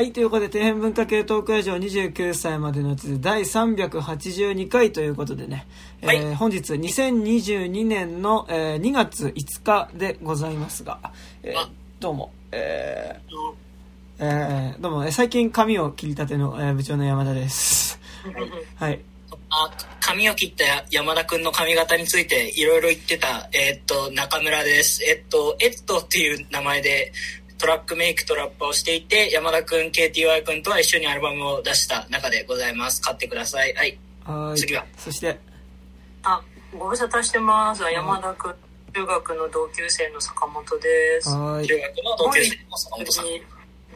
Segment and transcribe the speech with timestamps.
[0.00, 5.66] はい、ということで、底辺文化系トークラジオ29歳までのやつで第382回ということでね、
[6.02, 10.98] はいえー本日2022年の、えー2月5日でございますが、
[11.42, 11.68] えーあ
[12.00, 18.00] どうも、えーえーどうも、えー最近髪を切りたての、えー部長の山田です。
[18.76, 19.00] はい。
[19.50, 19.70] あ
[20.00, 25.04] 髪を切った山田くんの髪型についていろいろ言ってた、えーっと、中村です。
[25.04, 27.12] えっと、エットっていう名前で
[27.60, 33.02] トラックメイクとラッパーをしていて、山田くん、KTY くんとは一緒にアルバムを出した中でございます。
[33.02, 33.74] 買ってください。
[33.74, 33.98] はい。
[34.24, 35.38] はーい次はそして、
[36.22, 36.40] あ、
[36.76, 37.82] ご無沙汰してます。
[37.82, 38.54] 山田君、
[38.94, 41.28] 中学の同級生の坂本です。
[41.30, 41.66] はーい。
[41.66, 43.24] 中学の同級生の坂本さん。
[43.26, 43.42] に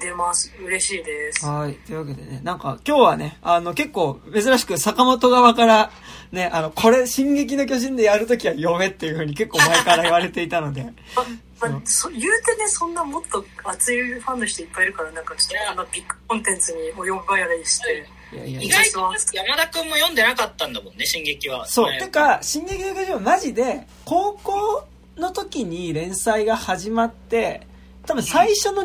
[0.00, 0.52] 出ます。
[0.62, 1.46] 嬉しいです。
[1.46, 1.74] はい。
[1.74, 5.90] というわけでね、なんか今日はね、あの結構珍しく坂本側から、
[6.32, 10.84] ね、あの、これ、進撃の巨人でやるときは読めっていう風に結構前から言われていたので、
[11.60, 18.84] ままそ言うてね、そんなもっと熱いファンの人いっぱいいるから、なんかちょっとこんなビッグコンテンツにお呼ばれして、いやいやい意や。
[18.84, 21.66] 外と山田くんも読んでなかったんだもんね、進撃は。
[21.66, 21.86] そう。
[21.86, 27.66] 前てか、進撃の巨人はマジで、高校の時に連載が始まって、
[28.06, 28.82] 多分最初の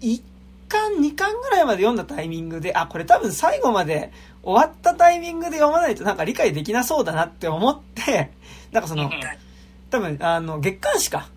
[0.00, 0.22] 1
[0.68, 8.30] 巻、2巻ぐらいまで読んだタイミングで、あ、これ多分最後まで終わったタイミングで読まないとなんか理解できなそうだなって思って、
[8.70, 9.10] なんかそのうん、
[9.90, 11.28] 多分、あの、月刊誌か。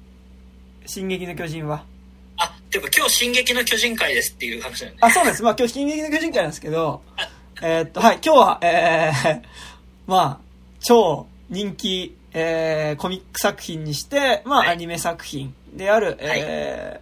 [0.89, 1.83] 進撃の巨人は？
[2.37, 4.97] あ、ていうか今日進撃の巨人会ですっていう話だよね。
[5.01, 5.43] あ、そうです。
[5.43, 7.03] まあ今日進撃の巨人会なんですけど、
[7.61, 9.41] えーっと、はい、今日は、えー、
[10.07, 10.45] まあ、
[10.79, 16.99] 超人気、えー、コミック作品にして、まあ、はいアニメ作品である、え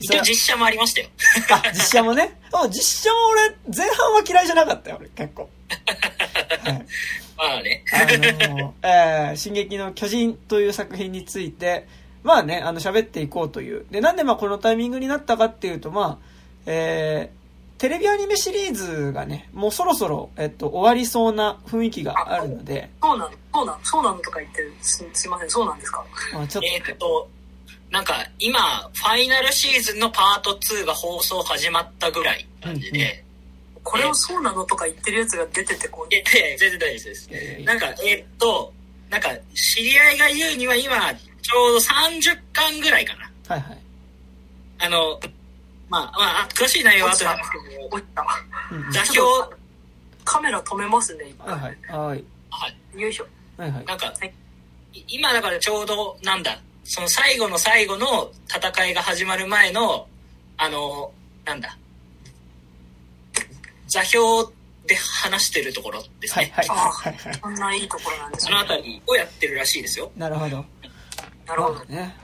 [0.00, 1.08] ー、一応実写もありましたよ。
[1.50, 2.36] あ、実写もね？
[2.52, 5.48] あ実写も俺、前半は嫌いじゃなかったよ、俺、結構。
[6.64, 6.86] はい。
[7.38, 7.84] まあね。
[7.92, 11.86] あの、えー、進撃の巨人という作品について、
[12.28, 13.86] まあね、あの、喋っていこうという。
[13.90, 16.26] で、なんでまあこのタイミングになったかっていうと、まあ、
[16.66, 24.72] えー、テレビアニメシリーズがね、もうそろそろ、えっと、終わりそうな雰囲気があるので、そうなの、そうなの、そうなのとか言ってる。
[24.82, 26.04] すすいません、そうなんですか？
[26.34, 27.28] まあちょっえーっと、
[27.90, 28.60] なんか今、
[28.92, 33.24] ファイナルシーズンのパート2が放送始まったぐらい感じで、
[33.82, 37.30] これをそうなのとか言ってるやつが出ててこうい、やいや全然大丈夫です
[37.64, 38.72] なんか、えーっと、
[39.08, 40.96] なんか、知り合いが言うには今、
[41.48, 43.30] ちょうど30巻ぐらいかな。
[43.48, 43.78] はいはい。
[44.80, 45.18] あの、
[45.88, 49.26] まあ、まあ、詳しい内容は後なんですけど、座標、
[50.26, 51.46] カメラ止めますね、今。
[51.46, 51.76] はいはい。
[51.88, 52.24] はい。
[52.50, 53.26] はいよいしょ。
[53.56, 53.84] はいはい。
[53.86, 54.34] なんかはい、
[54.92, 60.06] い今だからちょうど、なんだ、その最後の最後の戦いが始まる前の、
[60.58, 61.10] あの、
[61.46, 61.78] なんだ、
[63.86, 64.52] 座標
[64.86, 66.52] で話してるところですね。
[66.52, 67.38] はいはいはいはい。
[67.40, 68.68] こんないいところなんですそのあね。
[68.68, 70.10] たりをやってるらしいですよ。
[70.14, 70.62] なるほど。
[71.48, 71.84] なるほど。
[71.86, 72.14] ね。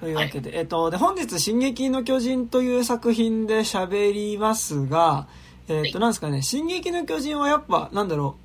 [0.00, 5.26] というわけで、えっと、で、本日、進撃の巨人という作品で喋りますが、
[5.68, 8.36] えっと、なんですかね、進撃の巨人はやっぱ、なんだろ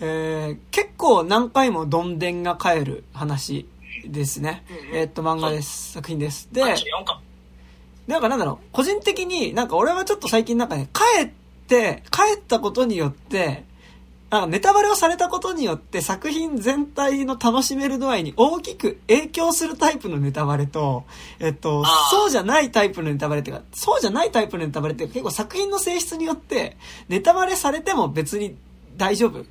[0.00, 3.68] う、えー、結構何回もどんでんが帰る話
[4.04, 4.64] ですね。
[4.68, 5.92] うんうんえっと、漫画です。
[5.92, 6.48] 作品です。
[6.52, 7.20] で、34巻。
[8.08, 11.30] なんかなんだろう、個人的になんか俺はちょっと最近なんかね、帰っ
[11.66, 13.64] て、帰ったことによって、
[14.30, 21.04] なんかネタバレをされたことによって作品全体の楽しめる度合いに大きく影響するタイプのネタバレと、
[21.38, 26.76] えっとそうじゃないタイプのネタバレっていうか、そうじゃないタイプのネタバレって結構作品の性質によって、
[27.08, 28.56] ネタバレされても別に
[28.96, 29.44] 大丈夫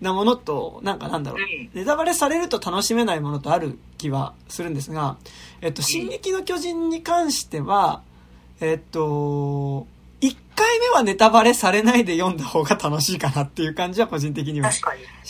[0.00, 1.70] なものと、なんかなんだろう、うん。
[1.72, 5.16] ネタバレされると楽しめないものとある気はするんですが、
[5.60, 8.02] えっと、進撃の巨人に関しては、
[8.60, 9.95] えっと、1
[10.56, 14.72] 回目はネタバレされないで読んだ方が楽しいかなっていう感じは個人的には。
[14.72, 14.82] し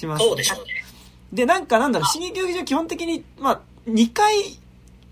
[0.07, 0.85] ます、そうでしょうね。
[1.33, 4.35] で、なんかなんだろう、進撃の巨人は基本的に、まあ、2回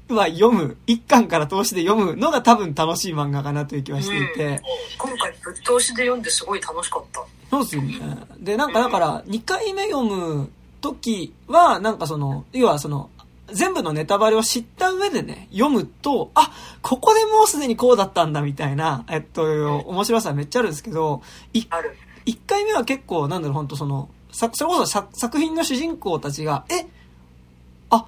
[0.09, 4.63] は読む、1巻から通しで読むのが多分楽しい漫画かなという気はしていて、
[4.99, 7.25] 今回ぶっ通しで読んですごい楽しかった。
[7.51, 7.99] そうですよね。
[8.39, 10.51] で、なんかだから、2回目読む
[10.81, 13.11] 時は、なんかその、要はその、
[13.53, 16.50] 全部のネタバレを知った上でね、読むと、あ、
[16.82, 21.22] ここでもうすでにこうだったんだみたいな、えっと、面白さめっちゃあるんですけど、
[21.53, 21.97] いある。
[22.27, 26.86] 1回目は結構、なんだろう、本当その、さそれこそさ作品の主人公たちが、え、
[27.91, 28.07] あ、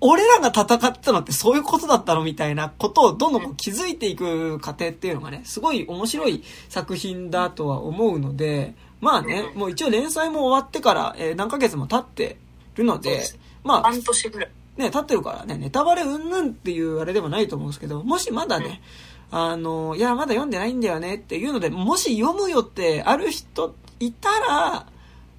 [0.00, 12.36] 俺らが戦ったのってそういうことだったのみたいなことをどんどん気づいていく過程っていうのがね、すごい面白い作品だとは思うので、まあね、もう一応連載も終わってから、えー何ヶ月も経って
[12.76, 13.22] るので
[13.66, 14.50] まあ、半年ぐらい。
[14.76, 18.82] ね、経ってるからね、ネタバレうんぬんっていうあれでもないと思うんですけど、もしまだね、
[19.30, 24.86] あの、いや、まだ読んでないんだよねっていうので、もし読むよってある人いたら、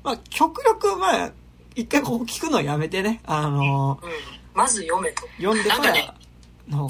[0.03, 1.31] まあ、極力、まあ、
[1.75, 4.09] 一回ここ聞くのやめてね、あの、うん。
[4.53, 5.21] まず読めと。
[5.37, 6.13] 読んでからなんかね、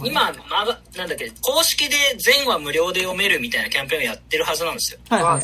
[0.06, 5.00] 今、まが、なんだっけ、公式で全話無料で読めるみたいなキャンペーンをやってるはずなんですよ。
[5.10, 5.44] はいはい。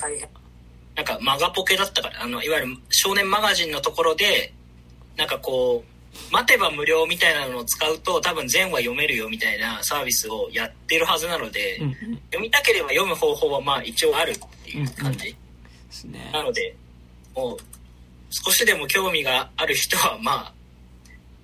[0.95, 4.53] なんか、マガポケだったから、あの、いわゆる少年マガジンのところで、
[5.17, 5.92] なんかこう、
[6.31, 11.93] 待てば無料みたいなのを使うと多分全話読めるよみたいなサービスをやってるはずなので、うんうん。
[12.25, 15.19] 読みたければ読む方法はまあ一応あるっていう感じ。
[15.25, 15.35] で
[15.91, 16.31] すね。
[16.33, 16.75] なので、
[17.35, 17.57] もう、
[18.29, 20.53] 少しでも興味がある人は、まあ、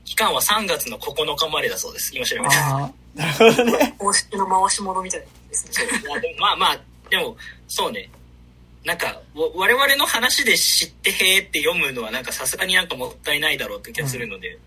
[0.05, 2.15] 期間は3月の9日までだそうです。
[2.15, 2.91] 今調べた。
[3.15, 3.95] なるほどね。
[3.99, 5.87] 公式の回し物みたいですね。
[6.39, 6.79] まあまあ、
[7.09, 7.37] でも、
[7.67, 8.09] そうね。
[8.85, 14.57] なんか、わ我々の話で知ってへーって読むのはなんかさすがになんかもったいないだろうって気がするので、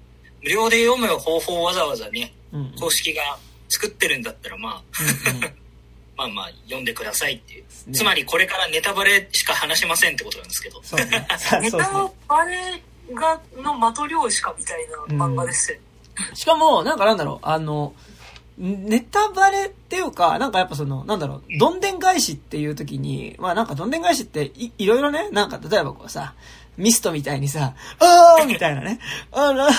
[0.43, 2.73] 無料で読む方法をわざわざね、うんうん。
[2.79, 3.23] 公式が
[3.69, 4.83] 作ってるんだったらまあ、
[5.31, 5.55] うんうん
[6.15, 7.63] まあまあ読んでくださいっていう。
[7.63, 10.81] ねつまりこれからネタバレしか話しませんってことなんですけど。
[10.97, 11.27] ね。
[11.63, 12.11] ネタ。
[12.29, 12.83] バレ
[13.15, 15.79] が、の的漁師かみたいな漫画ですよ。
[16.35, 17.95] しかも、なんかなんだろう、あの、
[18.59, 26.35] ネタバレっていうか、なんかやっぱその、なんだろう、どんでん返しっていう時に、まあなんかどんでん返しっていいろいろね、なんか例えばこうさ、
[26.77, 28.99] ミストみたいにさ、あーみたいなね、
[29.31, 29.73] あら、あ、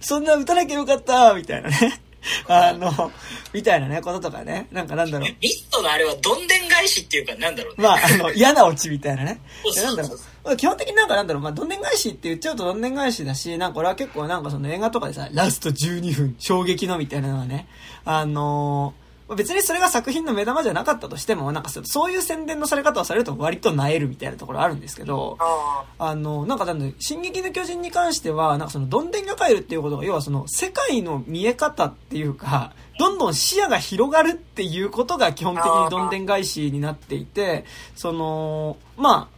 [0.00, 2.00] そんな打たなきゃよかったみたいなね。
[2.48, 3.12] あの、
[3.52, 4.68] みたいなね、こととかね。
[4.72, 5.30] なんかなんだろう。
[5.40, 7.84] ミストのあれはどんでん返しっていうかなんだろうね。
[7.84, 9.40] まあ、あの、嫌なオチみたいなね。
[9.76, 10.18] なんだろ
[10.52, 10.56] う。
[10.56, 17.66] 基本的になんかなんだろう、まあ、どんでん返しって言っちゃうとどんでん返しだし、なんか俺は結構なんかその映画とかでさ、ラスト12分、衝撃のみたいなのはね、
[18.04, 37.64] あのーまあ別にそれが作品の目玉じゃなかったとしても、なんかそそういう宣伝のされ方をされると割と萎えるみたいなところあるんですけど、ああの、なんかなん進撃の巨人に関しては、なんかその、どんでんが帰るっていうことが、要はその、世界の見え方っていうか、どんどん視野が広がるっていうことが基本的にどんでん返しになっていて、
[37.96, 39.36] その、まあ、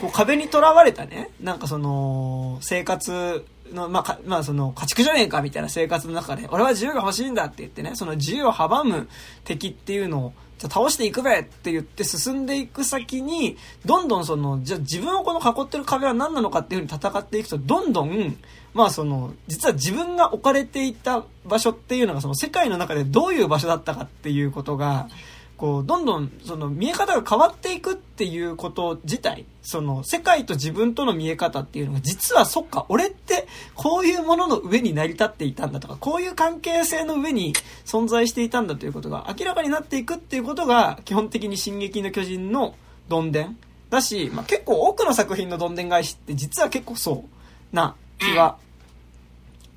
[0.00, 9.08] こう壁にとらわれたね、なんかその、生活の、まあ、かまあ、その、家畜じゃねえかみたいな生活の中で、俺は自由が欲しいんだって言ってね、その自由を阻む
[9.44, 18.36] 敵っていうのを、じゃ倒していくべって言って進んでいく先に、どんどんその、じゃ自分をこの囲ってる壁は何なのかっていうふうに戦っていくと、どんどん、
[18.72, 25.08] まあその、実は自分が置かれていた場所っていうのが、その世界の中でどういう場所だったかっていうことが、
[25.56, 37.52] こう、どんどん、その、見え方が変わっていくっていうこと自体、その、世界と自分との見え方っていうのが、実はそっか、俺って、こういうものの上に成り立っていたんだとか、こういう関係性の上に
[37.84, 42.74] 存在していたんだということが明らかになっていくっていうことが、基本的に進撃の巨人の
[43.08, 43.56] どんでん
[43.90, 47.24] だし、まあ、結構多くの作品のどんでん返しって実は結構そ
[47.72, 48.58] うな気は、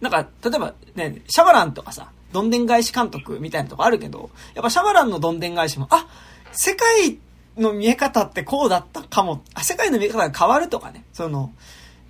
[0.02, 6.06] なんか、例えばね、シャバランとかさ、どんでん返し監督みたいなとこあるけど、やっぱシャバランのどんでん返しも、あ、
[6.52, 7.18] 世界
[7.58, 11.52] の見え方ってこうだったかも、あ、世界の見え方が変わるとかね、その、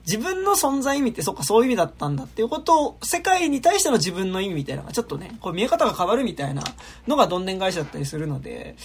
[0.06, 6.62] 自分の存在意味ってそっかそういう意味だったんだっていうことを、世界に対しての自分の意味みたいなのがちょっとね、こう見え方が変わるみたいな
[7.08, 8.76] のがどんでん返しだったりするので、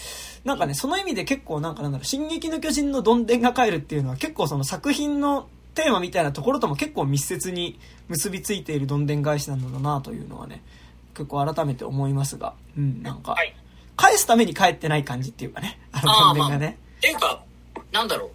[0.45, 7.79] なんかね、その意味で結構なんかなんだろう、進撃の巨人のどんでんが帰るっていうのは結構その作品のテーマみたいなところとも結構密接に
[8.09, 10.63] 結びついているどんでん返しなんだなというのはね、
[11.15, 13.55] 結構改めて思いますが、うん、なんか、はい。
[13.97, 16.79] 返すために帰ってない感じっていうかね、あのどんでんがね。
[16.99, 17.43] っていうか、
[17.93, 18.31] なんだろう。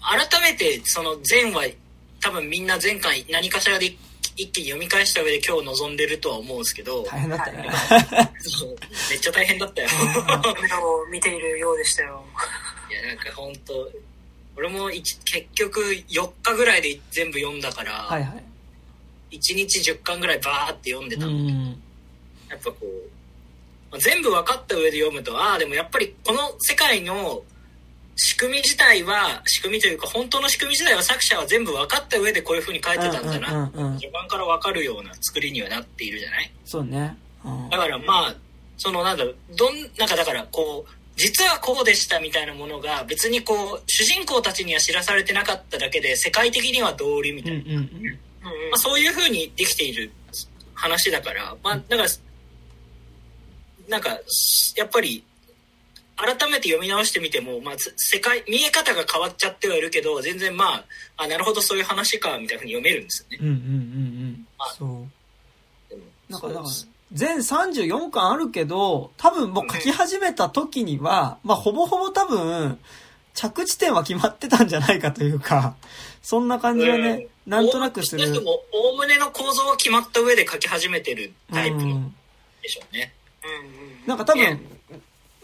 [0.00, 1.76] 改めて、その前話、
[2.20, 3.86] 多分みんな前回何かしらで
[4.36, 7.68] 一気に読み返した上で今日臨んでるとは思うんですけど、大変だったね。
[9.10, 9.88] めっちゃ大変だったよ。
[11.10, 12.24] 見ているようでしたよ。
[12.90, 13.90] いや、なんか本当
[14.56, 18.44] 俺も一結局4日ぐらいで全部読んだから、はいはい。
[19.30, 21.32] 1日10巻ぐらいバーって読んでうたの。
[21.32, 21.48] ん。
[22.48, 22.86] やっぱこう、
[23.90, 27.42] まあ全部分かった上で読むと、ああ、でもやっぱりこの世界の
[28.16, 33.70] 仕組み自体は、仕組みというか本当の仕組み自体は作者は全部分かった上でこういう風に書いてたんだな。
[33.98, 37.16] 序盤から分かるような作りにはなっているじゃないそうね。
[37.44, 38.34] うんだからまあ、
[38.76, 47.58] そのなんだろう、どん、なんかだからこう、実はこうでしたみたいなものが別にこう、主人公たちには知らされてなかっただけで世界的には道理みたいな。
[47.58, 48.18] うんうんうん。
[48.52, 50.10] うんうんまあ、そういう風にできている
[50.74, 52.08] 話だから、まあ、だから、
[53.88, 54.10] なんか、
[54.76, 55.24] やっぱり、
[56.16, 60.84] 改めて読み直してみても、まあ、つ世界、見え方が変わっちゃってはいるけど、全然まあ、
[61.16, 63.38] あ、なるほどそういう話か、みたいな風に読めるんですよね。
[63.40, 63.62] うんうんうんう
[64.32, 64.74] んあ。
[64.76, 65.88] そう。
[65.88, 66.62] でもなんかだか
[67.12, 72.78] 全34巻あるけど、多分もう書き始めた時には、まあほぼほぼ多分、
[73.34, 75.76] 着地点は決まってたんじゃないかというか、
[76.22, 78.26] そんな感じはね、なんとなくする。
[78.26, 82.14] 少なくとも、おおむねの構造は決まった上で書き始めてるタイプのうん。
[82.62, 83.14] でしょうね。
[83.42, 84.60] うんうんなんか多分、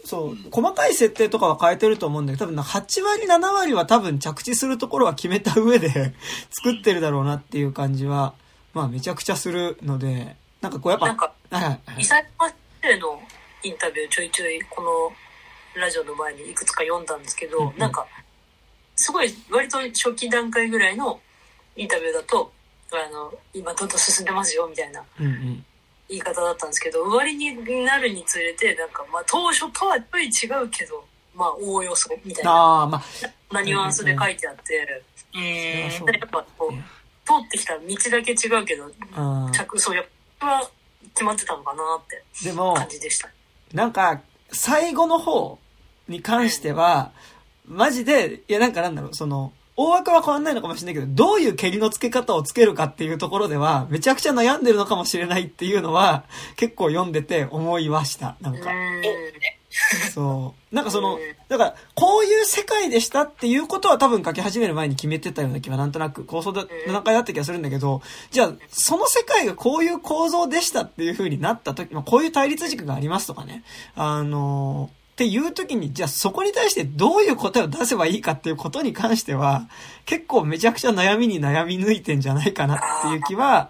[0.05, 5.89] そう、細かい設定とかは変えてると思うんだけど、多分な8割、7割は多分着地するところは決めた上で
[6.49, 8.33] 作ってるだろうなっていう感じは、
[8.73, 12.01] まあめちゃくちゃするので、なんかこうやっぱ、なんか、はいはいはい。
[12.01, 13.23] 伊佐山先生の
[13.63, 17.77] インタビューちょいちょいこのラジオの前にいくつか読んだんですけど、うんうん。
[17.77, 18.07] なんか、
[18.95, 21.19] すごい割と初期段階ぐらいの
[21.75, 22.51] インタビューだと、
[22.91, 25.65] あの、今どんどん進んでますよみたいなうんうん。
[26.07, 31.03] 言い方だったんですけど、終わりになるにつれて、なんかまあ当初とはちょい違うけど、
[31.33, 33.03] まあおおよそみたいな、ああ、ま
[33.53, 35.03] あ、ニュアンスで書いてあって、
[35.33, 35.91] うーん。
[35.91, 36.73] そうでやっぱこう、
[37.25, 40.05] 通ってきた道だけ違うけど、うん着そうやっ
[40.39, 40.69] ぱ
[41.15, 43.29] 決まってたのかなって感じでした。
[43.73, 45.57] なんか、最後の方
[46.07, 47.11] に関しては、
[47.67, 56.23] マジで、いやなんかなんだろう、その、大枠は変わんないのかもしれないけど、どういう蹴りの付け方をつけるかっていうところでは、めちゃくちゃ悩んでるのかもしれないっていうのは、
[56.55, 58.37] 結構読んでて思いました。
[58.41, 58.69] なんか。
[58.69, 59.01] うん
[60.13, 60.75] そう。
[60.75, 68.01] なんかそのうん、だから、こういう世界でしたっていうことは多分書き始める前に決めてたような気はなんとなく構想の段階だった気がするんだけど、
[68.31, 73.63] じゃあ、その世界がこういう構造でしたっていう風になった時、まあ、こういう対立軸がありますとかね。
[73.95, 79.69] あのーっていう時に、じゃあそこに対してどういう答えを出せばいいかっていうことに関しては、
[80.03, 83.69] 結構めちゃくちゃ悩みに悩み抜いてんじゃないかなっていう気は、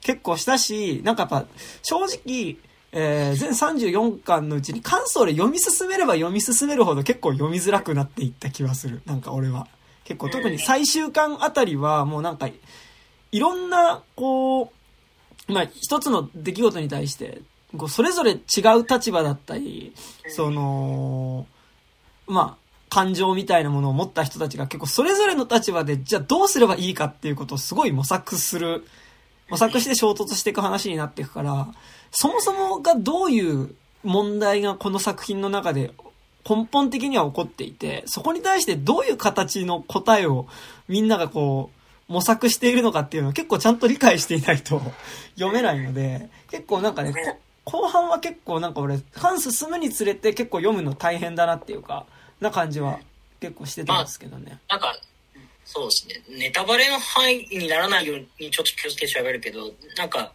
[0.00, 1.46] 結構したし、なんかやっぱ、
[1.82, 2.56] 正直、
[2.90, 9.00] えー全34巻のうちに関東で読み進めれば読み進めるほど結構読みづらくなっていった気はする。
[9.06, 9.68] なんか俺は。
[10.02, 12.48] 結構特に最終巻あたりはもうなんか、
[13.30, 14.72] いろんな、こ
[15.48, 17.42] う、まあ一つの出来事に対して、
[17.76, 18.34] こうそれぞれ違
[18.78, 19.92] う立場だったり、
[20.28, 21.46] その、
[22.26, 28.84] まあ、感情みたいなものを持った人たちが結構それぞれの立場で、じゃあどうすればいいかっていうことをすごい模索する、
[29.48, 31.68] 模索して衝突していく話になっていくから、
[32.10, 35.92] そもそもがどういう問題がこの作品の中で
[36.48, 40.46] 根本的には起こっていて、そこに対してどういう形の答えを
[40.88, 44.80] みんながこう、模索しているのかっていうのを結構ちゃんと理解していないと
[45.36, 52.06] 読めないので、結構なんかね、こ後半は結構なんか俺、巻進むにつれて結構読むの大変だなっていうか、
[52.40, 53.00] な感じは
[53.40, 54.58] 結構してたんですけどね。
[54.68, 54.94] なんか、
[55.64, 56.22] そうですね。
[56.38, 60.32] ネタバレの範囲にならないようにちょっと気をつけて喋るけど、なんか、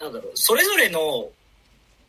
[0.00, 1.28] なんだろう、それぞれの、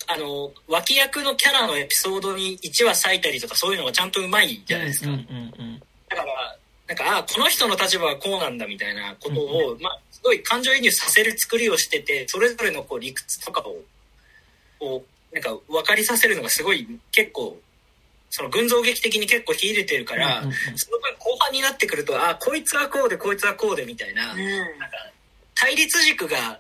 [0.08, 5.10] あの、脇役のキャラのエピソードに1話割いたりとかそういうのがちゃんとうまいじゃないですか。
[5.10, 13.78] うんうんうんだから、なんか、あこの人の立場はこうなんだみたいなことを、まあ、すごい感情移入させる作りをしてて、それぞれのこう理屈とかを、
[14.84, 17.58] こう、なんか分かりさせるのがすごい結構、
[18.30, 20.78] その群像劇的に結構秀でてるから、うんうんうん。
[20.78, 24.40] その分後半になってくると、あこいつはこうで、こいつはこうでみたいな、うん。
[24.40, 24.98] なんか
[25.56, 26.60] 対立軸が、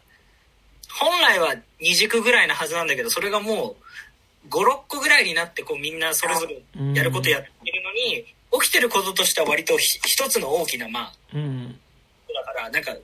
[0.99, 3.75] 本来は2軸ぐらいなはずなんだけど、それがも
[4.45, 6.61] う、5、6個ぐらいになって、こうみんなそれぞれ
[6.93, 8.25] やることやってるのに、
[8.61, 11.79] 起きてることとしては割とひ一つの大きな、まあ、うん。
[12.35, 12.95] だから、なんか、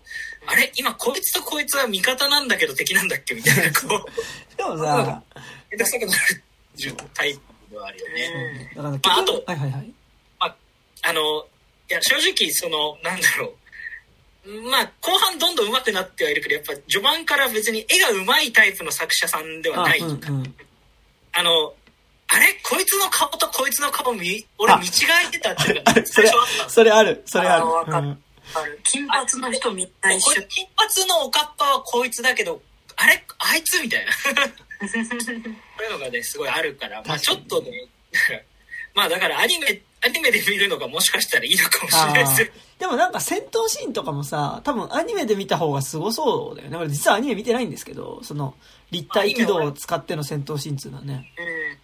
[0.46, 0.72] あれ？
[0.76, 3.34] 今こいつとこいつは味方なんだけど敵なんだっけ？
[3.34, 4.06] みたいな、こう、
[4.60, 5.24] でもさ、
[5.72, 7.40] 下手くそくなるタイプ
[7.72, 8.72] ではあるよね。
[8.76, 9.94] だから結まああ局、とはいはいはい。
[11.02, 11.22] あの、
[11.90, 13.54] いや、正直、その、なんだろ
[14.46, 14.62] う。
[14.70, 20.02] まあ、後半どんどん上手くなってはいるけど、やっぱ序盤から別に絵が上手いタイプの作者さんではない。
[20.02, 20.56] あうんうん。
[21.32, 21.74] あの、
[22.28, 22.60] あれ？
[22.64, 24.90] こいつの顔とこいつの顔見、俺あ見違
[25.28, 26.32] えてたっていうか それ
[26.68, 27.66] それある、それある。
[27.92, 28.18] あ
[28.84, 32.62] 金髪の人みんな金髪のおかっぱはこいつだけど、
[33.02, 33.24] あれ？
[33.40, 33.80] あいつ？
[33.82, 34.12] みたいな。
[34.14, 37.72] そういうのがね、すごいあるから、まあちょっとね、
[38.94, 42.48] まあだからアニメ、アニメで見るのがもしかしたらいいのかもしれないですよ。
[42.80, 46.78] でもなんか戦闘シーンとかもさ、多分アニメで見た方がすごそうだよね。
[46.78, 48.56] 俺実はアニメ見てないんですけど、その
[48.92, 51.32] 立体軌道を使っての戦闘シーンっていうのはね。
[51.38, 51.80] うん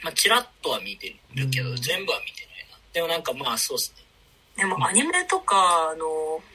[0.00, 2.78] まあチラッとは見てるけど、うん全部は見てないな。
[2.92, 4.04] でもなんかまあそうっすね。
[4.58, 5.56] でもアニメとか
[5.92, 6.04] あの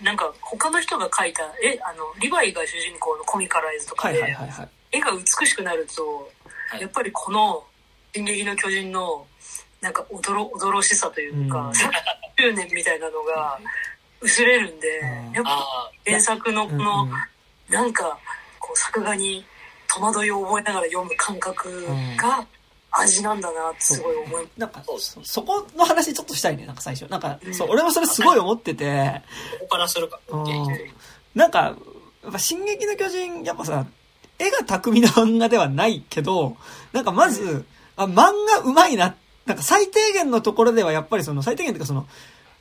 [0.03, 4.69] なんか他の人が描いたえあのリヴァイが主人公のコミカライズとかはいで、はいはいはい。
[4.91, 6.29] 絵が美しくなると、
[6.69, 6.81] はい。
[6.81, 7.63] やっぱりこの
[8.13, 9.25] 「進撃の巨人」の
[9.79, 11.69] なんか驚驚しさというか、うん。
[11.71, 13.57] 10年みたいなのが
[14.19, 17.11] 薄れるんで、うんやっぱあ原作のこうんの、うん。
[17.73, 18.17] なんか
[18.59, 19.45] こう作画に
[19.87, 22.45] 戸惑いを覚えながら読む感覚が
[22.99, 27.09] 味なんだなってすごい思いなんかそそ、そこの話ちょっとしたいね、なんか最初。
[27.09, 27.53] なんか、うん。
[27.53, 29.21] そう、俺もそれすごい思ってて、あ、
[29.59, 30.19] ここからするか。
[30.27, 30.67] うん。
[31.33, 31.75] なんか、
[32.23, 33.85] やっぱ進撃の巨人、やっぱさ、
[34.39, 36.57] 絵が巧みな漫画ではないけど、
[36.91, 42.07] なんかまず、あ漫画上手いな、なんか最低限のところではやっぱりその、最低限っていうかその、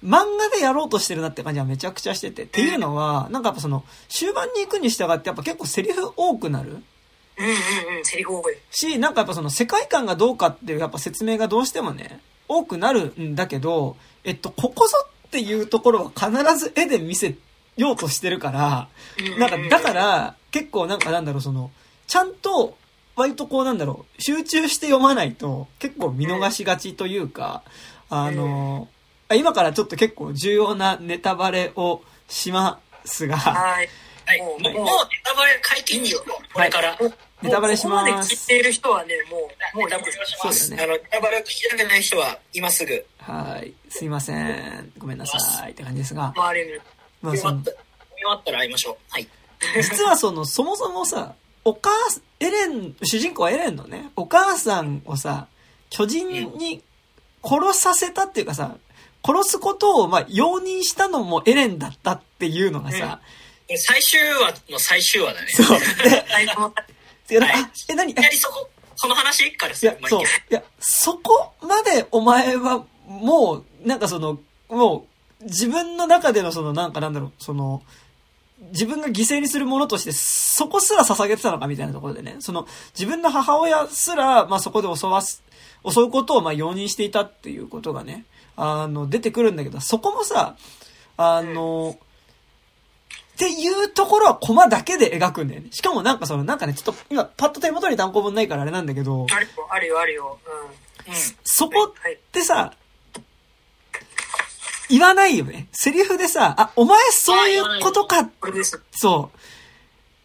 [0.03, 2.45] 漫画でやろうとしてるなって感じはめちゃくちゃしてて。
[2.45, 6.83] っていうのは、なんかやっぱその、終盤に行くに従ってやっぱ結構セリフ多くなる
[7.43, 14.97] うんうんうんセリフ多いし、なんかやっぱその世界観がどうかっていうやっぱ説明がどうしてもね、多くなるんだけど、えっと、ここぞ
[15.27, 17.35] っていうところは必ず絵で見せ
[17.77, 18.89] ようとしてるから、
[19.39, 21.71] なんか、だから、結構なんかなんだろう、その、
[22.07, 22.77] ちゃんと、
[23.15, 27.63] 割とこうなんだろう、集中して読まないと結構見逃しがちというか、
[28.09, 28.89] あの、
[29.29, 33.89] あ今からちょっと結構重要なネタバレをしますが、はい。
[34.25, 34.41] はい。
[34.41, 34.73] もうもう、ネ
[35.25, 36.25] タバレ解禁よ。
[36.53, 36.99] これから。
[37.43, 39.37] ネタバレしまここまです聞いている人はね、も
[39.75, 40.13] う、もうネタバレ。
[40.13, 40.69] します。
[40.69, 43.05] そうだあの、ネタバレを聞きたくない人は、今すぐ。
[43.19, 46.79] はい、すいません、ごめんなさいって感じですが、周りに。
[47.21, 47.51] まあそ終
[48.25, 48.97] わった、ら会いましょう。
[49.11, 49.29] はい。
[49.75, 51.35] 実はその、そもそもさ、
[51.65, 55.47] お母さん、エレン、主人公はエレンのね、お母さんをさ、
[55.91, 56.83] 巨人に
[57.43, 58.77] 殺させたっていうかさ、
[59.25, 63.21] 殺すことを、まあ、容認したのもエレンだったっていうのがさ、
[63.77, 65.49] 最終話の最終話だね。
[65.49, 65.79] そう。
[67.41, 67.51] で、最後のい。
[67.51, 68.13] やはいあえ、何？
[68.13, 70.21] いきなりそこ、その話からいや、そう。
[70.23, 75.07] いや、そこまでお前は、もう、なんかその、も
[75.41, 77.83] う、自分の中でのその、なんかなんだろう、その、
[78.71, 85.43] 自分が犠牲にするものとして、そこすら捧げてたのかみたいなところでね、その、自分の母親すら、まあそこで襲わす、
[85.89, 88.25] 襲うことをまあ容認していたっていうことがね、
[88.57, 90.57] あの、出てくるんだけど、そこもさ、
[91.17, 91.99] あの、
[93.35, 95.69] っていうところはコマだけで描くんだよね。
[95.73, 100.39] しかもなんかその、なんかね、ちょっと今パッと手元に単行本ないからあれなんだけど、あるよ、あるよ、あるよ。
[101.07, 101.15] うん。
[101.15, 101.21] うん。
[101.43, 102.15] そこはい。
[102.15, 102.75] ってさ、
[104.89, 105.69] 言わないよね。
[105.73, 108.81] セリフでさ、あ、お前そういうことか、これです。
[108.93, 109.39] そう。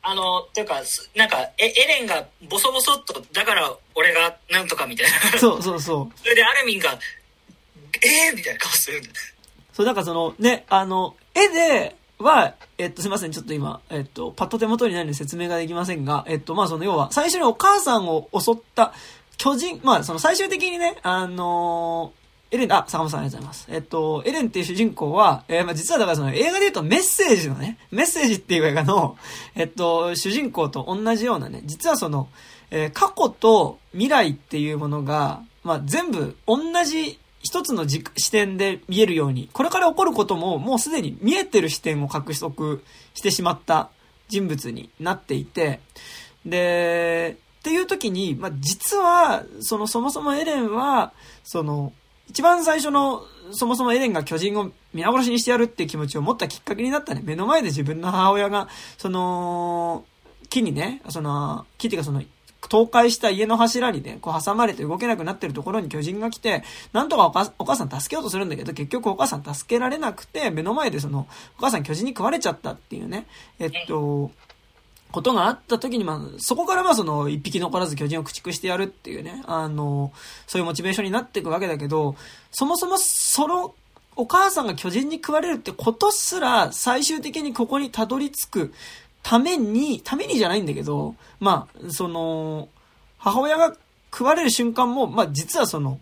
[0.02, 5.40] あの、ていうか、すなんか、え、エレンがボソボソっと、だから俺がなんとかみたいな。
[5.40, 6.20] そうそうそう。
[6.20, 7.00] それでアルミンが、
[8.02, 9.10] えーみたいな顔するんだ。
[9.74, 18.94] そう、なんかその、ね、あの、絵では、えっと、すいません、ちょっと今、えっと、パッと手元にないので説明ができませんが、えっと、まあその、要は、最初にお母さんを襲った
[19.38, 22.14] 巨人、まあその最終的にね、あの
[22.50, 23.68] エレン、あ、坂本さんありがとうございます。
[23.70, 29.18] えっと、エレンっていう主人公は、えーまあ実はだからその映画で言うとメッセージのね、メッセージっていう映画の、
[29.56, 32.30] えっと、主人公と同じようなね、実はその、
[32.72, 42.83] えー過去と未来っていうものが、まあ全部同じ一つの視点で見えるように、これから起こることももうすでに見えてる視点を獲得
[43.14, 43.90] してしまった
[44.27, 45.79] 人物になっていて、
[46.46, 51.94] で、っていう時に、まあ、実は、その、そもそもエレンは、その、
[52.29, 57.22] 一番最初の、そもそもエレンが巨人を皆殺しにしてやるっていう気持ちを持ったきっかけになったね。
[57.24, 60.05] 目の前で自分の母親が、その、
[60.50, 62.22] 木にね、その、木っていうかその、
[62.70, 71.27] 倒壊した家の柱にね、こう挟まれて動けなくなってるところに巨人が来て、なんとかお母お母さん助けようとするんだけど、結局お母さん助けられなくて、目の前でその、
[71.58, 73.25] お母さん巨人に食われちゃったっていうね、
[73.60, 74.32] えっと、
[75.12, 80.12] ことがあった時に、まあ、そこからまあその、一匹残らず巨人を駆逐してやるっていうね、あの、
[80.48, 82.16] そういうモチベーションになっていくわけだけど、
[82.51, 83.74] そもそもその、
[84.18, 88.74] お母さんが巨人に食われるってことすら、最終的にここにたどり着く
[89.24, 92.70] ために、ためにじゃないんだけど、まあ、その、
[93.18, 93.75] 母親が
[94.12, 96.00] 食われる瞬間も、まあ実はその、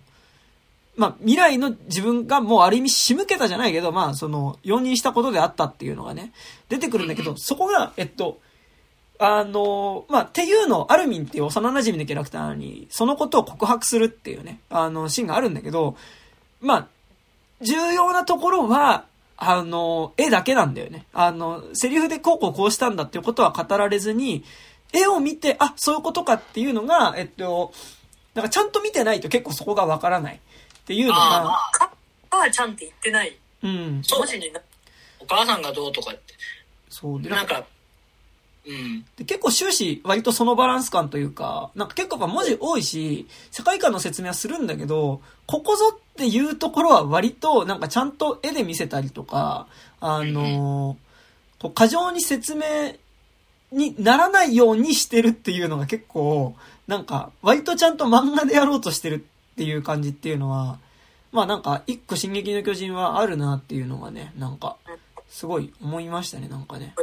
[0.95, 6.31] まあ未来の自分がもうある意味仕向けたじゃないけど、まあその、容認したことであったっていうのがね、
[6.69, 8.39] 出てくるんだけど、そこが、えっと、
[9.17, 15.95] あの、まあ、っていうの、アルミンっていう幼馴染のキャラクターに、そのことを告白するっていうね、あの、シーンがあるんだけど、
[16.59, 16.87] まあ、
[17.61, 19.05] 重要なところは、
[19.37, 21.05] あの、絵だけなんだよね。
[21.13, 24.43] あの、セリフでこうこうこうしたんだっていうことは語られずに、
[24.93, 27.73] 絵を見て、あ、そういうことかっていうのが、えっと、
[28.33, 30.39] なんかちゃんと見てないと結構そこがわからないっ
[30.85, 31.91] ていうのが、あか、
[32.29, 34.61] 母ちゃんって言ってないうん、そう文字にな
[35.19, 36.33] お母さんがどうとかって。
[36.89, 37.65] そうで、なんか、
[38.67, 39.05] うん。
[39.17, 49.67] で結構終始割とそのバランス感というか、なんか結構文字多いし、世界観の説明はするんだけど、ここぞっていうところは割となんかちゃんと絵で見せたりとか、
[49.99, 51.05] あのー
[51.57, 52.63] こう過剰に説明
[53.71, 56.55] にならないようにしてるっていうのが結構、
[56.87, 60.79] なんか割とちゃんと漫画でやろうとしてるっていう感じっていうのは、
[61.31, 64.77] まあなんか一個進撃の巨人はあるなっていうのがね、なんか、
[65.27, 66.93] すごい思いましたね、なんかね。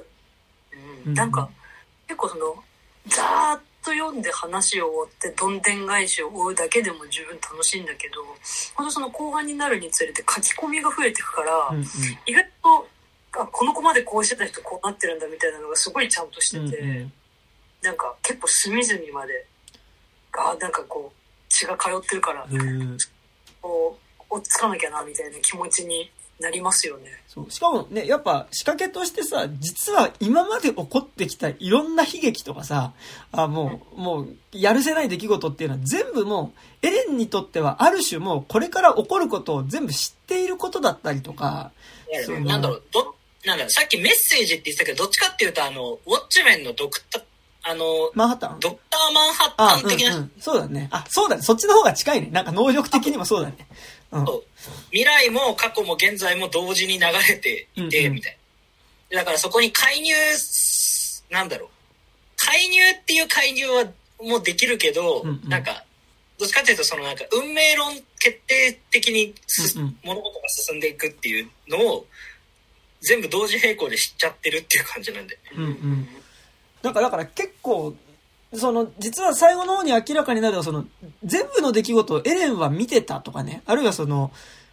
[1.07, 1.51] うんなんか、
[2.07, 2.55] 結構その、
[3.09, 8.25] ざーっと読んで話を追って、どんでん返しを追うだけでも十分楽しいんだけど、
[8.75, 11.85] ほんとその後半になるにつれて書き込みが増えていくから、うんうん。
[12.27, 12.89] 意外と、
[13.41, 17.13] あ、この子までこうしてた人こうなってるんだみたいなのがすごいちゃんとしてて、うんうん
[17.83, 19.45] なんか結構隅々まで、
[20.33, 21.19] あ、なんかこう、
[21.49, 22.97] 血が通ってるから、うん
[23.61, 23.99] こ
[24.31, 26.09] う、追っつかなきゃなみたいな気持ちに
[26.43, 27.23] なりますよね。
[27.29, 27.51] そう。
[27.51, 32.93] しかもね、やっぱ仕掛けとしてさ、実は今まで起こってきたいろんな悲劇とかさ、
[33.33, 36.53] あ、もう、もう、やるせない出来事っていうのは全部も
[36.83, 41.73] う、エレンにとってはある種もうこれから起こることを全部知っていることだったりとか、
[42.27, 43.05] そうなんだろう、どっ
[43.45, 47.23] なんだろう、さっきメッセージって言ってたけど、どっちかっていうと、あの、ウォッチメンのドクター、
[47.65, 48.61] あの、マンハッタン？
[48.61, 50.33] ドクターマンハッあ、タン的な、うんうん。
[50.41, 50.89] そうだね。
[50.91, 51.43] あ、そうだね。
[51.43, 52.29] そっちの方が近いね。
[52.33, 53.57] なんか能力的にもそうだね。
[54.13, 54.45] う
[54.91, 58.39] 未来も過去も現在も同時に流れていて、みたい
[59.11, 59.19] な。
[59.19, 61.69] だからそこに介入す、なんだろう。
[62.37, 63.85] 介入っていう介入は
[64.21, 65.85] もうできるけど、うんうんなんか、
[66.39, 72.07] どっちかっていうとそのなんか運命論決定的にす、うんうん物事が進んでいくっていうのを
[73.01, 75.39] 全部同時並行で知っちゃってるっていう感じなんで。
[75.57, 76.09] うんうん。
[76.83, 77.95] なんかだから結構、
[78.55, 80.85] その、実は最後の方に明らかになるのは、その、
[81.25, 83.63] 全部の出来事をエレンは見てたとかね。
[83.67, 84.31] あるいはその、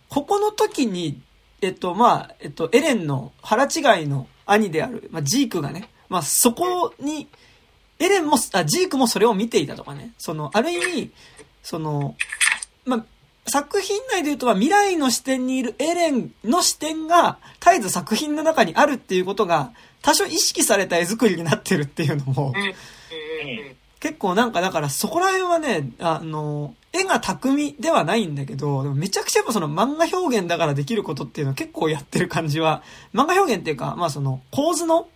[0.10, 1.22] ここの時に、
[1.62, 7.28] えっと、まあ、えっと、エレンの腹違いの兄である、まあ、ジークがね、まあ、そこに、
[8.00, 10.14] エレンも、あ、ジークもそれを見ていたとかね。
[10.18, 11.12] その、ある意味、
[11.64, 12.16] その、
[12.86, 13.06] まあ、
[13.50, 22.54] 作品内で言うと、まあ、未来の視点にいるエレンの視点が、絶えず作品の中にあるっていうことが、多少意識された絵作りになってるっていうのも、
[24.00, 32.82] 結構なんかだからそこら辺はね、あの、絵が巧みではないんだけど、でもめちゃくちゃやっぱその漫画表現だからできることっていうのを結構やってる感じは、
[33.14, 35.08] 漫画表現っていうか、まあその構図の、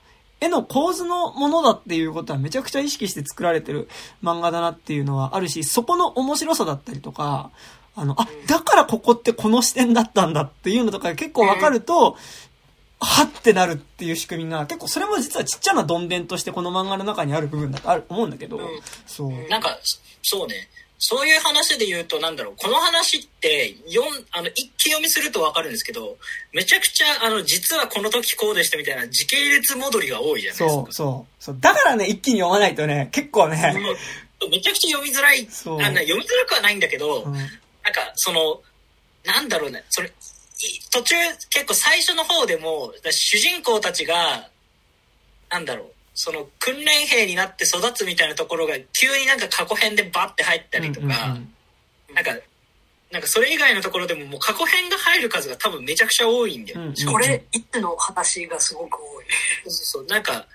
[0.42, 3.88] 絵の構図のものだっていうことはめちゃくちゃ意識して作られてる
[4.22, 7.52] 漫画だなっていうのはあるし、そこの面白さだったりとか、
[7.96, 12.18] あの、あ、だからここってこの視点だったんだっていうのとかが結構わかると、
[13.04, 18.66] はってなるっていう仕組みが、結構それも実はちっちゃなどんでんとしてこの漫画の中にある部分だとある思うんだけど、うん
[19.06, 19.32] そう。
[19.50, 20.00] なんか、そ
[20.38, 20.70] そうね。
[21.06, 26.16] そういう話で言うと、なんだろう、この話って、読ん、あの、一気読みするとわかるんですけど、
[26.54, 30.94] めちゃくちゃ、あの、実はこの時こうでしたみたいな時系列戻りが多いじゃないですかそう、。
[30.94, 31.44] そう。
[31.44, 31.58] そう。
[31.60, 33.84] だからね、一気に読まないとね、結構ね、うん
[34.50, 35.48] めちゃくちゃ読みづらい。
[35.50, 38.62] そうあの読みづらくはないんだけど、うんなんか、その、
[39.26, 40.12] なんだろうね、それ、い
[40.92, 41.16] 途中、
[41.50, 44.50] 結構最初の方でも、主人公たちが、
[45.50, 51.54] なんだろう、その、訓練兵になって育つみたいなところが、急になんか過去編でバッて入ったりとか、うんうん
[52.14, 52.32] なんか、
[53.12, 56.82] なんかそれ以外のところでももう過去編が入る数が多分めちゃくちゃ多いんだよ。
[56.82, 59.26] うんうんしかもこれ一手の話がすごく多い。
[59.66, 60.46] そうそうそう、なんか、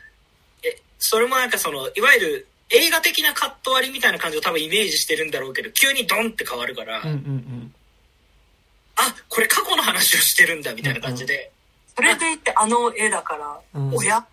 [0.62, 7.74] え、それもなんかその、いわゆる映画的なカット割りみたいな感じを多分イメージしてるんだろうけど、急にドンって変わるから、うんうんうん
[8.98, 11.50] あ、これ過去の話をしてるんだみたいな感じで、
[11.96, 13.94] それでいてあの絵だから、うん。
[13.96, 14.24] おや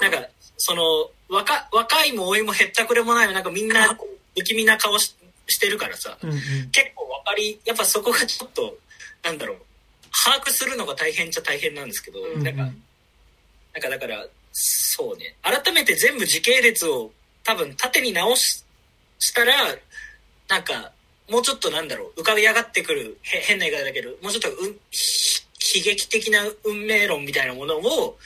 [0.00, 0.82] なんか、その、
[1.28, 3.96] 若、若いも老いもへったくれもないもなんかみんな
[4.36, 5.14] 不気味な顔し
[5.46, 6.38] してるからさ、うんうん。
[6.70, 8.76] 結構わかり、やっぱそこがちょっと、
[9.22, 9.58] なんだろう、
[10.24, 12.42] 把握するのが大変っちゃ大変なんですけど、うん。
[12.42, 12.72] なんか、なん
[13.82, 17.10] かだから、そうね、改めて全部時系列を
[17.42, 18.64] 多分縦に直し
[19.18, 19.54] したら、
[20.48, 20.92] なんか、
[21.30, 25.42] もうちょっとなんだろう、浮かび上がってくる、へ変な言い方だけど、もうちょっとうんひ
[25.78, 28.18] 悲劇的な運命論みたいなものを、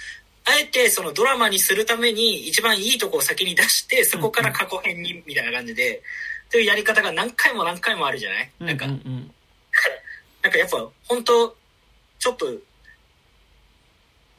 [0.44, 6.02] あえてそのドラマにするために一番いいとこを先に出して、そこから過去編にみたいな感じで、
[6.50, 8.50] というやり方が何回も何回もあるじゃない？
[8.60, 9.34] なんか、うんうん。
[10.42, 11.56] なんかやっぱ本当
[12.18, 12.46] ちょっと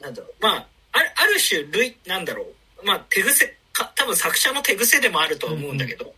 [0.00, 2.42] なんだろうまああるある種類なんだろ
[2.82, 6.12] うまあ手癖か多分作者の手癖でもあるとは思うんだけど、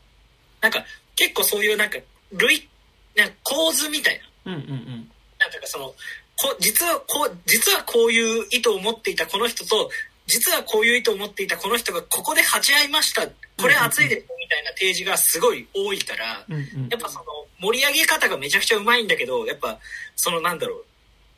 [0.61, 1.99] なんか結構そういうなんか
[2.33, 2.69] 類
[3.17, 4.53] なんか構図みたいな。
[4.53, 5.11] うんうんうん。
[5.39, 5.95] なんていうかその
[6.37, 9.91] こ実はこう実はこういう意図を持っていたこの人と
[10.27, 13.23] 実はこういう意図を持っていたこの人がここで鉢合いました。
[13.61, 16.89] これ熱いですみたいな提示がすごい多いから、うんうん。
[16.89, 17.25] やっぱその
[17.61, 19.79] 盛り上げ方がめちゃくちゃうまいんだけど、やっぱ
[20.17, 20.85] そのなんだろう、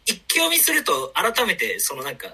[0.07, 2.29] 一気読みすると改めてそのなんか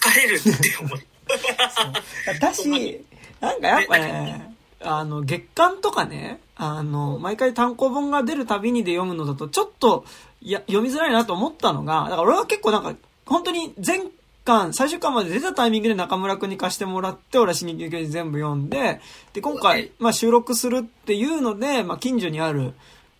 [0.00, 0.50] 疲れるって
[0.80, 0.98] 思う。
[2.40, 2.68] だし、
[3.40, 4.55] なんかやっぱね、
[4.86, 10.04] あの、月刊とかね、あの、毎回単行本が出るたびにで読むのだと、ちょっと、
[10.40, 12.94] いや、読みづらいなと思ったのが、だから俺は結構なんか、
[13.26, 14.00] 本当に前
[14.46, 19.00] 巻、最終巻まで出たタイミングで中村くんに貸してもらって、俺は進撃の巨人全部読んで、
[19.34, 22.72] で、今回、まあ収録するっていうので、まあ近所にある、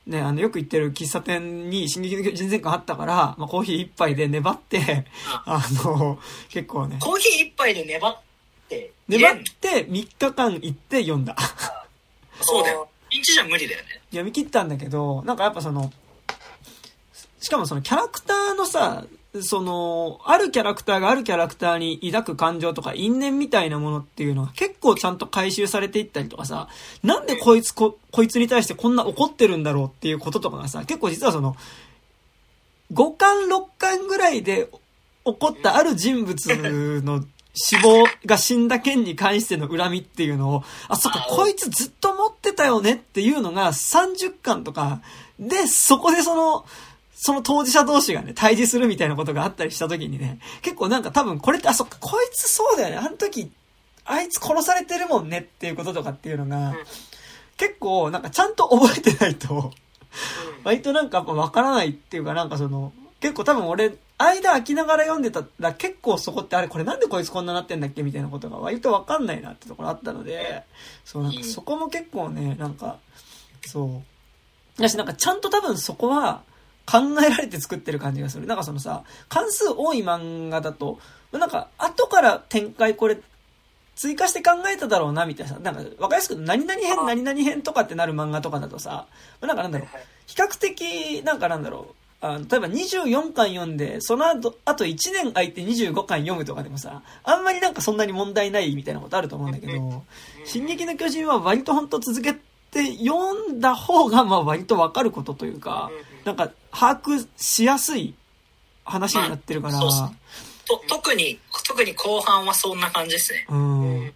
[0.07, 5.05] ね、あの、よく行ってる喫茶店に進撃の巨人全巻あったから、まあコーヒー一杯で粘って、
[5.45, 5.61] あ。
[5.85, 8.26] の、結構ね、コーヒー一杯で粘って、
[9.09, 11.37] 粘って3日間行って読んだ。
[12.41, 12.89] そうだよ。
[13.11, 14.01] 一日じゃ無理だよね。
[14.11, 15.93] 読み切ったんだけど、なんかやっぱその、
[17.41, 19.05] しかもそのキャラクターのさ、
[19.43, 26.69] その、あるキャラクターがあるキャラクターに抱く感情とか因縁みたいなものっていうのは結構ちゃんと回収されていったりとかさ、
[27.03, 31.57] なんでこいつこ、こいつに対してこんな怒ってるんだろうっていうこととかがさ、結構実はその、
[32.93, 34.69] 5巻6巻ぐらいで
[35.25, 37.25] 怒ったある人物の
[37.59, 45.01] 死亡が死んだ件に関しての恨みっていうのを、あ、そっか、こいつずっと持ってたよねっていうのが30巻とか、
[45.39, 46.67] で、そこでその、
[47.15, 52.97] その当事者同士がね、対峙するみたいなことがあったりした時にね、結構なんか多分これって、あ、そっか、こいつそうだよね。
[52.99, 53.51] あの時、
[54.05, 56.77] あいつ殺されてるもんねっていうこととかっていうのが、
[57.57, 59.73] 結構なんかちゃんと覚えてないと、
[60.63, 70.63] 割となんかやっぱわからないっていうかなんかその、結構多分俺、間空きながら読んでたら結構そこってあれこれなんでこいつこんななってんだっけみたいなことが割とわかんないなってところあったので、
[71.05, 72.99] そうなんかそこも結構ね、なんか、
[73.67, 74.03] そ
[74.79, 74.83] う。
[74.83, 76.43] だしなんかちゃんと多分そこは
[76.87, 78.47] 考えられて作ってる感じがする。
[78.47, 80.99] なんかそのさ、関数多い漫画だと、
[81.33, 83.19] なんか後から展開これ
[83.97, 89.07] 追加して考えただろうな、みたいなさ、なんか、わかりやすく何々編、何々編とかってなる漫画とかだとさ、
[89.41, 89.89] なんかなんだろう、
[90.27, 100.05] 比較的、なんかなんだろう、あ例えば24巻読んで、その後、あと1年空いて25巻読むとかでもさ、あんまりなんかそんなに問題ないみたいなことあると思うんだけど、
[100.45, 102.35] 進撃の巨人は割と本当続け
[102.71, 105.91] て読んだ方が、まあ割とわかることというか、
[106.25, 108.15] なんか把握しやすい
[108.85, 109.81] 話になってるから、
[110.67, 113.47] と特に、特に後半はそんな感じですね。
[113.49, 114.15] うん。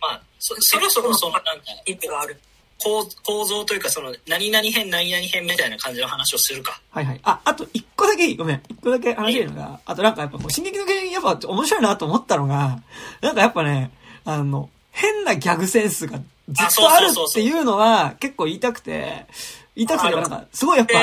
[0.00, 1.52] まあ、そそろそろそのなんか、
[1.86, 2.40] 意味がある。
[2.82, 6.80] 構構造というか、その、何々編、何々編みたいな感じの話をするか。
[6.90, 7.20] はいはい。
[7.22, 8.62] あ、あと一個だけごめん。
[8.68, 12.82] 一個だけ話してるのが、あとなんかやっぱ、進撃の巨人やっぱ面白いなと思ったのが、
[13.20, 13.90] なんかやっぱね、
[14.24, 16.18] あの、変なギャグセンスが
[16.48, 19.26] ずっとあるっていうのは結構言いたくて、
[19.74, 20.94] 言いたくて、なんか、すごいやっぱ、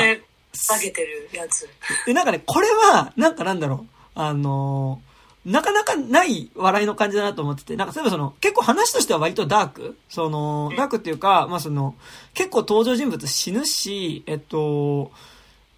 [0.52, 1.68] 下げてるやつ。
[2.06, 4.00] で、なんかね、これは、なんかなんだろう。
[4.14, 5.00] あの
[5.44, 9.96] なかなかない笑いの感じだなと思ってて、なんか例えばその、結構話としては割とダーク？
[10.08, 11.94] その、ダークっていうか、まあその、
[12.34, 15.10] 結構登場人物死ぬし、えっと、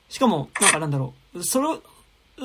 [0.09, 1.81] しかも、なんかなんだろう、その、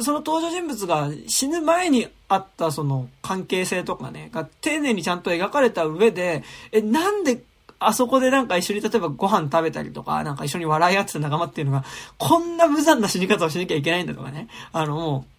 [0.02, 7.42] その登場人物が死ぬ前にあったその関係性とかね、が丁寧にちゃんと描かれた上で、え、なんで
[7.80, 11.84] あそこでなんか一緒に例えばご飯食べたりとか、なんか一緒に笑い合ってた仲間っていうのが、
[12.18, 14.50] こんな無残な死に方をしなきゃいけないんだとかね。
[14.72, 15.32] あの、もう、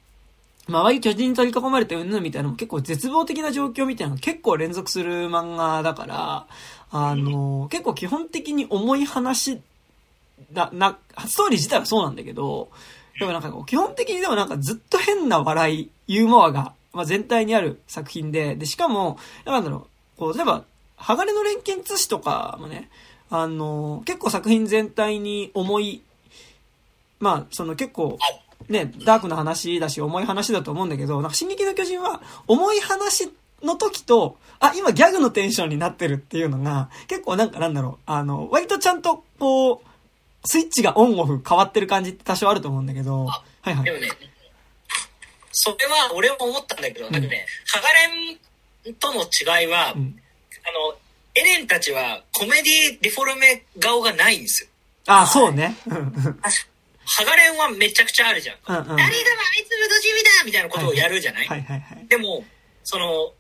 [0.69, 6.47] 周り巨人に取り囲まれてうんぬんみたいなのも結構絶望的な状況みたいなのが結構連続する漫画だから、
[6.91, 9.61] あの、結構基本的に重い話
[10.53, 12.71] だ、な、ストーリー自体はそうなんだけど、
[13.19, 20.65] でもなんかこう、基本的にでもなんかずっと変な笑い、ユーモアが、まあ、全体にある作品で、で、しかも、なんだろう、こう、例えば、
[20.97, 22.91] 鋼の錬金通史とかもね、
[23.31, 26.03] あの、結構作品全体に重い、
[27.21, 28.19] まあ、その結構、
[28.69, 39.81] ね、ダークな話だし、重い話だと思うんだけど、なんか、進撃の巨人は、重い話の時と、あ、今ギャグのテンションになってるっていうのが、結構なんかなんだろう、あの、割とちゃんと、こう、
[40.45, 43.85] スイッチがオンオフ変わってる感じって多少あると思うんだけど、はいはい。
[43.85, 44.09] でもね、
[45.53, 47.89] それは俺も思ったんだけど、うん、なんかね、ハガ
[48.87, 50.21] レンとの違いは、うん、
[50.65, 50.99] あの、
[51.35, 54.71] エレンたちはコメディデフォルメ顔がないんですよ。
[55.07, 55.77] ああ、そうね。
[57.09, 58.57] ハガレンはめちゃくちゃあるじゃん。
[58.69, 59.11] うんうん、何でもあ
[59.61, 61.63] いつぶとじみだみたいなことをやるじゃない、はい。
[61.63, 62.45] はいはい、でも、
[62.85, 63.33] その、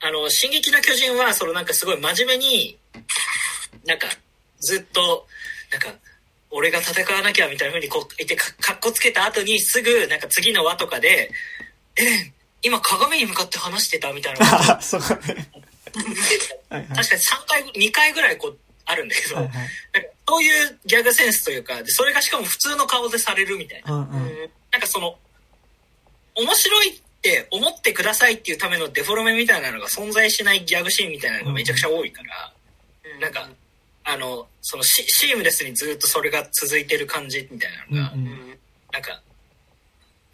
[0.00, 2.78] あの、進撃の巨人は、そのなんかすごい真面目に、
[3.84, 4.06] なんか、
[4.60, 5.26] ずっと、
[5.72, 5.98] なんか、
[6.54, 11.32] 俺が戦わなきゃみたいな風にこう言ってかっこつけた後にすぐなんか次の輪とかで
[11.98, 15.50] 「えレ今鏡に向かって話してた?」みたいな そうね。
[15.92, 19.70] 確かに3回2回ぐらいこうあるんだけど、はいはい、
[20.26, 23.94] そういうギャグセンスというか、でそれがしかも普通の顔でされるみたいな。
[23.94, 25.16] うんうん、なんかその、
[26.34, 32.52] 面白いって思ってくださいっていうためのデフォルメみたいなのが存在しないギャグシーンみたいなのがめちゃくちゃ多いから、
[33.14, 33.48] うん、なんか、
[34.04, 38.58] あの、そのシシームレスにずっとそれが続いてる感じみたいなのが、うんうん、
[38.92, 39.22] なんか、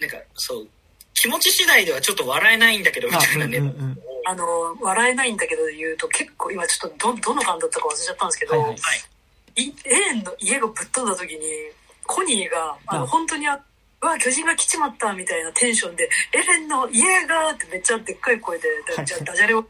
[0.00, 0.68] なんかそう、
[1.14, 3.98] 気持ち次第ではちょっと笑えないんだけどみたいなね、うんうんうん。
[4.24, 4.44] あの、
[4.80, 11.40] 笑えないんだけど言うと結構今ちょっとど、どの感だったか忘れちゃったんですけど、はいはい、エレンの家がぶっ飛んだ時に、
[12.06, 13.60] コニーが、あの、本当にあ、
[14.02, 19.64] うわ、巨人が来ちまったみたいなテンションで、エレンの家がってめっちゃでっかい声で、ダジャレを、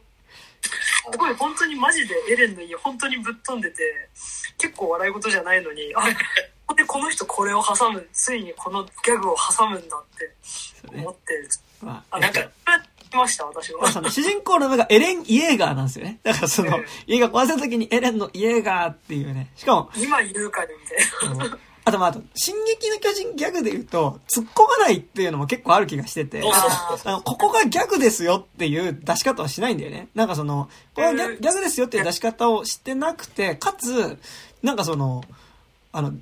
[1.10, 4.08] すごい本当にマジでエレンの家本当にぶっ飛んでて、
[4.58, 10.30] 結構笑い事じゃないのに、あ、でこの人これを挟む、ついにこのギャグを挟むんだって
[10.88, 11.48] 思って、
[11.82, 12.40] まあ、なんか、
[13.16, 13.90] ました、私は。
[13.90, 16.20] その主人公の名前がエレン・イエーガーなんですよね。
[16.22, 19.50] だからその、えー、家が壊せた時にエレンのイエーガーっていうね。
[19.56, 20.68] しかも、今言うかね、
[21.24, 21.58] みたいな。
[21.82, 30.08] あとまあ、あと、進撃の巨人ギャグで言うと、突っ込まないっていうのも結構ある気がしてて、あの、ここがギャグですよっていう出し方はしないんだよね。
[30.14, 34.18] なんかその、これはギャギャグですよっていう出し方をしてなくて、かつ、
[34.62, 35.24] なんかその、
[35.92, 36.12] あの、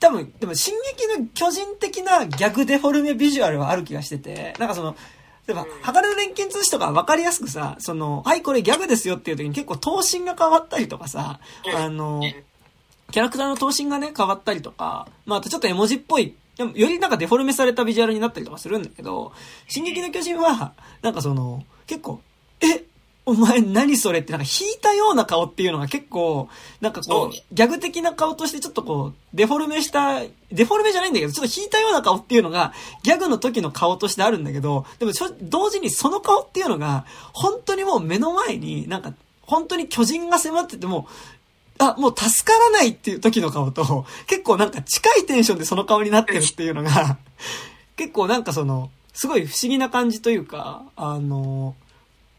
[0.00, 4.96] 多分、でも、進撃の巨人的なギャグデフォルメビジュアルはある気がしてて、なんかその、
[5.46, 11.40] 例えば、鋼の錬金通信とか分かりやすくさ、その、はい、これギャグですよっていう時に結構頭身が変わったりとかさ、
[11.74, 12.20] あの、
[13.10, 19.32] キャラクターの頭身がね、変わったりとか、まあ、あとちょっと絵文字っぽい、でもよりなんかデフォルメされたビジュアルになったりとかするんだけど、
[19.68, 22.20] 進撃の巨人は、なんかその、結構、
[22.60, 22.84] え？
[23.28, 26.48] お前何それってなんか引いたような顔っていうのが結構、
[26.80, 35.12] なんかこう、ギャグ的な顔としてちょっとこう、デフォルメした、デフォルメじゃないんだけど、ちょっと引いたような顔っていうのが、ギャグの時の顔としてあるんだけど、でも
[35.42, 39.12] 同時にその顔っていうのが、本当にもう目の前になんか、
[39.42, 41.06] 本当に巨人が迫ってても、
[41.78, 47.18] あ、もう助からないっていう時の顔と、結構なんか近いテンションでその顔になってるっていうのが、
[47.96, 51.74] 結構なんかその、すごい不思議な感じというか、あの、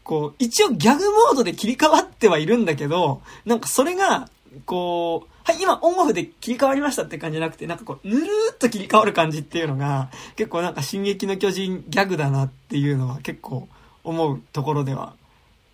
[0.04, 4.28] こう、一応ギャグモードで切り替わってはいるんだけど、なんかそれが、
[4.66, 13.68] こう、はい、今オンオフで切り替わりましたって感じじゃなくて、なんかこう、ぬるーっと切り替わる感じっていうのが、結構なんか進撃の巨人ギャグだなっていうのは結構
[14.04, 15.14] 思うところでは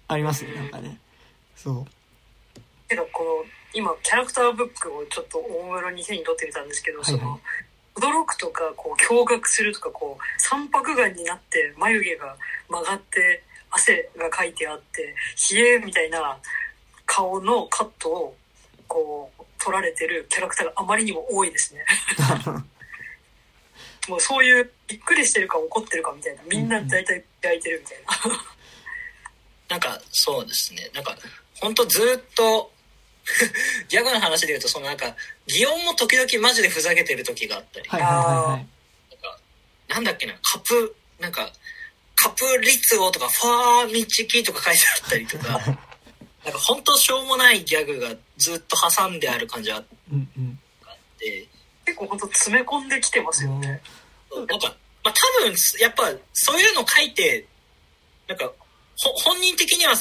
[0.08, 0.98] ありますね、なんかね。
[1.56, 1.86] そう。
[2.88, 7.40] けど、この、今、キャラクターブックをちょっと大室に手に取ってみたんですけど、はいはい、その、
[7.96, 12.36] 驚くとか、こう、驚愕するとか、こう、三白眼になって眉毛が
[12.68, 13.42] 曲がって、
[13.76, 15.14] 汗が書いてあって
[15.54, 16.38] 冷えみたいな
[17.04, 18.36] 顔のカットを
[18.88, 21.84] こう撮られてるキャラクターがあまりにも多いですね。
[24.08, 28.44] もうそういうびっくりしてるか怒ってるかみたいなみんな大体焼いてるみたいな。
[29.68, 30.88] なんかそうですね。
[30.94, 31.16] なんか
[31.60, 32.72] 本当ずっと
[33.88, 38.66] ギャグの話で言うとそのなんか擬音も時々マジでふざけてる時があったり、はいはいはいはい、
[39.10, 39.38] なんか
[39.88, 41.52] なんだっけなカプなんか
[42.16, 45.60] カプリツオとかファーミチキとか書いてあったりとか、
[46.44, 50.58] なんか本当しょうもないギャグがずっと挟んである感じがあって、うんうん、
[51.84, 53.80] 結構本当詰め込んできてますよね。
[54.34, 54.74] なんか、
[55.04, 57.46] まあ多分、やっぱそういうの書いて、
[58.26, 58.50] なんか、
[58.98, 59.94] 本人的には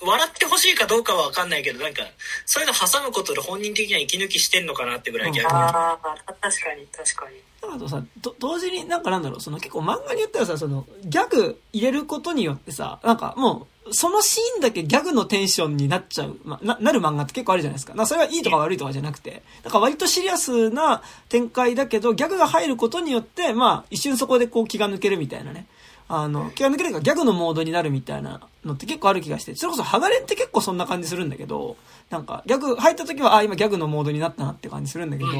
[0.00, 2.02] 笑ってほしいかどうかは分かんないけどなんか
[2.46, 17.94] そういうの挟むことで本人的には息抜きしてんのかなってぐらい逆に、ああ確かに確かにあとさと同時になんかなんだろうその結構漫画によってはさそのギャグ入れることによってさなんかもうそのシーンだけギャグのテンションになっちゃう、まななる漫画って結構あるじゃないですか。
[17.94, 25.66] なそれはいいとか悪いとかじゃなくて、なんか割とシリアスな展開だけど、ギャグが入ることによって、まあ一瞬そこでこう気が抜けるみたいなね。
[26.10, 31.76] あの、気が抜けるかギャグのモードになるみたいなのって結構ある気がして、それこそハガレンって結構そんな感じするんだけど、
[32.10, 35.30] なんかギャグ入った時は、あ、今ギャグのモードになったなって感じするんだけど、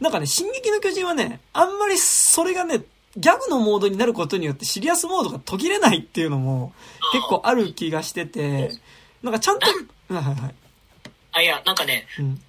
[0.00, 2.82] なんかね、進撃の巨人はね、あんまりそれがね、
[3.16, 6.74] ギャグのモードになることによってシリアスモードが途切れないっていうのも
[7.12, 8.70] 結構ある気がしてて、
[9.22, 10.54] なんかちゃんと、はいはいはい。
[11.32, 12.40] あ、いや、なんかね、うん、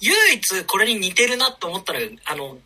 [0.00, 2.56] 唯一これに似てるなと思ったら、あの、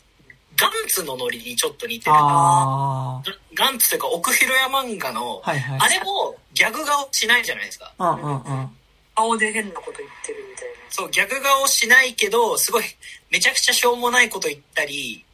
[0.60, 8.70] ガンツのノリにちょっと似てるガンツというか奥広屋漫画の、はいはい、あれもギャグ顔しないじゃないですか、うんうんうん、
[9.14, 10.74] 顔で変なこと言ってるみたいな。
[10.90, 12.84] そうギャグ顔しないけどすごい
[13.30, 15.24] めちゃくちゃしょうもないこと言ったり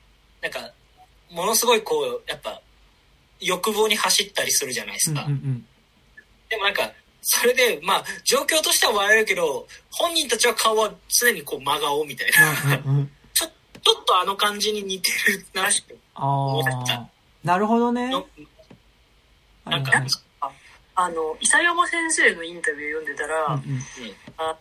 [0.43, 0.71] なんか
[1.31, 2.61] ものすごいこうやっぱ
[3.41, 5.67] 欲望に走ったりするじゃないですか、うんうんうん、
[6.51, 13.11] でもなんかそれでまあ状況としては笑えるけど本人たちは顔は常にこう真顔みたいな、うんうんうん。
[13.87, 15.85] ちょっとあの感じに似てるなし
[16.17, 17.09] 思った。
[17.45, 18.11] なるほどね。
[19.65, 19.93] なんか、
[20.97, 23.81] あの、伊佐山先生のインタビュー読んでたら、うんうん、
[24.39, 24.57] あ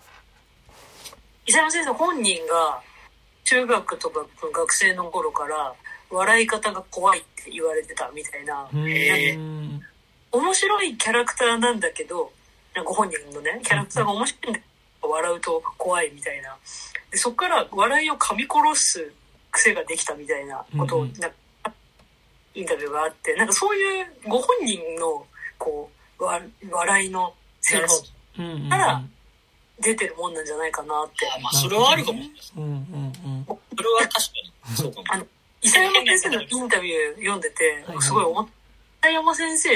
[1.47, 2.81] 伊佐山先生本人が
[3.45, 5.73] 中学とか学生の頃から
[6.09, 8.67] 笑い方が怖いって言われてたみたいな。
[8.71, 12.31] 面白いキャラクターなんだけど、
[12.85, 14.65] ご本人のね、キャラクターが面白いんだけ
[15.01, 16.57] ど、笑うと怖いみたいな。
[17.11, 19.11] でそこから笑いを噛み殺す
[19.51, 21.13] 癖ができたみたいなことを、うんうん、
[22.53, 25.25] インタビューがあってなんかそういうご本人の
[25.57, 28.03] こうわ笑いのセンス
[28.69, 29.01] から
[29.79, 31.25] 出てるもんなんじゃないかなって。
[31.41, 32.19] まあそれはあるかも。
[32.57, 34.19] うんうんうん、それは確か
[34.69, 34.75] に。
[34.75, 35.05] そうかも。
[35.09, 35.25] あの
[35.61, 38.45] 伊佐山先生のインタビュー読んでて、すごい思っ
[39.01, 39.09] た。
[39.09, 39.69] 伊佐山先生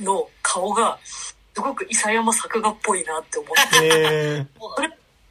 [0.00, 4.46] の顔がすごく伊佐山作画っぽいなって思って。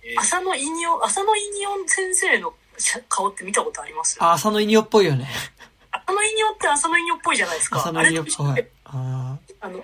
[0.04, 2.54] えー、浅野イニオ浅野イニオン先生の
[3.10, 4.18] 顔って見たことあります？
[4.20, 5.28] あ浅野イニオっぽいよね。
[5.92, 7.80] 浅野イニオって浅野イニオっぽいじゃないですか。
[7.80, 8.66] 浅野イニオっぽい。
[8.86, 9.84] ああの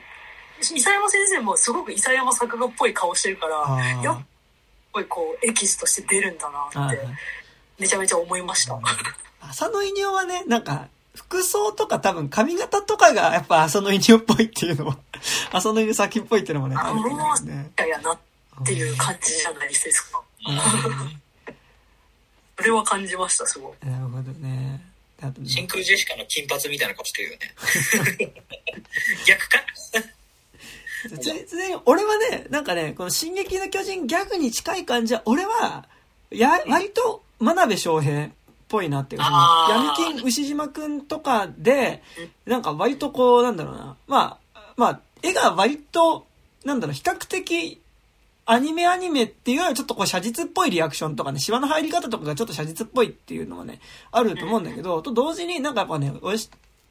[0.71, 4.25] 伊佐山先生もすごく伊佐山作画っぽい顔してるからやっ
[4.93, 6.99] ぱりこうエキスとして出るんだなって
[7.79, 8.79] めちゃめちゃ思いました
[9.41, 14.97] 浅野イニオはねなんか服装とか多分髪型とかがやっぱ浅野イニオっぽいっていうのは
[15.51, 18.17] 浅野イニオ先っぽいっていうのもねあると思うんねやなっ
[18.65, 20.21] ていう感じじゃないですか。
[22.57, 23.85] それは感じました、すごい。
[23.85, 24.81] なるほどね。
[25.43, 27.55] 真空ジェシカの金髪みたいな顔してるよね。
[29.25, 29.59] 逆か？
[31.19, 35.85] つに俺はね、なんかね、この進撃の巨人ギャグに近い感じは、俺は、
[36.31, 38.29] や、割と真鍋翔平っ
[38.67, 42.01] ぽいなっていうか、闇金牛島くんとかで、
[42.45, 46.25] なんか割とこう、なんだろうな、まあ、まあ、絵が割と、
[46.65, 47.79] なんだろう、比較的、
[48.45, 53.79] アニメアニメっていうよりはちょっとこう写実っぽいリアクションとかね、シワの入り方とかがちょっと写実っぽいっていうのがね、
[54.11, 56.13] あると思うんだけど、と同時になんかやっぱね、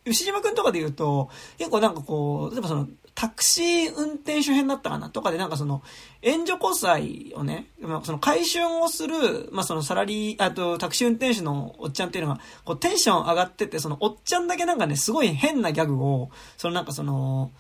[0.05, 5.11] 牛島くんとかで言うと、結構なんかこう、例えばその、タクシー運転手編だったかな？
[5.11, 5.83] とかでなんかその、
[6.23, 17.51] 援助交際をね、まあその回春をする、まあそのサラリー、あとタクシー運転手のおっちゃんっていうのが、こうテンション上がってて、そのおっちゃんだけなんかね、すごい変なギャグを、そのなんかその、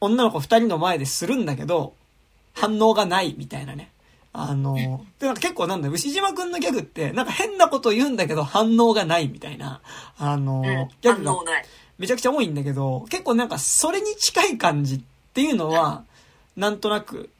[0.00, 1.92] 女の子二人の前でするんだけど、
[2.54, 3.90] 反応がないみたいなね。
[4.32, 4.74] あの、
[5.18, 9.80] で、なんか結構なんだ、牛島くんのギャグって、なんか変なこと言うんだけど反応がないみたいな、
[10.18, 10.64] あの、うん。
[10.64, 11.64] ギャグが反応ない。
[11.98, 15.00] めちゃくちゃ多いんだけど、結構なんかそれに近い感じっ
[15.34, 16.04] ていうのは、
[16.56, 17.30] なんとなく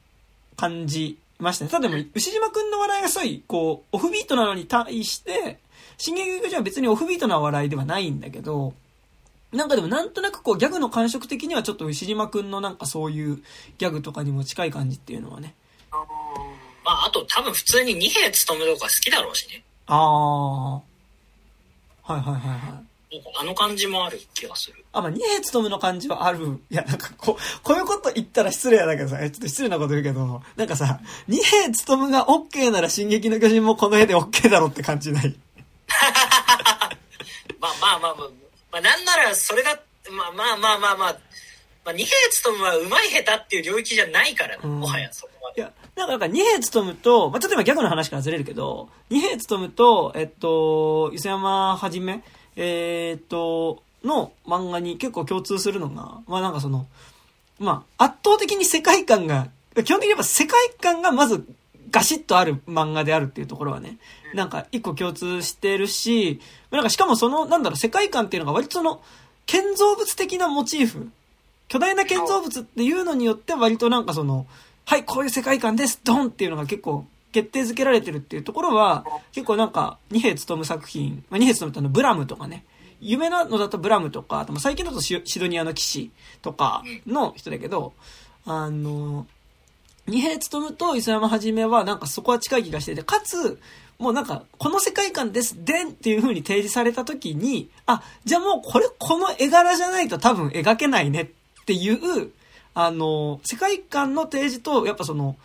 [0.57, 1.71] 感じましたね。
[1.71, 5.59] ただでも、牛島くんの笑いがすごい、こう、オフビートなのに対して、
[5.97, 8.73] 進撃の巨人は別にオフビートな笑いではないんだけど、
[9.51, 13.41] なんかでもなんとなくこうギャグの感触的にはちょっと牛島くんのなんかそういう
[13.79, 15.55] ギャグとかにも近い感じっていうのはね。
[15.91, 19.63] あーまあ、あと多分普通に二兵務とか好きだろうしね。
[19.87, 20.73] ああ。
[20.75, 20.81] は
[22.09, 22.88] いはいはいはい。
[23.11, 24.85] なんかあの感じもある気がする。
[24.93, 26.59] あ、まあ、二兵務の感じはある。
[26.69, 35.35] いや、なんかこう、こういうこと言ったら失礼だけどさ、ちょっと失礼なこと言うけど、なんかさ、二兵務が OK なら進撃の巨人もこの絵で OK だろって感じない？
[37.59, 38.29] まあまあまあまあ、
[38.73, 39.79] まあなんならそれが、
[40.11, 41.17] まあまあまあまあまあ、
[41.85, 45.61] まあ、二兵務は上手い下手っていう領域じゃないからね、うんもはやそこまで。
[45.61, 52.23] いや、なんか、二兵務と、まあ、ちょっと今ギャグの話からずれるけど、二兵務と、えっと、磯山はじめ、
[52.61, 56.87] えっと、の漫画に結構共通するのが、まあなんかその、
[57.57, 61.45] まあ、圧倒的に世界観が、基本的にやっぱ世界観がまず
[61.89, 63.97] ガシッとある漫画であるっていうところはね、
[64.33, 69.01] なんか一個共通してるし、なんかしかもその、なんだろう、世界観っていうのが割とその、
[69.45, 71.09] 建造物的なモチーフ、
[71.69, 74.45] 巨大な建造物っていうのによって割となんかその、
[74.85, 82.65] はい、こういう世界観です、ドンっていうのが結構決定づけられてるっていうところは、結構なんか、二兵務作品、まあ、二兵務ってあの、ブラムとかね、
[83.01, 86.11] 有名なのだとブラムとか、あと最近だとシドニアの騎士
[86.41, 87.93] とかの人だけど、
[88.45, 89.27] あの、
[90.07, 93.59] 二兵務と磯山はじめはなんかそこは近い気がしてて、かつ、
[93.99, 102.31] もうなんか、この世界観です、でんっていう風に提示された時に、あ、じゃあもうこれ、この絵柄じゃないと多分描けないねっていう、
[102.73, 105.35] あの、世界観の提示と、やっぱその、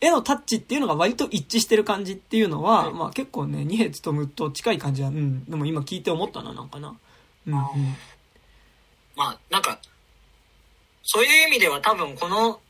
[0.00, 6.96] 絵のタッチっていうのが割と一致してる感じっていうのは、まあ結構ね、二兵務と近い感じは、うん、でも今聞いて思ったな、なんかな。
[7.46, 7.60] うん、うん。
[9.16, 9.80] まあ、なんか、
[11.02, 12.60] そういう意味では多分この、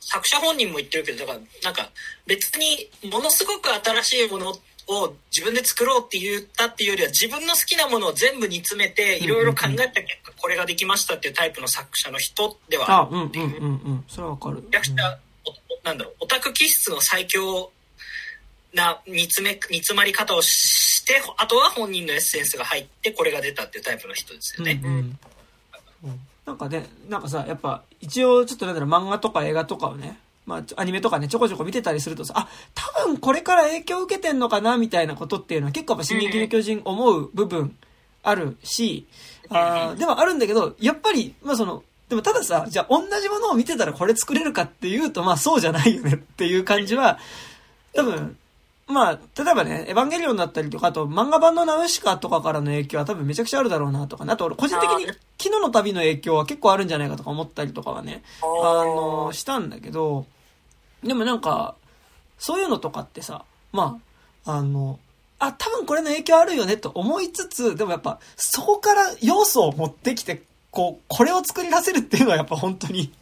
[0.00, 1.90] 作者本人も言ってるけど、だから、なんか、
[2.26, 4.50] 別にものすごく新しいもの
[4.86, 13.44] を自分で作ろうって言ったっていうよりは、自分の好きなものを全部煮詰めて、いろいろ考えた結果、これができましたっていうタイプの作者の人ではあ、あるうん、うん、うん、う
[13.94, 14.04] ん。
[14.08, 14.56] それはわかる。
[14.62, 15.18] めちゃくちゃ、おお
[15.84, 17.70] なんだろう、オタク気質の最強
[18.74, 24.80] な煮詰め、煮詰まり方をして、あとは本人のエッセンスが入って、これが出たっていうタイプの人ですよね。
[24.82, 25.18] うん
[26.04, 26.20] うん。
[26.46, 37.76] なんかね、なんかさ、やっぱ、一応ちょっとなんだろう、漫画とか映画とかをね、まあ、アニメとかね、ちょこちょこ見てたりするとさ、あ、多分これから影響を受けてんのかな、みたいなことっていうのは結構やっぱ進撃の巨人思う部分
[38.22, 39.06] あるし、
[39.48, 47.18] あーではあるんだけど、やっぱり、まあその、でもたださ、じゃあ同じものを見てたらこれ作れるかっていうと、まあそうじゃないよねっていう感じは、
[47.94, 48.36] 多分、
[48.86, 54.32] まあ、例えばね、エヴァンゲリオンだったりとか、あと漫画版のナウシカとかからの影響は多分めちゃくちゃあるだろうなとかね。
[54.32, 60.26] あと俺個人的に昨日の旅の影響は結構あるんじゃないかとか思ったりとかはね、あの、したんだけど、
[61.02, 61.76] でもなんか、
[62.38, 63.98] そういうのとかってさ、ま
[64.44, 64.98] あ、あの、
[65.38, 70.42] あ、多分これの影響あるよねと思いつつ、でもやっぱ、そこから要素を持ってきて、
[70.74, 73.12] こう、これを作り出せるっていうのはやっぱ本当に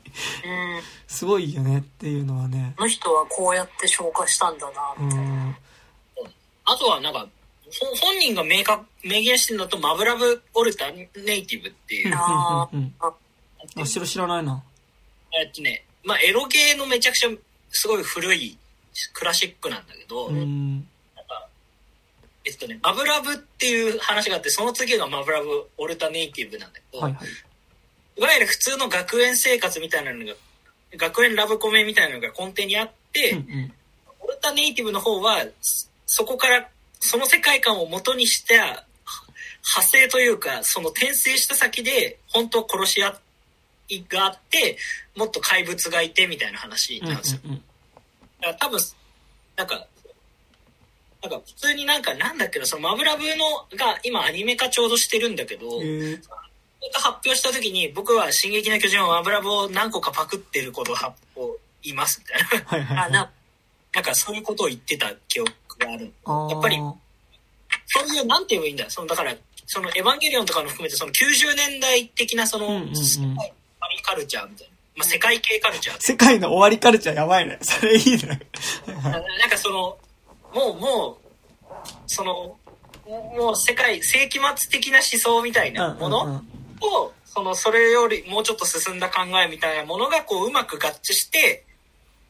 [0.45, 0.83] うん。
[1.07, 2.73] すごいよねっていうのはね。
[2.77, 5.25] この人はこうやって消化したんだな、うみたいな。
[5.25, 5.57] ん。
[6.65, 7.29] あとはなんか、
[7.81, 12.69] ほ本人が明確、明言してるのと、マブラブオルタネイティブっていう、あ
[13.01, 14.63] あ、知ら知らないな。
[15.39, 17.31] えっとね、まあエロゲーのめちゃくちゃ
[17.71, 18.59] すごい古い
[19.15, 20.87] クラシックなんだけど、うん。
[22.45, 27.29] えっとね、マブラブっていう話があって、その次がマブラブオルタネイティブなんだけど、はいはい。
[28.17, 30.33] いわゆる普通の学園生活みたいなのが、
[30.97, 33.73] 学園ラブコメみたいなのが根底にあって、うんうん。
[34.21, 36.69] オルタネイティブの方は、そそこから、
[37.01, 38.85] その世界観を元にした派
[39.83, 43.19] 生というか、その転生した先で、本当殺し合
[43.89, 44.77] いがあって、
[45.17, 47.41] もっと怪物がいてみたいな話うんなんですよ。
[47.45, 47.63] うんうん
[48.43, 48.81] だから多分、
[49.57, 49.87] なんか、
[51.23, 55.67] なんか普通になんかなんだっけど、そのマブラブのが今アニメ化ちょうどしてるんだけど、
[56.95, 62.67] 発表した時に僕は「進撃の巨人」はマブラブを何個かパクってることを発表いますみたいな。
[62.67, 63.07] はいはいはい。
[63.07, 63.31] あ、な、
[63.95, 66.13] なんかそういうことを言ってた記憶がある。
[66.51, 66.77] やっぱり
[67.87, 69.35] そういう、なんて言えばいいんだその、だから、
[69.67, 73.53] その、エヴァンゲリオンとかも含めて、その90年代的な、その、うんうんうん世界
[74.05, 74.73] カルチャーみたいな。
[74.97, 75.97] まあ、世界系カルチャー。
[76.01, 77.59] 世界の終わりカルチャーやばいね。
[77.61, 78.41] それいいね。
[78.87, 79.99] なんかその、
[80.55, 81.73] もう、もう、
[82.07, 82.57] その、
[83.07, 86.43] もう世界、世紀末的な思想みたいなもの、うんうんうん
[86.83, 91.65] と、その、それよりもうちょっと進んだ考えみたいなものが、こう、うまく合致して、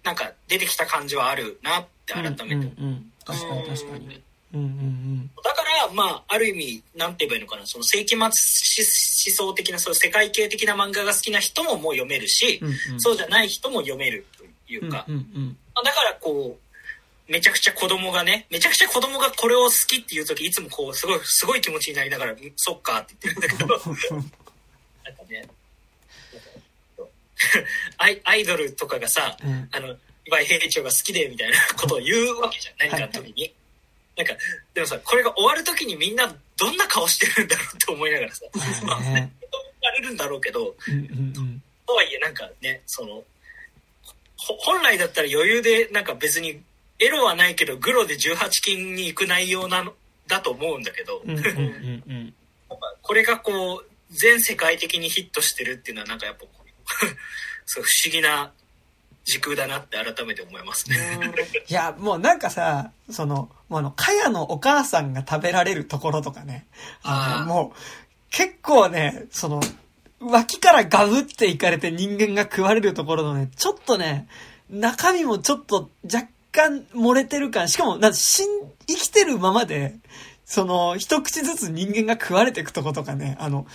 [0.05, 2.45] なんか出てきた感じはあるなって改めて。
[2.45, 3.13] うんうんうん。
[3.25, 4.23] 確かに確かに。
[4.55, 12.69] うんうんだから、まあ、ある意味、なんて言えばいいのかな、その世紀末思想的な、そういう世界系的な漫画が好きな人ももう読めるし、うん。
[12.69, 13.01] うんうん。
[13.01, 16.72] そうじゃない人も読めるというか、うんうんまあだからこう、
[17.29, 23.79] めちゃくちゃ子供がね、めちゃくちゃ子供がこれを好きっていう時、いつもこう、すごい、すごい気持ちになりながら、うんそっかって言ってるんだけど、
[25.05, 25.49] なんかね、
[27.99, 29.51] アイアイドルとかがさ、うん。
[29.51, 33.53] うんあの、岩井平長が好きでみたいなことを言うわけじゃん、何かの時に。
[34.17, 34.37] なんか、
[34.75, 38.45] でもさ、これが終わる時にみんなどんな顔してるんだろうって思いながらさ、
[38.85, 39.01] まあ、
[39.93, 41.63] れるんだろうけど、うんうんうん。
[41.87, 43.25] とはいえなんかね、その、
[44.37, 46.61] ほ本来だったら余裕でなんか別に
[47.03, 49.95] エロはないけどグロで18金に行く内容なの
[50.29, 52.35] だと思うんだけど、うんうんうんうん。
[53.03, 56.45] これがこう全世界的にヒットしてるっていうのはなんかやっぱ
[57.67, 58.53] そう不思議な
[59.25, 60.97] 時空だなって改めて思いますね。
[61.69, 66.67] いや、もうなんかさ、その、もうあの、かやのお母さんが食べられるところとかね。
[67.03, 67.79] あの、もう、
[68.31, 69.61] 結構ね、その、
[70.21, 74.29] 脇からガブっていかれて人間が食われるところのね、ちょっとね、
[74.71, 77.69] 中身もちょっと若干漏れてる感。
[77.69, 78.49] しかも、なんか死ん、
[78.87, 79.95] 生きてるままで、
[80.45, 83.67] その、一口ずつ人間が食われていくとことかね、あの、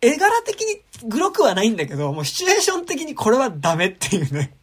[0.00, 4.54] 絵柄的にグロくはないんだけど、もうシチュエーション的にこれはダメっていうね。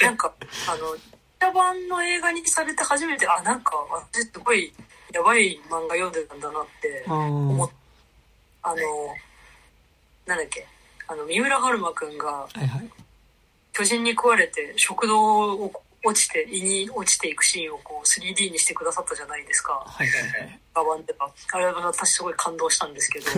[0.00, 0.32] なんか、
[0.68, 0.96] あの、
[1.38, 4.72] 北版の映画にされて初めて、あ、なんか、私すごい
[5.12, 7.48] やばい漫画読んでたんだなってうん。
[7.50, 7.70] 思っ
[8.62, 8.76] あの、
[10.26, 10.66] なんだっけ、
[11.08, 12.90] あの、三浦春馬くんがはいはい。
[13.72, 15.20] 巨人に食われて食道
[15.54, 19.72] を落ちて、胃に落ちていくシーンをこう 3D にしてくださったじゃないですか。
[19.86, 20.60] はいはいはい。
[20.74, 21.30] 画版では。
[21.52, 23.26] あれは私すごい感動したんですけど、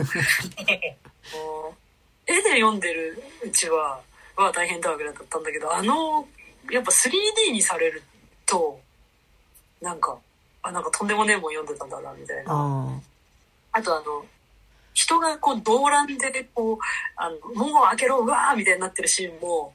[2.26, 4.00] 絵で読んでるうちは、
[4.36, 6.26] は大変だわけだったんだけど、あの、
[6.70, 8.02] やっぱ 3D にされる
[8.46, 8.80] と、
[9.80, 10.16] なんか、
[10.62, 12.52] あ、なんかとんでもねえもん読んでたんだな、みたいな。
[12.52, 13.00] あ
[13.72, 14.24] あとあの、
[14.94, 16.78] 人がこう動乱でこう、
[17.16, 19.72] あの、門を開けろ、うわーみたいになってるシーンも、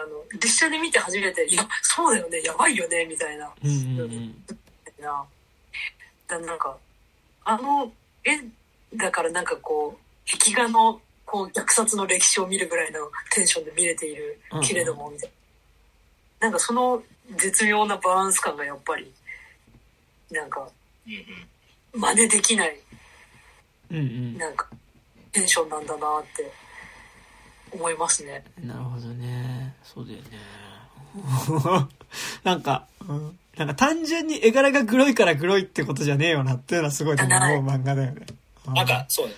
[0.00, 3.50] あの、実写で見て初めて、いや、そうだよね、やばいよね、みたいな。
[3.62, 4.44] うんうんうん。
[5.00, 5.24] な。
[6.28, 6.76] だなんか、
[7.44, 7.90] あの
[8.24, 8.38] 絵
[8.94, 13.00] だからなんかこう、壁画のこう虐殺の歴史を見るぐらいの
[13.34, 15.30] テンションで見れているうんうんけれども、みたい
[16.40, 16.46] な。
[16.46, 17.02] なんかその
[17.36, 19.12] 絶妙なバランス感がやっぱり、
[20.30, 20.68] なんか
[21.06, 22.78] うんうん真似できない、
[23.90, 24.38] うんうん。
[24.38, 24.68] なんか
[25.32, 26.50] テンションなんだなって
[27.72, 28.44] 思いますね。
[28.62, 29.74] なるほどね。
[29.82, 30.24] そうだよね。
[32.44, 38.26] なんか、うん、なんか単純に絵柄がグロいからグロいってことじゃねえよなっていうのはすごいでも思う漫画だよね。
[38.66, 39.34] なんか、そうね。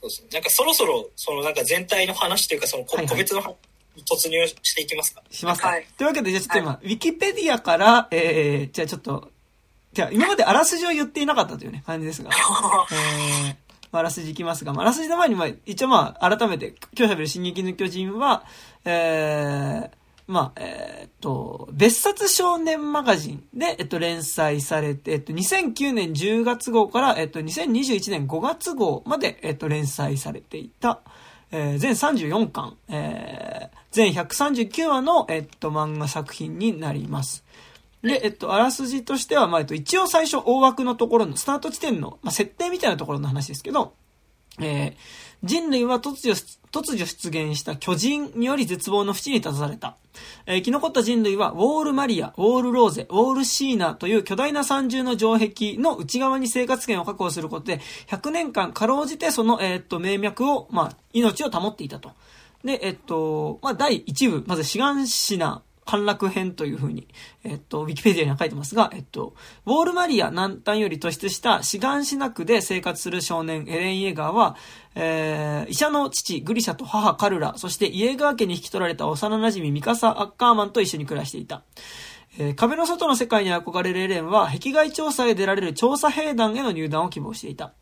[0.00, 0.28] そうですね。
[0.32, 3.54] なんかそろそろ、そのなんか全体の話というか、そのこはいはい個別の話
[3.96, 5.22] に突入していきますか。
[5.30, 9.30] しますか、はいというわけで、じゃあちょっと今、ウィキペディアから、えー、じゃあちょっと、
[9.92, 12.30] じゃあ今まであらすじを言っていなかったというね、感じですが、
[12.90, 13.56] えー、
[13.92, 18.44] まああらすじいきますが、まああらすじの前に、まあ、一応まあ、改めて、今日喋る進撃の巨人は、
[18.84, 19.90] えー、
[20.26, 31.00] まあ、えーっと、別冊少年マガジンで、えっと、連載されて、えっと、2009年10月号から、えっと、2021年5月号まで、えっと、連載されていた、
[31.50, 37.44] えー全34巻、えー全139話の、えっと、漫画作品になります。
[38.02, 43.94] で、えっと、あらすじとしては、まあ、えっと、一応最初、大枠のところの、スタート地点の、まあ、設定みたいなところの話ですけど、
[44.60, 44.92] えー
[45.44, 46.34] 人類は突如、
[46.70, 49.96] 突如出現した巨人により絶望の淵に立たされた。
[50.46, 62.12] えー生き残った人類は、ウォールマリア、ウォールローゼ、ウォールシーナという巨大な三重の城壁の内側に生活圏を確保することで、100年間かろうじてその、えーっと、命脈を、まあ、命を保っていたと。
[62.62, 67.08] で、えっと、まあ、第1部、まず、志願シナ、陥落編というふうに、
[67.44, 69.34] えっと、ウィキペディアには書いてますが、えっと、
[69.66, 74.56] ウォールマリア南端より突出した志願しなくで生活する少年エレン・イエガーは、
[74.94, 81.62] えー、医者の父グリシャと母カルラ、そしてイエガー家に引き取られた幼馴染ミカサ・アッカーマンと一緒に暮らしていた。
[82.38, 87.72] えー壁の外の世界に憧れるエレンは、壁外調査へ出られる調査兵団への入団を希望していた。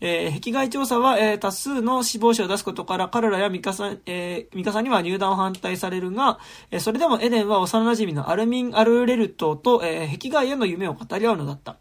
[0.00, 6.38] えー壁外調査は、えー多数の死亡者を出すことから、彼らやミカサ、えーミカサには入団を反対されるが、
[6.70, 11.76] えそれでもエレンは幼馴染のアルミン・アルレルトと、え壁外への夢を語り合うのだった。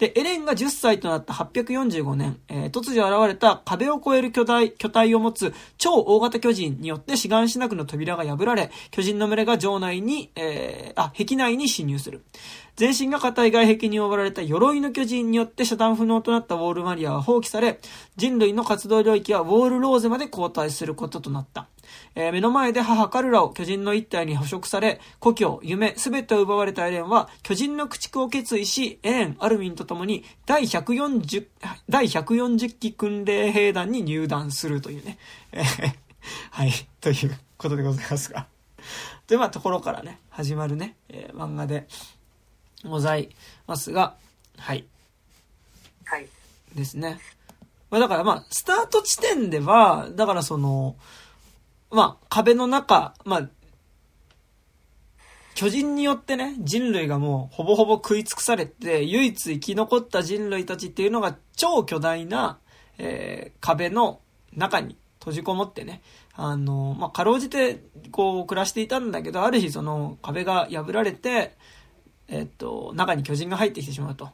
[0.00, 12.22] で、エレンが10歳となった845年、えー突如現れた壁を越える巨大、巨体を持つ超大型巨人によって志願しなくの扉が破られ、巨人の群れが城内に、えーあ、壁内に侵入する。
[12.76, 17.78] 全身が硬い外壁に覆われた鎧の巨人によって遮断不能となったウォールマリアは放棄され、
[18.16, 21.68] 人類の活動領域はウォールローゼまで後退することとなった。
[22.14, 31.46] えー目の前で母カルラを巨人の一体に捕食され、故郷、夢、すべてを奪われたエレンは、巨人の駆逐を決意し、エレン、アルミンと共に、第140、
[31.88, 35.18] 第140期訓練兵団に入団するというね。
[35.52, 35.94] え ー
[36.50, 38.46] はい、ということでございますが。
[39.26, 41.86] というまあところからね、始まるね、えー漫画で
[42.84, 43.30] ござい
[43.66, 44.16] ますが、
[44.58, 44.84] はい。
[46.04, 46.26] はい。
[46.74, 47.20] ですね。
[47.90, 50.96] まあだからまあ、スタート地点では、だからその、
[51.90, 53.48] まあ、壁の中、まあ、
[55.54, 62.58] 巨人によってね、人類がもうほぼほぼ食い尽くされて、唯一生き残った人類たちっていうのが超巨大な、
[62.98, 64.20] えー壁の
[64.56, 66.02] 中に閉じこもってね、
[66.34, 71.56] あの、まあ、かろうじて、こう、暮らしていたんだけど、ある日その壁が破られて、
[72.28, 74.30] えっと、中に巨人が入ってきてしまうと。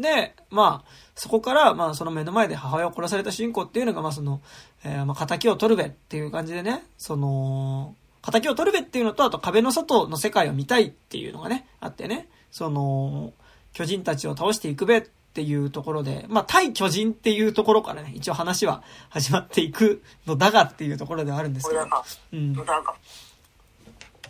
[0.00, 4.40] で、まあ、そこから、まあ、その目の前で母親を殺された主人公っていうのが、まあ、その、
[4.84, 13.32] えーまあ、仇を取るべっていう感じでね、その、仇を取るべっていうのと、あと壁の外の世界を見たいっていうのがね、あってね、その、
[13.74, 15.00] 巨人たちを倒していくべっ
[15.34, 21.86] ていうところで、まあ、対巨人っていうところからね、一応話は始まっていくのだがっていうところではあるんですけど。
[22.32, 22.52] うん。
[22.52, 22.94] のだか。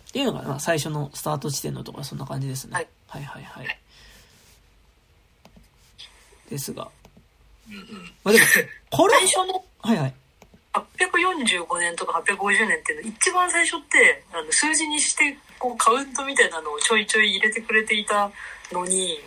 [0.09, 2.73] っていうのが、まあ、最初のスタート地点のところはそんな感じですね。
[2.73, 3.82] はい、はい、はいはい
[6.53, 6.87] ですが。
[7.67, 7.83] うんうん
[8.23, 8.45] まあでも、
[8.91, 10.13] これ最、初のはいはい。
[10.73, 18.31] 845年とか850年っていうの一番最初ってあの数字にしてこうカウントみたいなのをちょいちょい入れてくれていた
[18.71, 19.19] のに、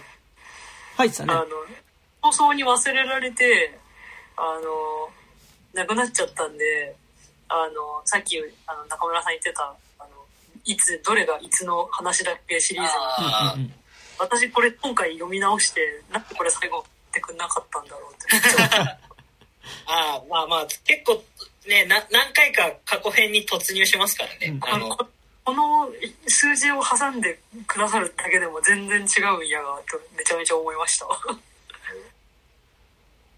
[0.96, 1.36] 入ってたねあ。
[1.36, 1.44] の
[2.22, 3.78] 放送に忘れられて
[4.36, 6.96] あのなくなっちゃったんで
[7.48, 10.08] あのさっきあの中村さん言ってたあの
[10.64, 13.72] いつどれがいつの話だっけシリーズあうんうんうん
[14.18, 16.84] 私これ今回読み直してなんでこれ最後
[17.16, 18.26] ってくんなかったんだろうって。
[19.86, 21.24] ああ、まあまあ、結構
[21.66, 24.48] ね、な何回か過去編に突入しますからね。
[24.48, 24.60] うん。
[24.62, 25.06] あの、こ
[25.44, 25.88] この
[26.26, 31.06] 数字を挟んでくださるだけでも全然違うんやがとめちゃめちゃ思いました。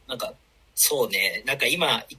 [0.08, 0.32] なんか、
[0.74, 2.16] そうね、なんか今、い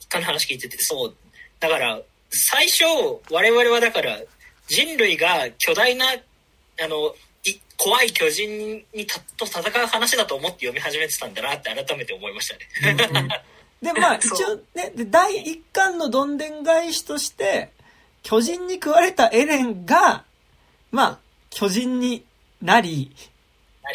[0.00, 1.16] 一回の話聞いてて、そう、
[1.58, 2.00] だから、
[2.30, 2.84] 最初、
[3.30, 4.20] 我々はだから、
[4.68, 7.16] 人類が巨大な、あの、い
[7.82, 13.42] 怖い巨人にたと戦う話だと思って読み始めてたんだなって改めて思いましたね。
[13.82, 17.70] で、まあ、 一応ね、で第一巻のどんでん返しとして、
[18.22, 20.22] 巨人に食われたエレンが、
[20.92, 21.18] まあ、
[21.50, 22.24] 巨人に
[22.62, 23.10] なり、
[23.82, 23.94] だか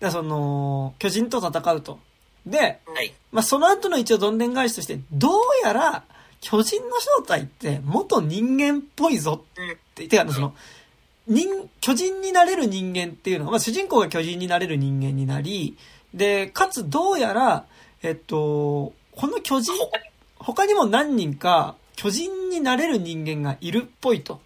[0.00, 2.00] らその、巨人と戦うと。
[2.44, 3.14] で、はい。
[3.30, 6.02] まあ、その後の一応どんでん返しとして、どうやら、
[6.40, 9.64] 巨人の正体って元人間っぽいぞうん。
[9.64, 9.70] うん。
[9.70, 10.56] って、てか、その、
[11.26, 15.76] 人、巨人になれる人間っていうのは、まあ、主人公が巨人になれる人間になり、
[16.12, 17.66] で、かつどうやら、
[18.02, 19.72] えっと、この巨人、
[20.38, 24.40] 他にも何人か巨人になれる人間がいるっぽいと。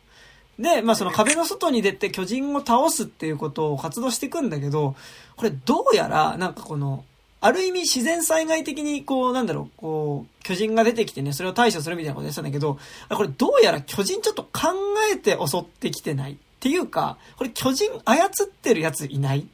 [0.59, 4.97] で、まあその壁の外に出て巨人を倒すっていうことを活動していくんだけど、
[5.37, 7.05] これどうやら、なんかこの、
[7.41, 14.75] ある意味自然災害的にこう、なんだろう、こう、巨人が出てきてね、それを対処するみたいなことやってたんだけど、あこれどうやら巨人ちょっと考
[15.13, 16.39] えて襲ってきてない。
[16.59, 19.47] っていうか、これ巨人操ってるやついない？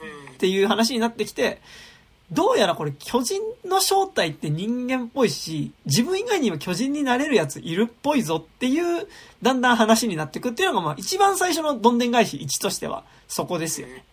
[0.00, 1.60] うんっていう話になってきて、
[2.32, 9.06] どうやらこれ巨人の正体って人間っぽいし、自分以外にも巨人になれるやついるっぽいぞっていう、
[9.42, 14.04] だんだん話になっていくっていうのが、まあ一番最初のどんでん返し1としては、そこですよね。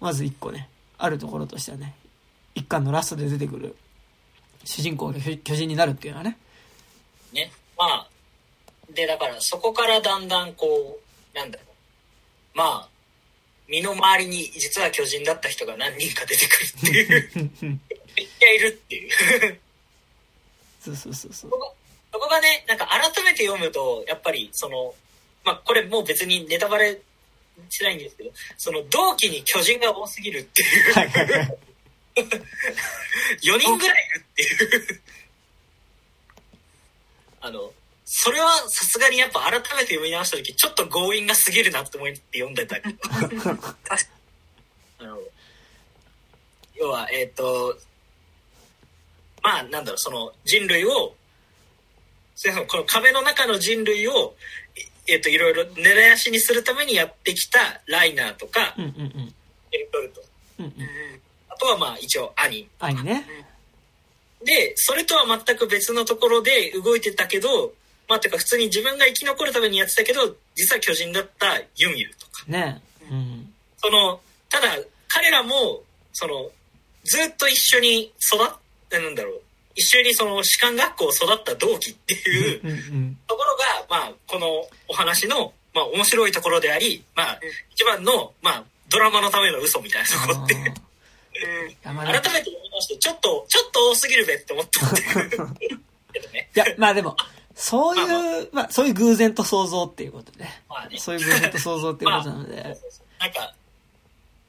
[0.00, 0.68] まず1個ね、
[0.98, 1.94] あるところとしてはね、
[2.54, 3.76] 一巻のラストで出てくる、
[4.64, 6.38] 主人公が巨巨人になるっていうのはね。
[7.32, 7.52] ね。
[7.76, 8.08] まあ、
[8.96, 10.98] で、だからそこからだんだんこ
[11.34, 12.58] う、なんだろう。
[12.58, 12.88] まあ、
[13.68, 17.50] 身の回りに実は巨人だった人が何人か出てくるっていう。
[18.16, 19.10] めっちゃいるっていう。
[20.80, 21.76] そうそうそうそうそ。
[22.26, 24.94] こがね、なんか改めて読むと、やっぱりその、
[25.44, 27.00] まあこれもう別にネタバレ
[27.68, 31.58] しないんですけど、その同期に巨人が多すぎるっていう、はいはいはい。
[33.42, 35.02] 4人ぐらいいるっていう。
[37.40, 37.72] あの、
[38.08, 43.58] それはさすがにやっぱ改めて読み直した時ちょっと強引が過ぎるなって思って読んでたけど確か
[45.00, 45.18] あの
[46.76, 47.76] 要はえっ、と
[49.42, 51.16] まあなんだろうその人類を
[52.68, 54.36] この壁の中の人類を
[54.76, 59.34] いえっ、といろいろ狙い足にするためにやってきたライナーとかうんうんうん。
[59.72, 60.24] エルトルト
[60.60, 60.72] うんうん。
[60.76, 60.84] に。
[60.84, 63.26] うんあとはまあ一応兄愛ね。
[64.44, 67.72] でそれとは全く別のところで動いてたけど
[68.08, 72.80] まあてか普通に自分が生き残るためにやってたけど実は巨人だったユンユとかね。
[73.10, 73.52] うん。
[73.78, 74.68] そのただ
[75.08, 75.82] 彼らも
[76.12, 76.50] その
[77.04, 78.48] ずっと一緒に育っ
[78.88, 79.40] てなんだろう
[79.74, 83.18] 一緒にその士官学校を育った同期っていううんうん。
[83.26, 84.46] ところが、まあ、この
[84.88, 87.40] お話の、まあ、面白いところであり、まあ、
[87.70, 90.74] 一番の、まあ、ドラマのための嘘みたいなところって、うん
[91.84, 95.36] 山改めて田読みまして、ちょっと、ちょっと多すぎるべって思ったっていうけ
[96.20, 96.50] どね。
[96.56, 97.16] いや、まあでも、
[97.58, 100.44] そういう、まあそういう偶然と想像っていうことで。
[100.68, 100.98] まあね。
[100.98, 102.62] そういう偶然と想像っていうことなので。
[102.62, 103.54] そうそうそうなんか、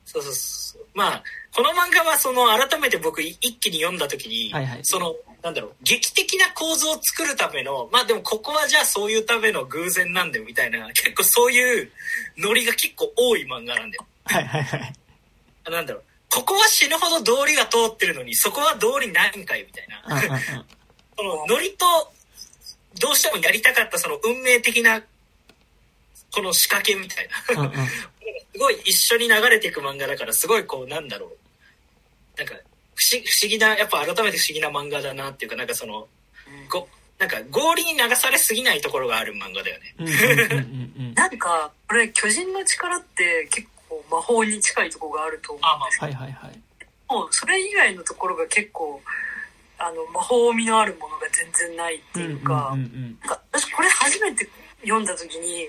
[0.05, 0.85] そうそうそう。
[0.93, 1.23] まあ、
[1.55, 11.91] この漫画はその改めて僕い一気に読んだ時に、はいはいその、なんだろう、劇的な構造を作るための、まあでもここはじゃあそういうための偶然なんだよみたいな、結構そういう
[12.37, 14.05] ノリが結構多い漫画なんだよ。
[14.25, 14.93] はいはいはい。
[15.71, 20.21] なんだろう、ここは死ぬほど道理が通ってるのに、そこは道理ないんかいみたいな。
[21.17, 21.85] そのノリと、
[22.99, 25.01] どうしてもやりたかったその運命的な、
[26.31, 27.71] この仕掛けみたいな。
[28.53, 32.37] すごい一緒に流れていく漫画だから、すごいこう、なんだろう。
[32.37, 32.55] なんか、
[32.95, 36.07] 不思不思議な、やっぱ改めて不思議な漫画だなっていうか、なんかその、
[36.69, 36.87] ご、
[37.19, 41.13] なんか合理に流されすぎないところがある漫画だよね。
[41.15, 46.61] なんか、これ、巨人の力って結構魔法に近いところがあると思うんですけはいはいはい。
[47.09, 49.01] ど、もうそれ以外のところが結構、
[49.79, 52.75] あの、魔法味のあるものが全然ないっていうか、
[53.51, 54.47] 私これ初めて
[54.81, 55.67] 読んだ時に、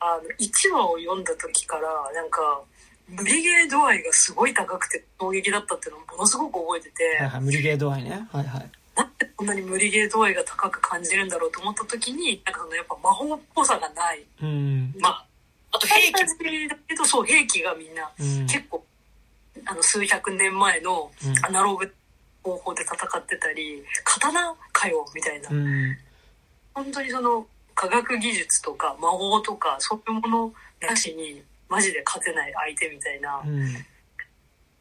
[0.00, 2.40] あの、1話を読んだ時から、なんか、
[3.08, 7.40] 無理ゲー度合いがすごい高くて衝撃だったっていうのをものすごく覚えてて、はいはい。
[7.40, 8.28] 無理ゲー度合いね。
[8.30, 8.70] はいはい。
[8.96, 14.24] なんでこんなに無理ゲー度合いが高く感じるんだろうと思った時に、なんかそのやっぱ魔法っぽさがない。
[14.42, 14.94] うん。
[15.00, 15.26] まあ、
[15.72, 18.46] あと兵器だけど、そう、兵器がみんなうん。
[18.46, 18.84] 結構、
[19.64, 21.90] あの、数百年前のうんアナログ
[22.48, 25.54] 方法で戦ってたり、刀かよ、みたいなう。
[25.54, 25.96] ん。
[26.74, 33.68] 本当にその科学技術とか魔法とかそういうものなしにマジで勝てない相手みたいなうん。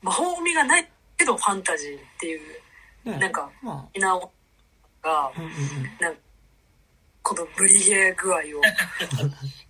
[0.02, 0.88] 魔法味がない
[1.18, 2.40] けどファンタジーっていう
[3.06, 4.30] ねなんかまみんなが
[5.04, 6.18] あ、うんうんうん。
[7.24, 8.42] この無理ゲー具合を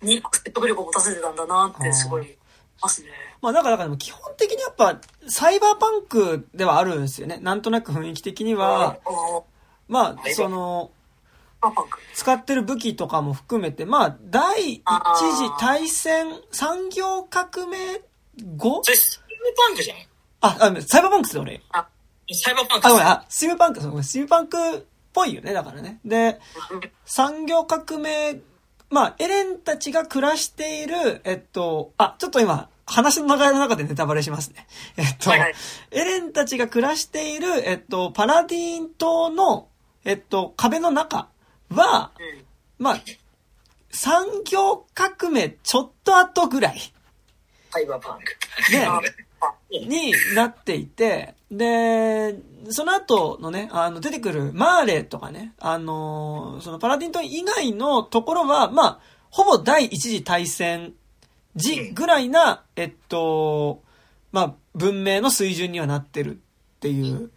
[0.00, 2.38] に説得力を持たせてたんだなってすごい
[2.80, 3.08] ますね。
[3.40, 7.38] まあだから、だからでも基本的にやっぱ、サイバーパンクではあるんですよね。
[7.40, 8.98] なんとなく雰囲気的には、
[9.88, 10.90] まあ、その。
[12.14, 18.00] 使ってる武器とかも含めて、まあ、第一次大戦産業革命
[18.56, 18.84] 後？
[18.84, 19.98] それスチームパンクじゃん。
[20.40, 21.60] あ、あ、サイバーパンクっすよ、俺。
[22.32, 24.04] サイバーパンクあ、ごめん、あ、スチームパンク、そうごめん。
[24.04, 24.82] スチームパンクっ
[25.12, 25.98] ぽいよね、だからね。
[26.04, 26.40] で、
[27.04, 28.38] 産業革命、
[28.90, 34.66] まあ、エレンたちが暮らしている、えっと、あ、ちょっと今、話の流れの中でネタバレしますね。
[34.96, 35.54] えっと、はいはい
[35.90, 39.68] エレンたちが暮らしている、えっと、パラディーン島の、
[40.04, 41.28] えっと、壁の中
[41.70, 42.44] は、うん
[42.78, 43.00] まあ、
[43.90, 46.80] 産業革命ちょっと後ぐらい
[47.70, 48.72] サイバーパンク。
[48.72, 49.00] ねあ
[49.70, 52.36] になっていて、で、
[52.70, 60.94] その後のね、あの、出てくるマーレとかね、あの、そのパラディントン以外のところは、まあ、ほぼ第一次大戦
[61.58, 63.82] 時ぐらいな、えっと、
[64.32, 66.38] まあ、文明の水準にはなってるっ
[66.80, 67.30] ていう。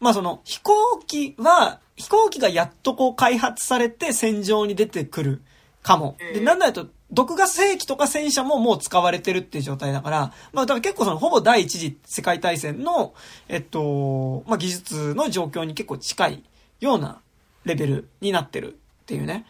[0.00, 5.42] まあ、その、飛行機は、飛行機がやっとこう開発されて戦場に出てくる
[5.82, 6.16] かも。
[6.18, 13.14] で、なんだと、毒ガス兵器とか戦車ももう使われてるっていう状態だから、まあ、だから結構その、ほぼ第一次世界大戦の、
[13.48, 16.44] えっと、まあ、技術の状況に結構近い
[16.80, 17.20] ような
[17.64, 19.46] レベルになってるっていうね。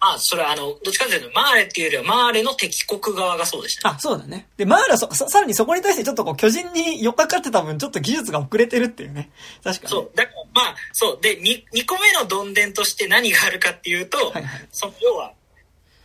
[0.00, 3.94] まあ、それはあの、どっちかというと、マーレっていうよりは、マーレの敵国側がそうでしたね。
[3.96, 4.48] あ、そうだね。
[4.56, 9.30] で、マーラそ、ささらにそこに対してちょっとこう、巨人に寄っかかってた分、ちょっと技術が遅れてるっていうね。
[9.62, 9.90] 確かに。
[9.90, 10.10] そう。
[10.16, 11.18] だから、まあ、そう。
[11.20, 15.32] で、2, 2個目のどんでんとして何があるかっていうと、はいはいその、要は、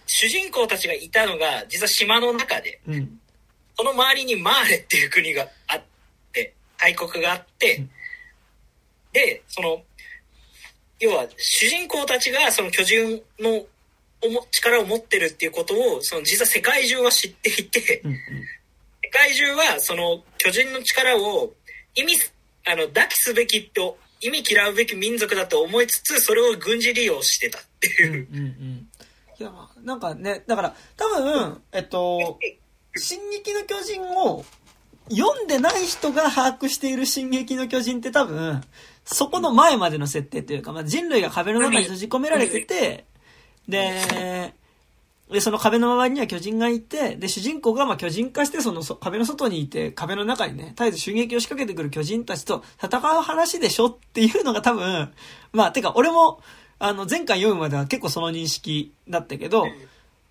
[0.07, 3.19] 主人公たちがいたのが、実は島の中で、うん。
[3.77, 5.81] その周りにマーレっていう国があっ
[6.33, 7.89] て、大国があって、うん
[9.15, 9.81] で、その、
[10.99, 13.65] 要は、主人公たちがその巨人の
[14.51, 18.11] 力を持ってるっていうことを、その実は世界中は知っていて、うん。
[18.11, 18.17] うん。
[18.17, 21.53] 世界中はその巨人の力を
[21.95, 22.33] 意味す、
[22.65, 28.27] あの、抱きすべきと意味嫌うべき民族だと思いつつ、それを軍事利用してたっていう。
[28.31, 28.87] うんうんうん。
[29.37, 29.51] いや、
[29.83, 32.39] なんかね、だから、多分、えっと、
[32.95, 34.45] 進撃の巨人を
[35.09, 38.63] 読んでない人が把握している進撃の巨人って多分、
[39.03, 43.05] そこの前までの設定というか、まあ、人類が壁の中に閉じ込められてて、
[43.67, 44.53] で、
[45.31, 55.11] で、その壁の周りには巨人がいて、で、主人公がまあ巨人化して、そのそ壁の外にいて、壁の中にね、絶えず襲撃を仕掛けてくる巨人たちと戦う話でしょっていうのが多分、
[55.51, 56.41] まあ、てか俺も、
[56.77, 59.65] あの、前回読むまでは結構その認識だったけど、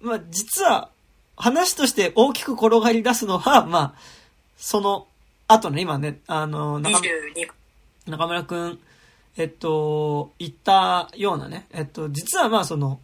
[0.00, 0.90] まあ、実は、
[1.36, 3.94] 話として大きく転がり出すのは、まあ、
[4.56, 5.06] その
[5.48, 8.78] 後ね、今ね、あの、中22中村くん、
[9.36, 13.00] えっと、言ったようなね、えっと、実はまあその、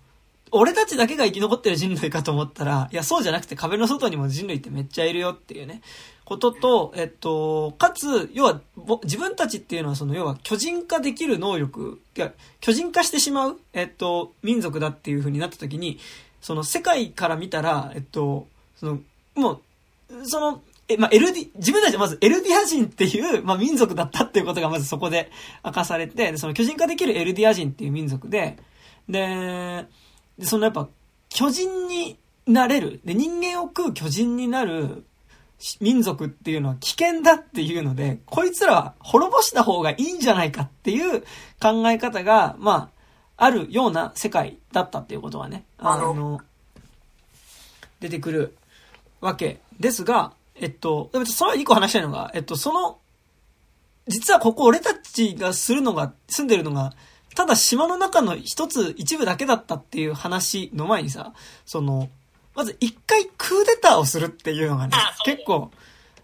[0.53, 5.83] 俺たちだけが生き残ってる人類かと思ったら、いや、そうじゃなくて壁の外にも人類ってめっちゃいるよっていうね、
[6.25, 8.61] ことと、えっと、かつ、要は、
[9.03, 12.01] 自分たちっていうのはその、要は巨人化できる能力、
[12.61, 15.99] 巨人化してしまう、えっと、民族だっていう風になった時に、
[16.41, 18.47] その世界から見たら、えっと、
[18.77, 19.01] その、
[19.35, 19.61] もう、
[20.25, 25.31] その、え、まあ、エルディ、自分たちはまずエルディア人っていう、まあ、民族だったっていうことがまずそこで
[25.65, 28.59] 明かされて、その巨人化できるエルディア人っていう民族で、
[29.09, 29.87] で、
[30.41, 30.89] でそのやっぱ、
[31.29, 35.05] 巨人になれる、で、人間を食う巨人になる
[35.59, 41.21] し民族っていうのは危険だっていうので、こいつらは滅ぼした方がいいんじゃないかっていう
[41.61, 42.91] 考え方が、ま
[43.37, 46.41] あ、あるような世界だったっていうことはね、ああのの、
[48.01, 48.57] 出てくる
[49.21, 52.99] わけですが、えっと、それは一個話したいのが、えっと、その、
[54.09, 56.95] 実はここ俺たちがするのが、住んでるのが、
[57.35, 61.33] ただ島の中の一つ、一部だけだったっていう話の前にさ、
[61.65, 62.09] その、
[62.55, 64.93] まず一回クーデターをするっていうのがね
[65.25, 65.71] 結構、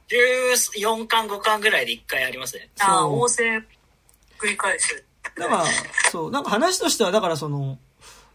[0.08, 2.68] 14巻5巻ぐらいで1回ありますね。
[2.80, 3.58] ああ、そう旺盛
[4.38, 5.04] 繰り返す。
[5.36, 5.64] だから、
[6.10, 7.78] そう、なんか話としては、だからその、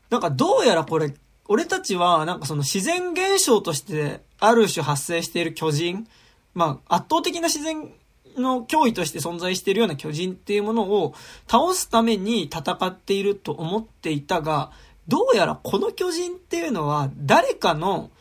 [0.09, 1.13] なんかどうやらこれ、
[1.47, 6.07] 俺たちは、なんかその自然現象として、ある種発生している巨人、
[6.53, 7.93] まあ、圧倒的な自然
[8.37, 11.13] の脅威として存在しているような巨人っていうものを
[11.47, 14.71] 倒すために戦っていると思っていたが、
[15.07, 18.11] どうやらこの巨人っていうのは誰かの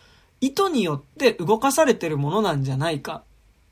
[0.40, 3.22] 意図によって動かされてるものなんじゃないか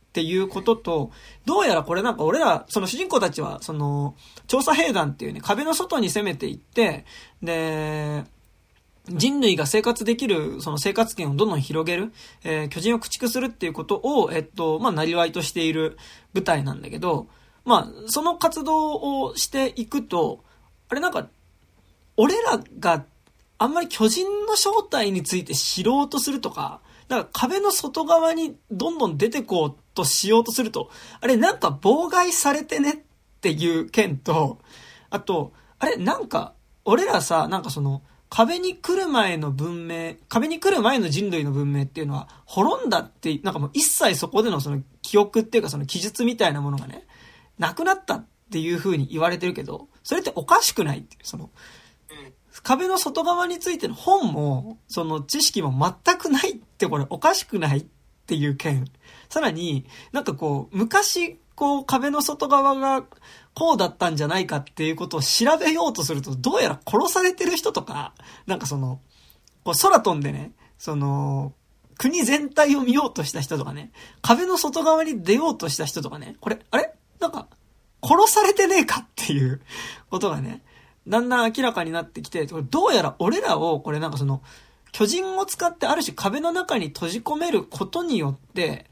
[0.08, 1.10] っていうことと、
[1.44, 4.14] どうやらこれなんか俺ら、その主人公たちは、その、
[4.46, 7.04] 調査兵団っていうね、壁の外に攻めていって、
[7.42, 8.24] で、
[9.10, 12.12] 人類が生活できる、その生活圏をどんどん広げる、
[12.44, 15.96] えー巨人を駆逐するっていうことを、えっと、まあ、なりわいとしている
[16.32, 17.28] 部隊なんだけど、
[17.64, 18.94] まあ、その活動
[19.24, 20.44] をしていくと、
[20.88, 21.28] あれなんか、
[22.16, 23.04] 俺らが
[23.58, 30.90] あんまり巨人の正体について知ろうとするとか、なんか壁の外側にどんどん出てこうとしようとすると、
[31.20, 32.96] あれなんか妨害されてねっ
[33.40, 34.58] ていう件と、
[35.10, 36.54] あと、あれなんか、
[36.84, 47.06] 俺らさ、なんかその、壁に来る前の文明、壁に来る前の人類の文明っていうのは、滅んだって、なんかもう一切そこでのその記憶っていうかその記述みたいなものがね、
[47.58, 51.50] なくなったっていう風に言われてるけど、それっておかしくないっていう、その、
[52.62, 55.72] 壁の外側についての本も、その知識も
[56.04, 57.86] 全くないってこれおかしくないっ
[58.26, 58.86] ていう件。
[59.28, 63.02] さらに、なんかこう、昔、こう壁の外側が
[63.52, 68.14] こうだったんじゃないかっていうことを調べようとすると、どうやら殺されてる人とか、
[68.46, 69.00] なんかその、
[69.64, 71.54] こう空飛んでね、その、
[71.98, 73.90] 国全体を見ようとした人とかね、
[74.22, 76.94] 壁の外側に出ようとした人とかね、これ、あれ？
[77.18, 77.48] なんか、
[78.04, 79.60] 殺されてねえかっていう
[80.10, 80.62] ことがね、
[81.08, 84.42] だんだん明らかになってきて、これどうやら俺らを、これなんかその、
[84.92, 88.88] 巨人を使ってある種壁の中に閉じ込めることによって、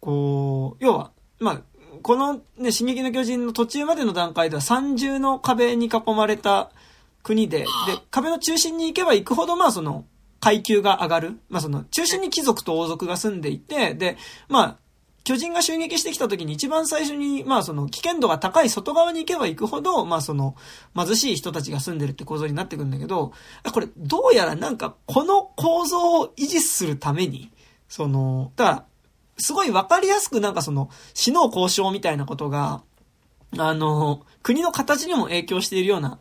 [0.00, 1.62] こう、要は、まあ、
[1.98, 6.70] このね、進撃の巨人の途中までの段階では三重の壁に囲まれた
[7.22, 7.66] 国で、で、
[8.10, 10.04] 壁の中心に行けば行くほど、まあその、
[10.40, 11.40] 階級が上がる。
[11.48, 14.16] まあその、中心に貴族と王族が住んでいて、で、
[14.48, 14.76] まあ、
[15.28, 20.56] 巨人が襲撃してきた時に一番最初に、まあその危険度が高い外側に行けば行くほど、まあその
[20.96, 23.32] 貧しい人たちが住んでるって構造になってくるんだけど、
[23.70, 27.50] これどうやらなんかこの構造を維持するために、
[27.90, 28.84] その、だから、
[29.38, 32.82] すごいわかりやすくなんかその死の交渉みたいなことが、
[33.56, 36.18] あの、国の形にも影響しているような、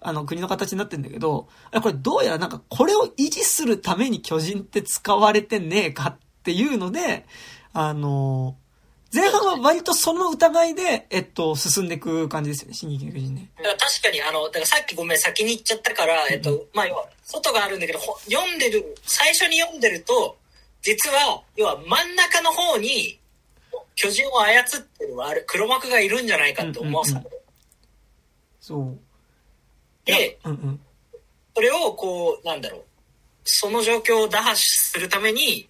[0.00, 7.26] あの、国の形になってんだけど、あこれどうやらなんかこれを維持するために巨人って使われてねえかっていうので、
[7.72, 8.56] あの、
[9.14, 13.48] 前半は割とその疑いで、えっと、進んでいく感じですよね、進撃の巨人ね。
[13.58, 20.36] だから確かに、あの、だからさっきごめん、先に言っちゃったから、えっと、まあ、要は、外があるんだけど、ほ読んでる、最初に読んでると、
[20.84, 23.18] 実は、要は真ん中の方に、
[23.96, 24.64] 巨人を操っ
[24.98, 27.30] てる悪黒幕がいるんじゃないかって思わされる。
[28.60, 28.98] そう。
[30.04, 30.80] で、うんうん。
[31.54, 32.82] それをこう、なんだろう。
[33.44, 35.66] その状況を打破するために、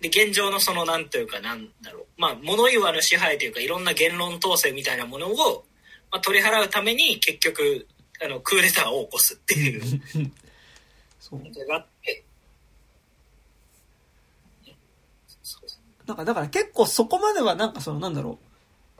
[0.00, 2.06] で、現状のその、なんというか、なんだろう。
[2.18, 5.64] まあ、物言わぬ支配というか、いろんな言論統制みたいなものを、
[6.10, 7.86] まあ、取り払うために、結局、
[8.22, 10.00] あの、クーデターを起こすっていう
[11.18, 11.66] そう。
[11.66, 12.24] があって、
[15.42, 18.46] そうですなんか、だから結構そこまではなんかその、なんだろう。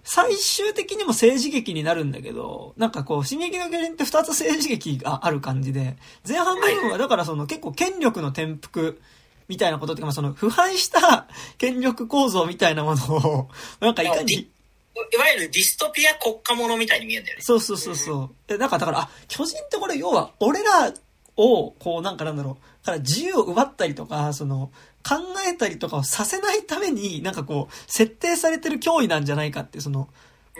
[0.07, 5.97] 最終的にも政治劇になるんだけど、なんかこう、進撃の巨人って二つ政治劇がある感じで、
[6.29, 9.01] 前半部分はだからその結構権力の転覆
[9.49, 11.27] みたいなことっていうか、まあその腐敗した
[11.57, 13.49] 権力構造みたいなものを、
[13.81, 17.43] なんかいかに、いわゆるディストピア国家ものみたいに見えるんだよね。
[17.43, 18.31] そうそうそうそう。
[18.47, 20.93] で、なんかだから、あ、巨人ってこれ要は、俺ら
[21.37, 24.71] を、こうなんかなんだろう、から自由を奪ったりとか、その、
[25.07, 30.09] 考えたりとかをさせないために、なんかこう、設定されてる脅威なんじゃないかって、その、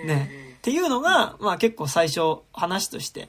[0.05, 3.29] ね、っていうのが、まあ結構最初話として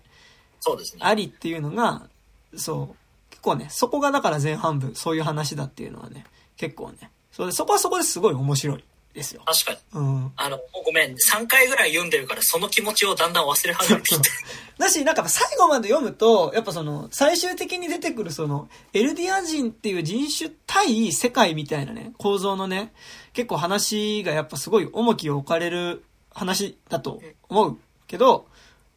[0.60, 1.02] そうですね。
[1.04, 2.10] ありっていうのが、
[2.56, 2.96] そう、
[3.30, 6.26] 結構ね、そこがだから前半部、そういう話だっていうのはね、
[6.58, 8.84] 結構ね、それそこはそこですごい面白い
[9.16, 9.42] ですよ。
[9.46, 9.80] 確かに。
[9.94, 10.32] うん。
[10.36, 14.30] あの、ごめん、3回ぐらい読んでるから、その気持ちをだんだん忘れ始めてきて。
[14.78, 22.94] だし、なんか最後まで読むと、やっぱその、最終的に出てくるその、エルディア人っていう人種対世界みたいなね、構造のね、
[23.34, 26.04] 結構話がやっぱすごい重きを置かれる
[26.34, 28.48] 話だと思うけど、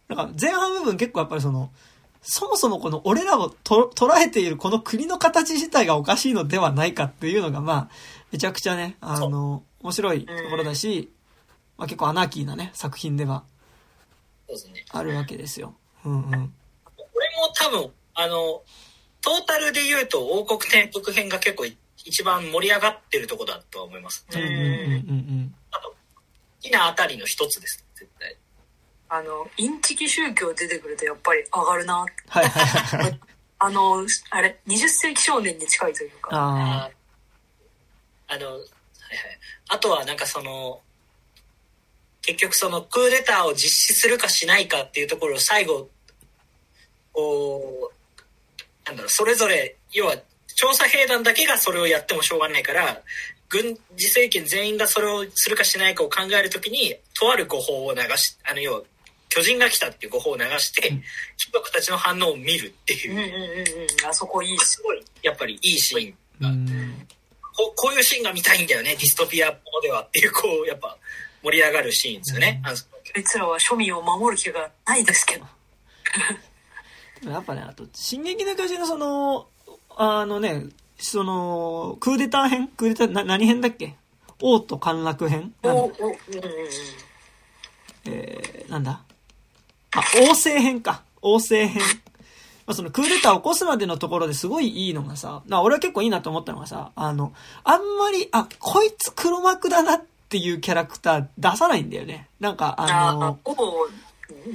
[0.09, 1.71] なんか前半部分結構やっぱりその、
[2.21, 7.89] そもそもこの俺らをと捉えているこの国の形自体がおかしいのではないかっていうのがまあ、
[8.33, 11.11] めちゃくちゃね、あの、面白いところだし、
[11.77, 13.45] まあ結構アナーキーなね、作品では。
[14.91, 15.75] あるわけですよ。
[16.05, 16.31] うんうん。
[16.31, 18.63] これも多分、あの、
[19.21, 21.67] トータルで言うと王国転覆編が結構
[22.05, 24.27] 一番盛り上がってるとこだとは思います。
[24.33, 25.95] うんうんうんうんあと、好
[26.61, 28.37] きなあたりの一つです、絶対。
[29.11, 31.99] あの、インチキ宗教出てくるとやっぱり上がるな。
[31.99, 33.21] はいはいはいはい。
[33.61, 36.31] あの、あれ、20世紀少年に近いというか。
[36.33, 36.91] あ
[38.29, 39.38] あの、はいはい。
[39.69, 40.81] あとはなんかその、
[42.23, 45.89] 結局そのクーデターを実施するかしないかっていうところを最後、
[47.13, 50.17] こう、なんだろう、それぞれ、要は
[50.55, 53.03] 調査兵団だけがそれをやってもしょうがないから、
[53.49, 58.83] 軍事政権全員がそれをするかしないかを考えるときに、とある誤報を流し、あの、要は、
[59.31, 60.91] 巨人が来たっていう誤報を流して、
[61.37, 64.07] 貴族たちの反応を見るっていう、うんうんうんうん。
[64.09, 64.73] あそこいいっす。
[64.73, 66.53] すごい、やっぱりいいシーンあ。
[67.59, 67.67] うん。
[67.67, 70.97] こうこういうシーンが見たいんだよね、ディストピアものではっていう、こう、やっぱ
[71.43, 72.61] 盛り上がるシーンですよね。
[72.65, 72.77] あの
[73.17, 75.47] あいつらは庶民を守る気がないですけど。
[77.31, 79.49] やっぱね、あと、進撃の巨人のその、
[79.97, 80.67] あのね、
[80.99, 82.69] その、クーデター編？
[82.69, 83.95] クーデター、な、何編だっけ？
[84.41, 85.53] 王と陥落編？
[85.65, 86.13] おおうんうんうん。
[88.07, 89.03] えー、なんだ？
[89.97, 91.03] あ、王政編か。
[91.23, 91.83] 王政編。
[92.69, 97.33] まあ、そのクーデターを起こすまでのところですごいいいのがさ、な俺は結構いいなと思ったのがさ、あの、
[97.65, 102.29] あんまり、あ、こいつ黒幕だなっていうキャラクター出さないんだよね。
[102.41, 103.73] なんか、あああの、、ほぼ、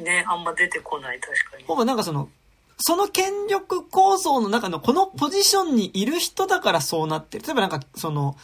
[0.03, 1.63] ね、あんま出てこない、確かに。
[1.63, 2.29] ほぼなんかその、
[2.77, 7.45] その権力構造の中のこのポジションにいる人だからそうなってる。
[7.47, 8.37] 例えばなんか、その、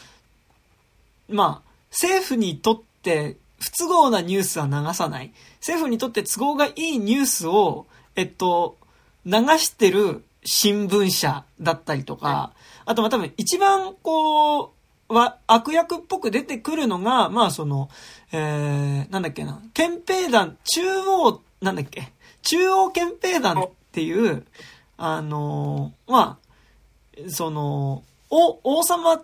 [1.27, 5.31] まあ、政府にとって不都合なニュースは流さない。
[5.59, 8.78] 政府にとって都合がいいニュースを、えっと、
[9.25, 12.53] 流してる新聞社だったりとか、
[12.85, 14.69] あとまあ多分一番こう、
[15.13, 17.89] は、悪役っぽく出てくるのが、まあその、
[18.31, 22.13] えー、なんだっけな、憲兵団、中央、なんだっけ、
[22.43, 24.45] 中央憲兵団っていう、
[24.97, 26.39] あのーま
[27.25, 29.17] あ、その、お、王様、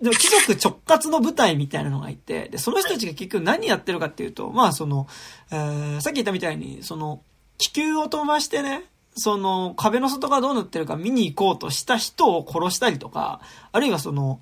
[0.00, 5.06] でも貴族直轄の部隊みたいなのがいて、で、その人たちが結局何やってるかっていうと、まあその、
[5.52, 7.22] えー、さっき言ったみたいに、その、
[7.56, 8.84] 気球を飛ばしてね、
[9.18, 13.40] その、壁の外がどうなってるか見に行こうとした人を殺したりとか、
[13.72, 14.40] あるいはその、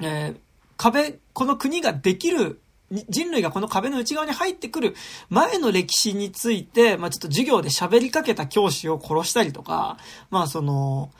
[0.00, 0.46] えー
[0.76, 4.94] 壁、この国ができる、人類がこの壁の内側に入ってくる
[5.28, 9.98] 前の歴史について、まあちょっと授業で喋りかけた教師を殺したりとか、
[10.30, 11.10] まあその、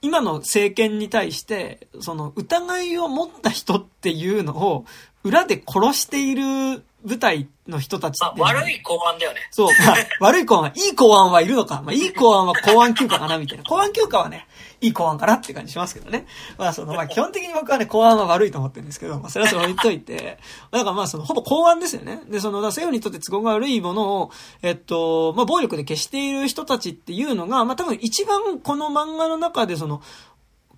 [0.00, 4.84] 今の政権に対して、その疑いを持った人っていうのを
[5.24, 9.40] 裏で殺している部隊の人たちまあっていうのが悪い公安だよね。
[9.50, 9.68] そう。
[9.86, 11.82] まあ、 悪い公安、いい公安はいるのか。
[11.84, 13.64] まあ、いい公安は公安休暇かな、みたいな。
[13.64, 14.46] 公安休暇はね、
[14.80, 16.26] いい公安かなって感じしますけどね。
[16.56, 20.38] まあ、その、まあ、基本的に僕はね、公安は悪いと思ってるんですけど、まあ、それはそれ置いといて、
[20.70, 22.22] だからまあ、その、ほぼ公安ですよね。
[22.28, 24.30] で、その、だから政府にとって都合が悪いものを、
[24.62, 30.00] えっと、まあ、暴力で消している人たちっていうのが、まあ、多分一番この漫画の中で、その、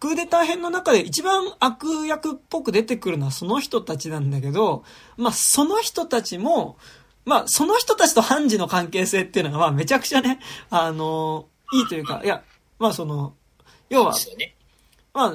[0.06, 4.84] クーデター編の中で一番悪役っぽく出てくるのはその人たちなんだけど、
[5.16, 6.78] まあその人たちも、
[7.24, 10.38] まあ、その人たちと判事の関係性っていうのが、まあ、めちゃくちゃね、
[10.70, 12.44] あのいいというか、いや、
[12.78, 13.34] まあ、その、
[13.90, 14.14] 要は、
[15.12, 15.32] まあ、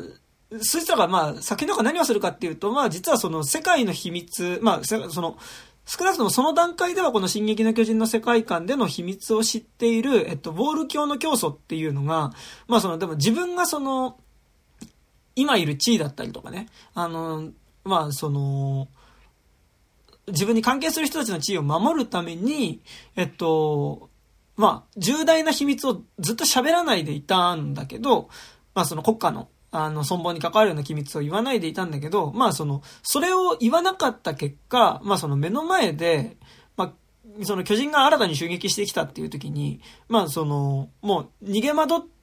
[0.61, 5.37] そいつらがまあ、先のが何をするかっていうと、まあ、実はその世界の秘密、まあ、その、
[5.85, 12.31] 少なくともその段階ではこの進撃の巨人の世界観での秘密を知っている、えっと、ボール教の教祖っていうのが、
[12.69, 14.20] まあその、でも自分がその、
[15.35, 17.51] 今いる地位だったりとかね、あの、
[17.83, 18.87] まあその、
[20.27, 22.81] 自分に関係する人たちの地位を守るために、
[23.15, 24.09] えっと、
[24.55, 28.29] まあ、重大な秘密をずっと喋らないでいたんだけど、
[28.73, 36.35] まあその国家のあの、存亡に関わるような機密を言わないでいたんだけど、まあその、それを言わなかった結果、まあその目の前で、
[36.75, 36.93] ま
[37.39, 39.79] あ、その巨人が新たに襲撃してきたっていう時に、
[40.09, 42.20] まあその、もう逃げ惑って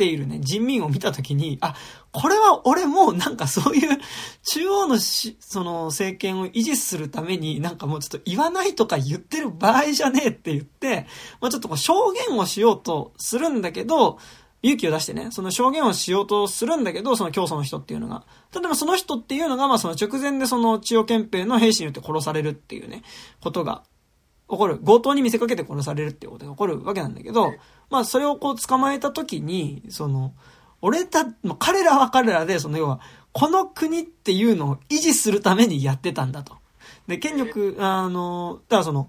[0.00, 1.74] ているね、人民を見た時に、あ、
[2.10, 3.98] これは俺もなんかそういう
[4.50, 11.06] 中央のし、その政権を維持するためになんかもうちょっと言わないとか言ってる場合じゃねえって言って、
[11.42, 14.18] まあちょっとこう証言をしようとするんだけど、
[14.62, 18.24] 勇気を出してね、その証言をしようとするんだけど、その教祖の人っていうのが。
[18.54, 23.02] 例えばその人っていうのが、まあその直前でその千代憲兵の兵士によって殺されるっていうね、
[23.42, 23.82] ことが
[24.50, 24.78] 起こる。
[24.78, 27.54] 強盗に見せかけて殺されるっていうことが起こるわけなんだけど、
[27.88, 30.34] まあそれをこう捕まえた時に、その、
[30.82, 33.00] 俺た、まあ、彼らは彼らで、その要は、
[33.32, 36.56] この国っていうのを維持するためにやってたんだと。
[37.06, 39.08] で、権力、あの、だからその、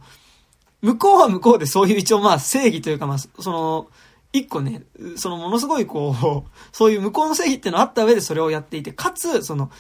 [0.81, 3.87] 向こうは向こうでそういう一応まあ正義というかまあ、その、
[4.33, 4.83] 一個ね、
[5.15, 9.71] そのものすごいこう、 そういう向こうの正義っていうのあった上でそれをやっていて、かつ、その、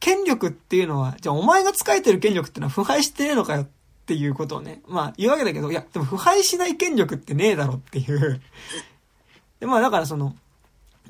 [0.00, 3.68] 権力っていうのは、じゃあお前が使えてる権力ってのは腐敗してねえのかよっ
[4.06, 8.40] ていうことをね、まあ言うわけだけど、いや、でも腐敗しない権力ってねえだろっていう。
[9.58, 10.36] で、まあだからその、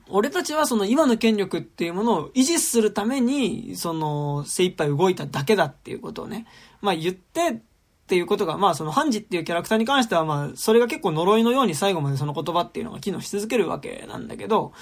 [0.09, 6.47] 俺たちはその今の権力っていうものを維持するために、その精一杯動いただけだっていうことをね、
[6.81, 14.73] まあ言って、っていうことが、まあそのハンジっていうキャラクターに関しては、まあそれが結構呪いのように最後までその言葉っていうのが機能し続けるわけなんだけど、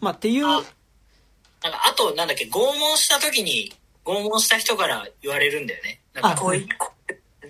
[0.00, 0.46] まあっていう。
[0.46, 3.72] あなんかあとなんだっけ、拷問した時に、
[4.04, 6.00] 拷問した人から言われるんだよね。
[6.12, 6.68] なんかこういう、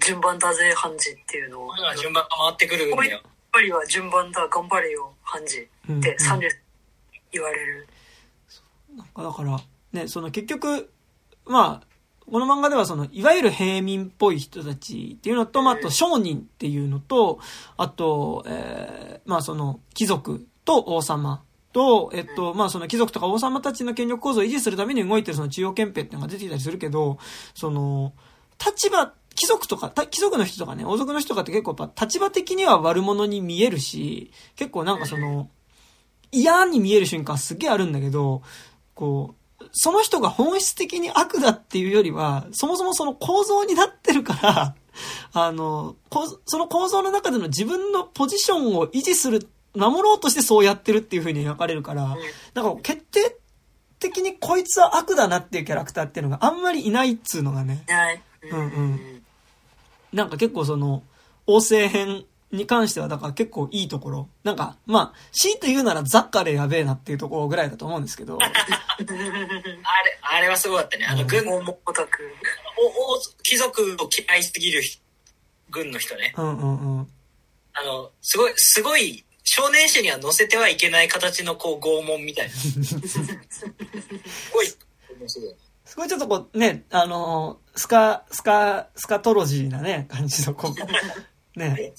[0.05, 1.71] 順番だぜ、ハンジっていうのを。
[2.01, 3.03] 順番が回ってくるんだよ。
[3.05, 3.21] やっ
[3.53, 6.49] ぱりは順番だ、頑張れよ、ハンジって30
[7.33, 7.89] 言われる。
[8.97, 9.61] なんかだから、
[9.93, 10.91] ね、その結局、
[11.47, 11.87] まあ、
[12.31, 17.39] この漫画ではその、いわゆる平民っぽい人たちっていうのと、まあ、あと商人っていうのと、
[17.77, 21.43] あと、えー、まあその、貴族と王様
[21.73, 27.19] と、えっと、まあその貴族とか王様たちの権力構造を維持するために動いてるその中央憲兵っていうのが出てきたりするけど、
[27.55, 28.15] その、
[28.65, 35.49] 立場、貴族とか、貴族の人とかね、王族の人とかって結構やっぱ立場的には悪者に見えるし、結構なんかその、
[36.31, 38.43] 嫌に見える瞬間すげえあるんだけど、
[38.95, 44.75] こう、その人が本質的に悪だっていうよりは、そもそもその構造になってるから、
[45.33, 45.97] あの、
[46.47, 52.17] その構造の中での自分のポジションを維持する、守ろうとしてそうやってるっていう風に描かれるから、
[52.55, 53.37] なんか決定
[53.99, 57.85] 的にこいつは悪だなっていうキャラクターっていうのがあんまりいないっつうのがね。
[58.53, 59.14] うんうん。
[60.15, 61.03] なんか結構その、
[61.47, 64.29] 王政編に関しては、だから結構いいところ。
[64.45, 68.39] なんか、まあ、強いて言うならザッカでやべえなっていうところぐらいだと思うんですけど。
[68.41, 68.53] あれ、
[70.23, 71.07] あれはすごかったね。
[71.07, 72.23] あの、軍、もオタク。
[72.79, 74.83] お、お、貴族を嫌いすぎる
[75.71, 76.33] 軍の人ね。
[76.37, 77.09] うんうんうん。
[77.75, 82.55] あの、すごい、すごい、少年誌には載せてはいけない形のこう拷問みたいな。
[82.55, 82.71] す
[84.53, 84.67] ごい、
[85.95, 90.75] すごいちょっとこうね、あの、スカ、スカ、スカトロジーなね、感じのこう、
[91.57, 91.93] ね。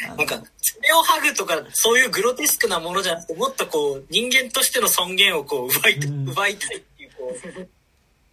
[0.00, 7.68] なんか、爪を剥ぐとか、そういうグロテスクなものじゃなくて、もっとこう、人間としての尊厳をこう、奪い、うん、奪いたいっていう、こう、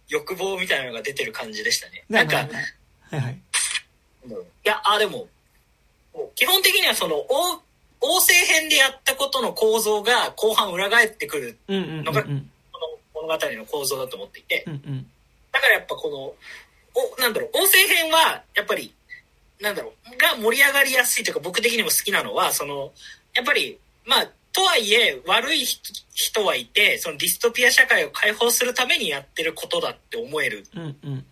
[0.08, 2.06] 欲望みたいなのが出てる感じでしたね。
[2.08, 2.42] なんか、は
[3.18, 3.34] いはい。
[3.34, 3.38] い
[4.64, 5.28] や、あ、でも、
[6.34, 7.60] 基本的にはその、王、
[8.00, 12.40] 王政編でやったことの構造が後半裏返ってくるのが、この
[13.26, 15.06] 物語の構造だと思っていて、うんうん、
[15.52, 16.34] だからやっぱこの、
[16.94, 18.94] お、なんだろう、王政編は、やっぱり、
[19.60, 22.92] なんだろう、が盛り上がりやすいというか僕的にも好きなのは、その、
[23.34, 30.64] やっぱり、まあ、とはいえ悪い人はいて、そのディストピア社会を解放するためにやってることだって思える。
[30.74, 31.26] うんうん。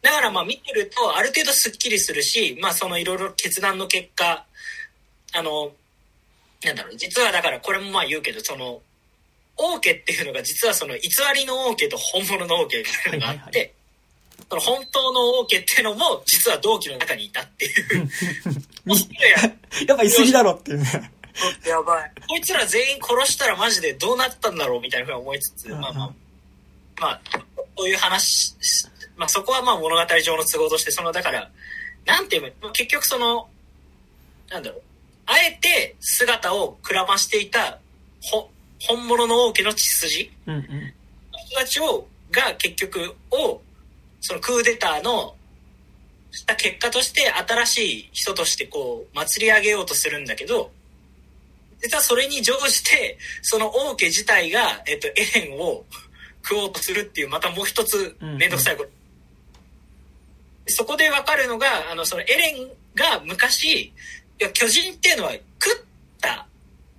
[0.00, 4.46] だからまあ見てるとある程度スッキリするし、まあそのいろいろ決断の結果、
[5.34, 5.72] あの、
[6.64, 8.80] なんだろう、実はだからこれもまあ言うけど、その、
[9.56, 13.72] 王家っていうのが実はその偽りの王家と本物の王家っていうのがあって、はいはいはい。
[14.48, 18.08] その本当の王家っていうのも実は同期の中にいたっていう
[19.86, 21.10] やっぱいすぎだろっていうね。
[21.66, 22.12] やばい。
[22.28, 26.10] こいつら全員殺したらマジでどうなったんだろうみたいなふうに思いつつ、まあまあ、
[27.00, 27.20] まあ、
[27.76, 28.54] そういう話、
[29.16, 31.50] まあそこはまあ物語上の都合として、そのだから、
[32.06, 33.48] なんていうの結局その、
[34.48, 34.82] なんだろう、
[35.26, 37.78] あえて姿をくらましていた、
[38.22, 38.50] ほ、
[38.80, 40.30] 本物の王家の血筋？
[40.46, 40.94] うんうん。
[41.48, 43.60] 人たちを、が結局を、
[44.20, 45.34] そのクーデターの、
[46.32, 50.70] した結果として新しい人としてこう、祭り上げようとするんだけど、
[51.82, 55.12] 実はそれに乗じて、その王家自体が、えっと、エ
[55.46, 55.84] レンを
[56.42, 58.90] 食おうとするっていう、またもう一つめんどくさいこと。
[60.68, 63.92] そこでわかるのが、あの、そのエレンが昔、い
[64.38, 65.40] や、巨人っていうのは食
[65.78, 65.84] っ
[66.20, 66.46] た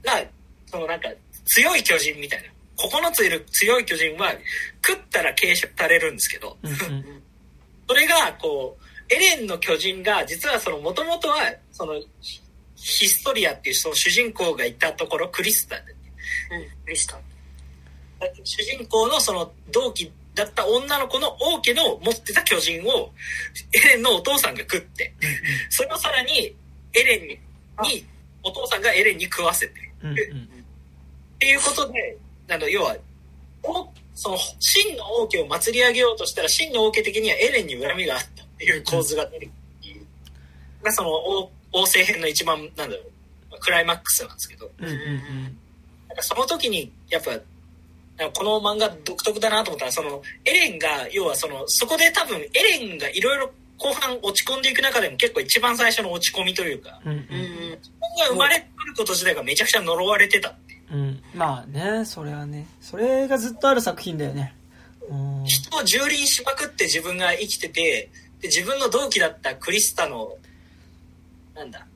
[0.03, 0.25] ら、
[0.67, 1.09] そのなんか
[1.47, 2.49] 強い巨人みたいな。
[2.77, 4.31] 9ついる強い巨人は
[4.85, 7.23] 食ったら継承されるんですけど、うんうん。
[7.87, 11.99] それがこう、エレンの巨人が実はその元々は、その、
[12.75, 17.19] ヒストリアっていうその主人公がいたところ、クリスタうん、リスタ。
[18.43, 23.11] 主人公のその同期だった女の子の王家の持ってた巨人を
[23.73, 25.13] エレンのお父さんが食って、
[25.69, 26.55] それをさらに
[26.93, 27.39] エレンに、
[27.89, 28.05] に
[28.43, 30.56] お父さんがエレンに食わせて、うんうん。
[31.37, 32.95] っていうことで、なんだ要は、
[33.63, 40.05] おその真の王家を祭り上げようとしたら真の王家的にはエレンに恨みがあったっていう構図が出るっていう、
[40.83, 43.03] がその王王政編の一番なんだろ
[43.51, 44.97] うクライマックスなんですけど、うんうんうん。
[46.07, 47.31] なんかその時にやっぱ
[48.33, 52.49] この漫画独特だなと思ったらそのエレンが要はそのそこで多分エ
[52.79, 57.77] レンがいろいろ後半落ち込んでいく中でも結構一番最初の落ち込みというかうんうん
[58.17, 61.23] が生まれてくること自体がめちゃくちゃ呪われてたっていううん。
[61.33, 62.67] まあね、それはね。
[62.81, 64.55] それがずっとある作品だよね。
[65.09, 65.45] うん。
[65.45, 68.09] 人を蹂躙しまくって自分が生きてて
[68.41, 70.35] で自分の同期だったクリスタの
[71.55, 71.87] なんだ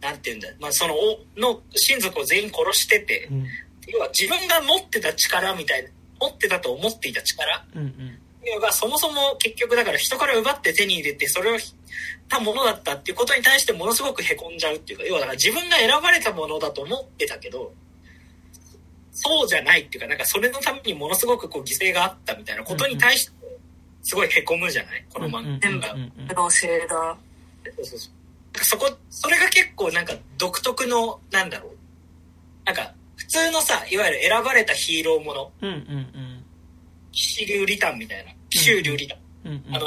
[0.00, 3.46] なんて言うんだまあそのおの親族を全員殺しててうん。
[3.88, 5.88] 要は自分が持ってた力みたいな
[6.20, 8.18] 持ってたと思っていた力うんうん。
[8.48, 11.58] いうのがそもそも結局だから人から奪って手に入れてそれを
[12.28, 17.72] たものだったっていうことに対してものすごく凹んじゃうっていうか要はだから自分が選ばれたものだと思ってたけど
[19.12, 23.32] そうじゃないっていうかなんかそれのためにものすごくこう犠牲があったみたいなことに対して
[24.02, 25.04] すごい凹むじゃない？
[25.12, 25.94] この漫画全部が。
[26.40, 27.16] 妖精だ。
[27.76, 30.04] そうそうそうそこそれが結構なん。
[30.06, 31.72] か独特のなんだろう
[32.64, 32.76] なん。
[32.76, 35.74] か普通のさいわゆる選ばれたヒーローものうんうん。
[35.74, 36.44] うん。
[37.10, 39.76] 騎士流リタンみたいな騎士流リタンうんうん。
[39.76, 39.86] あの、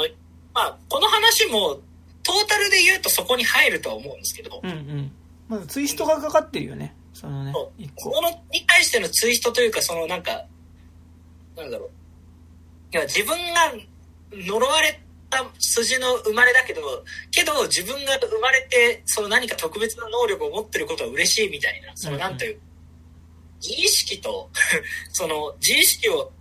[0.54, 1.80] まあ、この話も、
[2.22, 5.12] トータルで言うとそこに入るとは思うんですけど、うんうん。
[5.48, 6.94] まずツイストがかかってるよね。
[7.12, 7.70] そのねそ。
[7.96, 10.44] このに対してのツイストというか、そのなんか、
[11.56, 11.90] なんだろう。
[12.92, 13.72] いや、自分が
[14.32, 16.80] 呪われた筋の生まれだけど、
[17.30, 22.60] けど自分が生まれて、その何か特別な能力を持ってることは嬉しいみたいな、そのなんという、
[23.60, 24.50] 自意識と、
[25.12, 26.32] その自意識を、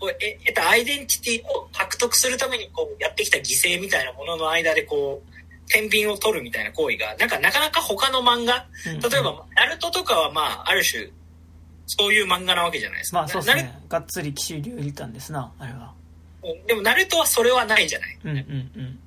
[0.00, 5.30] を得得たアイデンティティを獲得するためにこうやってきた犠牲みたいなものの間でこう、
[5.70, 11.08] 天秤を取るみたいな行為が、なんかなかなか他の漫画、うん例えば、ナルトとかはまあ、ある種、
[11.86, 13.18] そういう漫画なわけじゃないですか。
[13.18, 13.82] まあそうですナね。
[13.88, 15.94] がっつり騎士流リタンですな、あれは。
[16.66, 18.18] でも、ナルトはそれはないじゃない。
[18.24, 18.42] うんうんう
[18.80, 18.98] ん。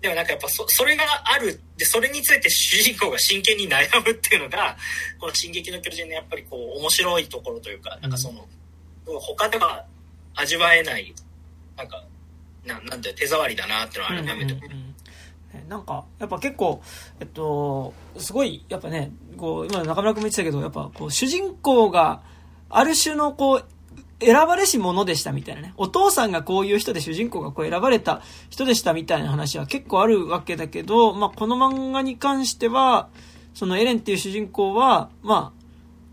[0.00, 1.60] でもなんかやっぱそ、それがある。
[1.76, 4.76] で、それについて主人公が真剣に悩むっていうのが、
[5.18, 8.46] この進撃の巨人のやっぱりこう、面白いところというか、なんかその、
[9.06, 9.84] 他では
[10.34, 11.14] 味わえない、
[11.76, 12.04] なんか、
[12.64, 14.66] ななんて手触りだなってのは改めて思う。
[14.66, 14.96] うんうんうん
[15.54, 16.82] ねなんか、やっぱ結構、
[17.20, 22.20] えっと、すごい、やっぱね、こう、今中村君も言ってたけど、やっぱこう、主人公が、
[22.68, 23.64] ある種のこう、
[24.18, 25.74] 選ばれし者でしたみたいなね。
[25.76, 33.08] お父さんがこういう人で主人公がこう選ばれた人でしたみたいな話は結構あるわけだけど、まあこの漫画に関しては、
[33.52, 35.55] そのエレンっていう主人公は、まあ、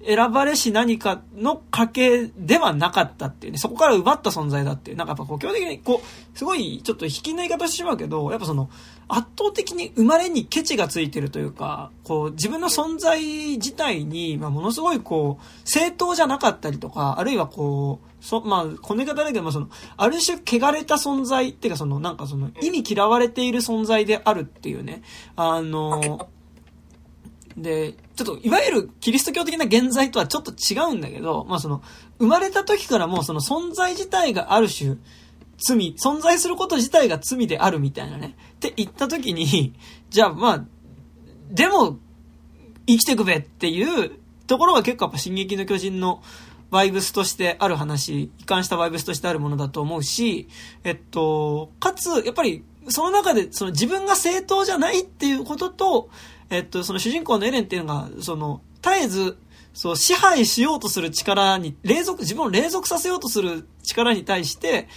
[0.06, 8.70] 選ばれし何かの家系ではなかったっていうね、そこから奪った存在だっていう、なんかやっぱこう基本的にこう、すごいちょっと引きの言い方してしまうけど、やっぱその、
[9.08, 13.22] 圧倒的に生まれにケチがついてるというか、こう、自分の存在
[13.58, 25.04] 自体に、まあ、ものすごいこう、正当じゃなかったりとか、あるいはこう、そ、まあ、この言い方だけど、まあ、その、ある種、汚れた存在っていうか、その、なんかその、意味嫌われている存在であるっていうね、
[25.36, 26.30] あの、
[27.58, 31.82] で、ちょっと、いわゆるキリスト教的な現在とはちょっと違うんだけど、まあその、
[32.20, 34.98] 生まれた時からもうその存在自体がある種、
[35.58, 38.36] 罪、存在すること自体が罪であるみたいなね。
[38.56, 39.74] って言った時に、
[40.10, 40.66] じゃあまあ、
[41.50, 42.00] でも、
[42.88, 44.12] 生きてくべっていう
[44.48, 46.22] ところが結構やっぱ進撃の巨人の
[46.70, 50.50] バイブスとしてある話、一貫したバイブスとしてあるものだと思うし、
[50.84, 56.10] えっと、かつ、やっぱり、その中で、その自分が正当じゃないっていうことと、
[56.54, 59.38] えっと、その主人公のエレンっていうのが、その、絶えず、
[59.74, 64.88] そう、支配しようとする力に、隷属、自分を隷属させようとする力に対して、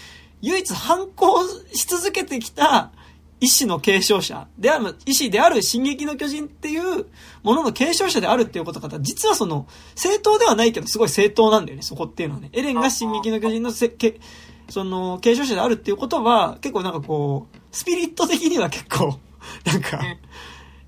[0.42, 1.42] 唯一反抗
[1.72, 2.92] し続けてきた
[3.40, 7.06] 意志の継承者である、意志である進撃の巨人っていう
[7.42, 12.50] ものの継承者であるっていうことが、実はその、正当ではないけど、すごい正当なんだよね、そこっていうのはね。
[12.52, 14.20] エレンが進撃の巨人のせけ、
[14.68, 19.18] その、継承者であるっていうことは、結構なんかこう、スピリット的には結構、
[19.64, 20.00] なんか、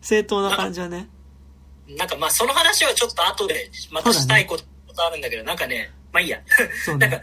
[0.01, 1.09] 正当な感じはね。
[1.89, 6.41] なんかまあその話はちょっと後でまたしたいことあるんだけど、なんかね、まあいいや。
[6.85, 7.21] そうなんか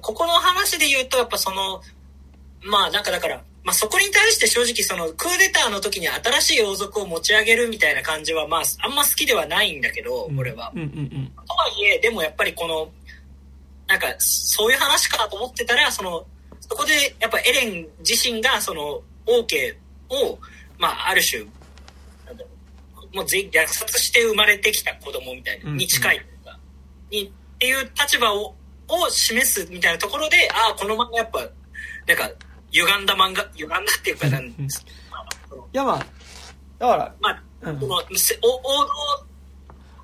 [0.00, 1.82] ここの話で言うと、やっぱその、
[2.62, 10.72] まあなんかだから、まあそこに対して正直そのクーデターの時に新しい王族を持ち上げるみたいな感じはまああんま好きではないんだけど、俺は。
[10.72, 12.90] とはいえ、でもやっぱりこの、
[13.86, 16.24] なんかそういう話かと思ってたら、その、
[16.60, 19.76] そこでやっぱエレン自身がその王家
[20.08, 20.38] を、
[20.78, 21.44] まあある種、
[23.14, 26.58] もうぜ虐殺して生まれてきた子供みたいに近いというか、
[27.10, 28.54] に、っていう立場を、
[28.88, 31.40] を示すみたいなところで、ああ、この漫画やっぱ、
[32.06, 32.30] なんか、
[32.72, 34.44] 歪んだ漫画、歪んだっていうか、なん。
[34.44, 34.84] うんうんです
[35.72, 35.98] やまあ、
[36.78, 37.80] だから、まあ、うん。
[37.80, 38.86] その王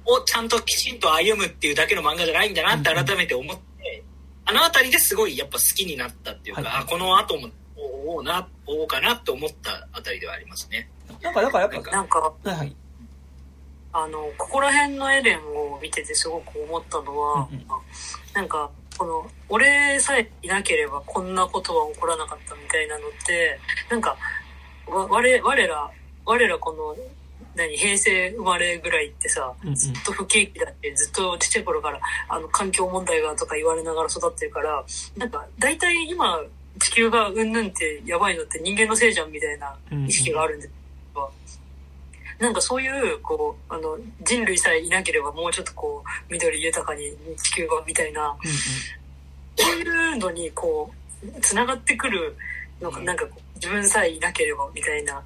[0.06, 4.05] 道をちゃんときちんと歩むっていうだけの漫画じゃないんだなって改めて思って、
[4.47, 6.82] あの辺りですごいやっぱ好きになったっていうか、はい。
[6.82, 10.90] あこの後もおおうなおうかなって思ったあたりではありますね。
[11.22, 12.76] なんか、だからやっぱ、なんか、はいはい。
[13.93, 17.66] あの、ここら辺のエレンを見ててすごく思ったのは、うんうん。
[18.35, 23.59] なんか、この、俺さえいなければこんなことは起こらなかったみたいなのって、
[23.90, 24.16] なんか、
[24.86, 25.90] わ我我ら、
[26.24, 26.97] 我らこの、
[27.55, 34.85] 何、平成生まれぐらいってさ、ずっと不景気だって、ずっとちっちゃい頃から、あの、環境問題がとか言われながら育ってるから、
[35.16, 36.40] なんか、大体今、
[36.78, 40.78] 地球がうんぬんってやばいのって人間のせいじゃんみたいな意識があるんです
[42.39, 48.36] なんかそういう、こう、あの、人類さえいなければもうちょっとこう、緑豊かに地球がみたいな、うん
[49.60, 50.89] そういうのにこ
[51.24, 52.36] う、繋がってくる
[52.81, 55.20] のが、なんかこう、自分さえいなければみたいな、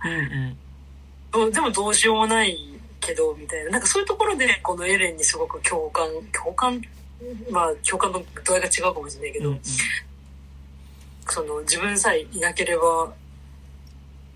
[1.38, 2.56] うでもどうしようもない
[2.98, 6.82] けど、みたいな、なんかそういうところで、このエレンにすごく共感、共感、
[7.50, 9.60] まあ、共感の度合いが違うかもしれないけど、うんうん。
[11.28, 13.12] その自分さえいなければ、うん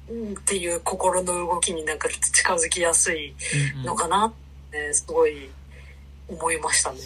[0.08, 3.34] っていう心の動きになんか近づきやすい
[3.74, 3.84] うんうん。
[3.86, 4.32] のかなっ
[4.70, 5.50] て、すごい
[6.28, 6.98] 思いましたね。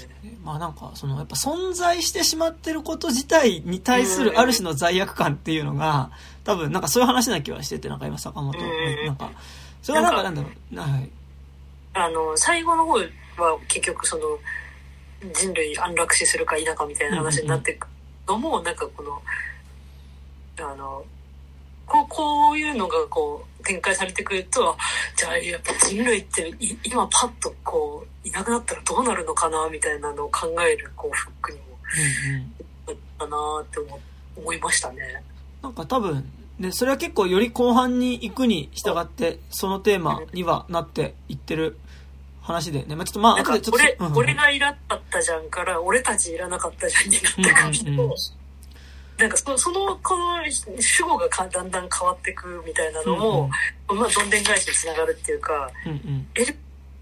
[0.42, 6.10] まあなんか、その、やっぱ存在してしまってること自体に対するある種の罪悪感っていうのが、
[6.44, 9.30] 多分なんかそういう話な気はしてて、なんか今坂本、うんなんか、
[9.82, 11.10] それはなんかなんだろう、なはい。
[11.92, 13.04] あの、最後の方は
[13.68, 14.22] 結局その、
[15.34, 17.86] 人類安楽死するか否かみたいな話になっていく
[18.26, 19.22] のも、なんかこの、
[20.66, 21.04] あの、
[21.90, 24.76] こうこういうのがこう展開されてくると、あ
[25.16, 31.64] じゃあやっぱ人類ってい今パッとこういなくなったらどうなるのかなみたいなのを考えるこうフックにも。
[32.86, 34.00] なったなーって思
[34.36, 35.22] 思いましたね。
[35.62, 41.76] なんか多分、ね、それは結構より後半に行くに従って、そのテーマにはなっていってる
[42.40, 42.94] 話でね。
[42.94, 48.10] まあちょっとまあ、後でちょっと、俺うんうん俺がいらなかったじゃんから俺たちいらなかったじゃんになった感じと、うん
[49.20, 50.38] なんかそそのこの
[50.80, 53.50] 主語がかだんだん変わってくみたいなのも、
[53.86, 56.26] まあどんでん返しにつながるっていうかうんうん。
[56.34, 56.44] え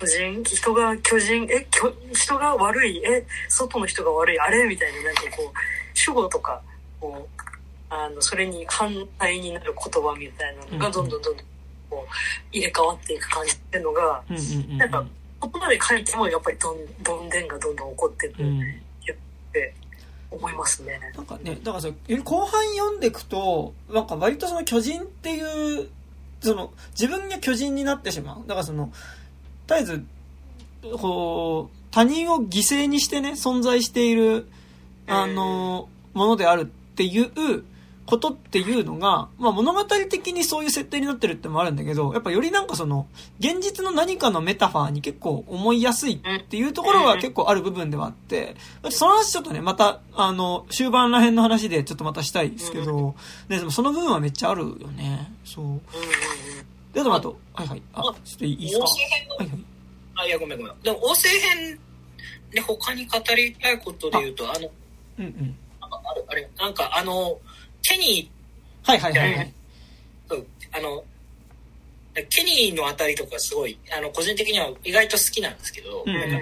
[0.00, 6.60] 巨人人が巨人え巨人が悪いえ外の人が悪いあれみたいななんかこう主語とか
[7.00, 7.42] こう
[7.88, 11.46] あのそれに反対になる言葉みたいなのがどんどんどんどん
[11.88, 12.14] こう
[12.50, 14.78] 入れ替わっていく感じっていうのがうんうんうんうん。
[14.78, 15.06] なんか
[15.40, 18.60] 言葉で書いてもやっぱりどんどんでんがどんどん起こっていくうん。
[20.30, 21.00] 思いますね。
[21.14, 25.88] なんかね、だからさ、より後半読んでいくと、なんか割とその巨人っていう、
[26.40, 28.46] その、自分が巨人になってしまう。
[28.46, 28.92] だからその、
[29.66, 30.04] 絶えず、
[30.98, 34.48] こう、他人を犠牲にしてね、存在している、
[35.06, 37.64] あの、ものであるっていう
[38.08, 43.06] ことっていうのが、まあ物語的にそういう設定になってるってのもあるんだけど、やっぱよりなんかその、
[43.38, 48.56] 現実の何かのメタファーに結構思いやすいっていうところが結構ある部分ではあって、
[48.88, 53.14] その話ちょっとね、また、あの、終盤ら辺の話でちょっとまたしたいですけど、
[53.50, 55.30] ね、でもその部分はめっちゃあるよね。
[55.44, 55.80] そう。
[56.94, 57.82] で、あとあと、はいはい。
[57.92, 58.84] あ、ちょっといいですか？
[59.38, 59.58] はいはい。
[60.14, 60.74] あ、いや、ごめんごめん。
[60.82, 61.78] でも、王政編
[62.52, 64.70] で他に語りたいことで言うと、あの、
[65.18, 65.56] うんうん。
[65.80, 67.38] あるあれ、なんかあの、
[67.88, 68.30] ケニ
[68.84, 69.52] はいはいはいはい。
[70.28, 71.04] ーと、あの、
[72.28, 76.36] ケニーのあたりとかすごい、あの、個人的には意外と好きなんですけど、うんうんなんか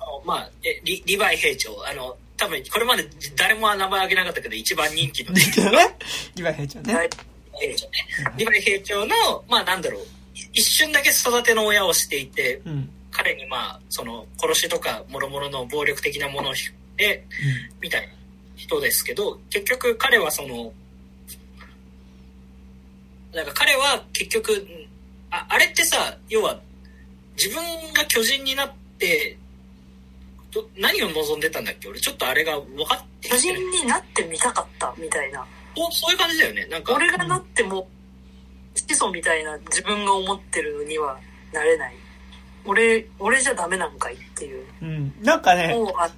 [0.00, 5.96] あのまあ、えリリヴァイ兵長、あの、多分これまで誰も名前挙げなかったけど、一番人気のできたね。
[6.36, 6.94] 岩井兵長ね。
[6.94, 7.10] はい
[7.52, 7.92] 兵長ね。
[8.36, 10.06] リヴァイ兵長の、まあなんだろう、
[10.52, 12.90] 一瞬だけ育ての親をしていて、うん。
[13.10, 16.52] 彼にまあ、その、殺しとか、諸々の暴力的なもの
[16.96, 17.24] で、
[17.80, 18.08] みたいな
[18.56, 20.72] 人ですけど、結局彼はその、
[23.34, 24.66] なんか彼は結局、
[25.30, 26.60] ああれってさ、要は、
[27.36, 27.62] 自分
[27.92, 29.36] が巨人になって、
[30.52, 31.88] ど何を望んでたんだっけ？
[31.88, 35.44] 俺ちょっとあれが分かって巨人になってみたかったみたいな。
[35.76, 36.64] おそういう感じだよね。
[36.66, 37.88] なんか、俺がなっても、
[38.76, 41.18] 子孫みたいな自分が思ってるには
[41.52, 41.94] なれない。
[42.64, 44.64] 俺、俺じゃダメなんかいっていう。
[44.80, 45.12] うん。
[45.20, 46.08] なんかね、をあ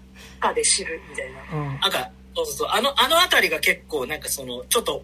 [0.41, 1.41] 赤で知るみたいな。
[1.59, 1.81] うん。
[1.81, 5.03] なんか、そうそうあの、あのあたりが結構、なんかその、ちょっと、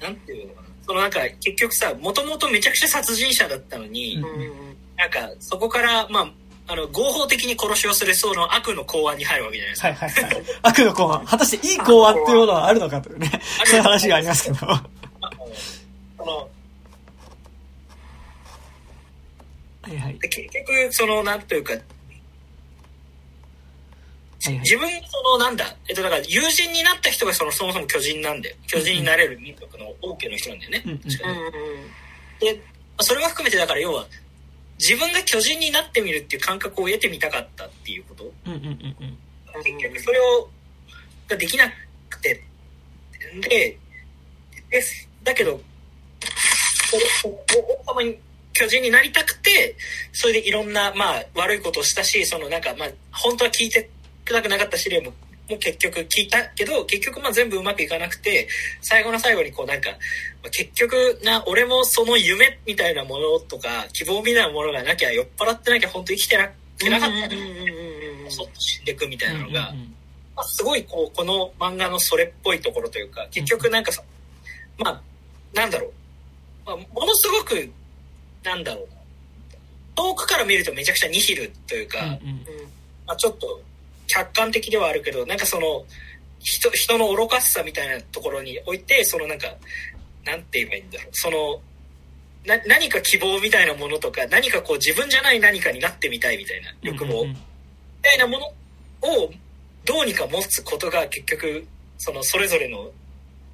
[0.00, 0.68] なんていうのかな。
[0.86, 4.76] そのなんか、結局さ、もともとめちゃくちゃ殺人者だったのに、うんうんうん。
[4.96, 6.30] なんか、そこから、まあ、
[6.72, 9.88] あの、合法的に殺しをするその悪の公安に入るわけじゃないですか。
[9.88, 10.44] はいはいはい。
[10.62, 11.26] 悪の公安。
[11.26, 13.30] 果たしていい公安っていうものはあるのかというね。
[13.66, 14.70] そういう話がありますけど。
[14.70, 14.82] あの
[16.16, 16.36] その、
[19.82, 20.18] はいはい。
[20.18, 21.74] で結局、その、なんというか、
[24.42, 30.82] はいはい自分、その、なんだ、えっと、だから、友人になった人がその、そもそも巨人なんで、巨人になれる民族の王家の人なんだよね。
[30.86, 32.56] うんうん確かにうんうん。
[32.56, 32.62] で、
[33.00, 34.06] それも含めて、だから、要は、
[34.78, 38.32] 自分が巨人になってみるっていう感覚を得てみたかったっていうこと。
[38.46, 38.96] うんうんうん
[39.54, 39.62] うん。
[39.62, 40.48] 結局、それを、
[41.28, 41.70] ができな
[42.08, 42.42] くて、
[43.42, 43.76] で、
[44.70, 44.82] で
[45.22, 45.60] だけど、
[47.86, 48.18] 王様に
[48.52, 49.76] 巨人になりたくて、
[50.12, 53.90] それでいろんな、まあ、悪いことをしたし、そのなんか、まあ、本当は聞いて
[54.42, 55.10] くなかった試練も、
[55.48, 58.48] もう結局聞いたけど、結局まあ全部うまくいかなくて、
[58.80, 59.96] 最後の最後にこうなんか、ま
[60.46, 67.26] あ結局な、俺もその夢みたいなものとか、希望みたいなものがなきゃ、酔っ払ってなきゃ本当生きてななかった。
[67.26, 69.74] うんうんうんうんうんそっと死んでいくみたいなのが、
[70.36, 74.02] まあ、すごいこうこの漫画のそれっぽいところというか結局なんかさ、
[74.78, 75.02] まあ
[75.54, 75.92] なんだろう、
[76.64, 77.70] まあ、ものすごく
[78.42, 78.88] なんだろう。
[78.88, 79.00] な
[79.96, 82.16] 遠くから見るとめちゃくちゃニヒルというか、うんうん。
[83.06, 83.60] まあ、ちょっと
[84.12, 85.84] 客観的ではあるけどなんかその
[86.40, 89.46] 人人の愚かしさみたいなところにおいてそのなんか
[90.24, 91.08] なんて言えばいいんだろう。
[91.12, 91.60] その
[92.46, 97.34] な何か希望みたいなものとか何かこう自分じゃない何かになってみたいみたいな欲望、うんうんうん。
[97.34, 97.36] み
[98.02, 99.30] たいなものを
[99.84, 101.66] どうにか持つことが結局
[101.98, 102.90] そのそれぞれの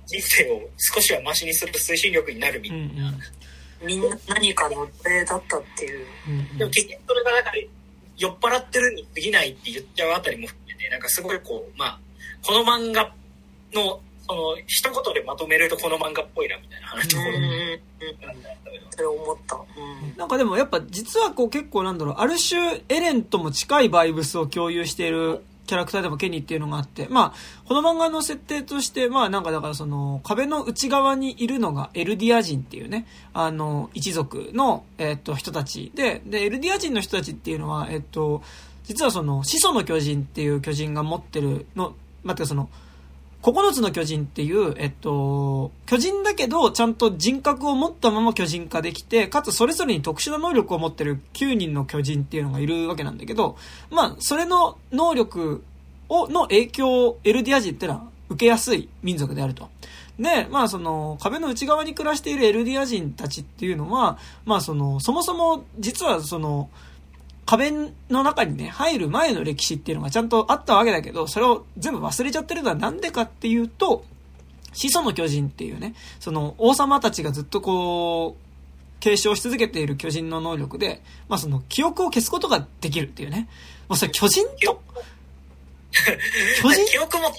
[0.06, 3.14] 人生を少しはマシにする推進力になるみたいな、うん
[3.82, 3.86] うん。
[3.86, 6.06] みんな何かの例だったっていう。
[6.28, 6.58] うん。
[6.58, 7.50] でも結局それがなんか
[8.16, 11.98] 酔っ払ってるに過ぎないって言っちゃうあたりも含めてなんかすごいこうまあ
[12.44, 13.12] この漫画
[13.72, 19.56] のその一言でまとめるとこの漫画っぽいなみたいな話ところうんうんうんなんだけどそれ思った。
[19.56, 20.16] うん。
[20.16, 35.92] なんかでもやっぱ実はこう結構なんだろう、ある種エレンとも近いバイブスを共有しているキャラクターでもケニーっていうのがあって、まあ、この漫画の設定として、まあなんかだからその壁の内側にいるのがエルディア人っていうね、あの、一族の、えっと、人たち。
[35.94, 38.42] で、で、エルディア人の人たちっていうのは、えっと、
[38.84, 42.68] 実はその、始祖の巨人っていう巨人が持ってるの、まあ、てその、
[43.46, 53.56] 9つの巨人っていう、えっと、巨人だけど、ちゃんと人格を持ったまま巨人化できて、かつそれぞれに特殊な能力を持ってる9人の巨人っていうのがいるわけなんだけど、
[53.88, 55.62] まあ、それの能力
[56.08, 59.68] を、の影響をエルディア人ってのは受けやすい民族であると。
[60.18, 66.68] で、まあその壁の内側に暮らしているエルディア人たちっていうのは、まあその、そもそも実はその、
[67.46, 67.70] 壁
[68.10, 74.04] の中にね、入る前の歴史っていうのがちゃんとあったわけだけど、それを全部忘れちゃってるのはなんでかっていうと、
[74.72, 78.46] 始祖の巨人っていうね、その王様たちがずっとこう、
[79.00, 83.48] 継承し続けている巨人の能力で、まあその記憶を消すことができるっていうね。
[83.88, 84.82] もうそれ巨人と、
[86.60, 87.34] 巨 人記憶もも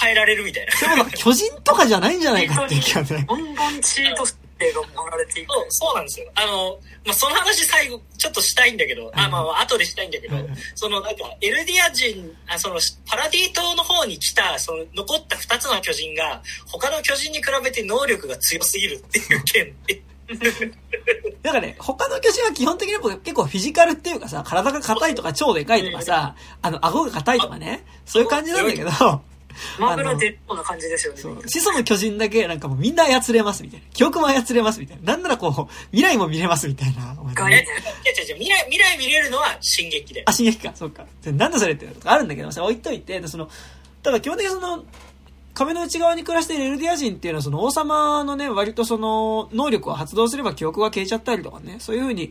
[0.00, 3.26] 変えられるみたいなでもなんか巨人とかじゃないんじゃないかっていう気がね。
[3.28, 4.24] どんどんチート
[4.60, 5.52] 性が盛られていく。
[5.52, 6.30] そう、そうなんですよ。
[6.34, 10.36] あの、まあ、その話最後、ちょっとしたいんだけど、あ、まあまあ、後でしたいんだけど
[10.74, 12.78] その、なんか、エルディア人、あその、
[13.08, 20.02] パラディ島の方に来た、その、残った二つの巨人が、他の巨人に比べて能力が強すぎるっていう件で、
[21.42, 28.90] だからね、他の巨人は基本的に結構フィジカルっていうかさ、体が硬いとか超でかいとかさ、あの、顎が硬いとかね、そういう感じなんだけど、
[29.78, 31.20] マグロ出るような感じですよね。
[31.46, 33.86] 始祖の巨人だけなんかもうみんな操れますみたいな。
[33.92, 35.12] 記憶も操れますみたいな。
[35.14, 37.16] なんならこう、未来も見れますみたいな。
[37.18, 40.22] お前え、違概念う違う違う、未来、未来見れるのは進撃で。
[40.26, 41.04] あ、進撃か、そうか。
[41.22, 43.48] でなんだそれってあるんだけど、置いといて、でその、
[44.02, 44.84] ただ基本的にその、
[45.52, 52.30] 壁の内側に暮らしているエルディア人っていうのはその王様のね、割とその、能力を発動すれば記憶が消えちゃったりとかね、そういう風に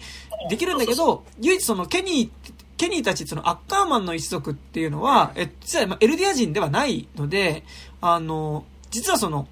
[0.50, 7.66] できるんだけど、唯一そのケニー、ケニーたちそのアッカーマンの一族っていうのは、え、実はまあエルディア人ではないので、
[8.00, 9.48] あの、実はその、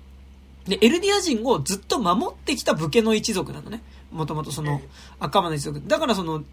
[0.65, 3.83] で、エルディア人をずっと守ってきた武家の一族なのね。
[4.11, 4.81] もともとその、
[5.19, 5.81] アッカーマンの一族。
[5.85, 6.43] だからその、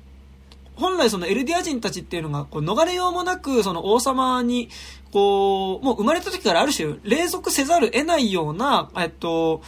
[0.74, 4.68] 本来そのエルディア人たちっていうのが、こう、逃れようもなく、その王様に、
[5.12, 9.62] こう、もう生まれた時からある種、隷属せざるを得ないような、えっと、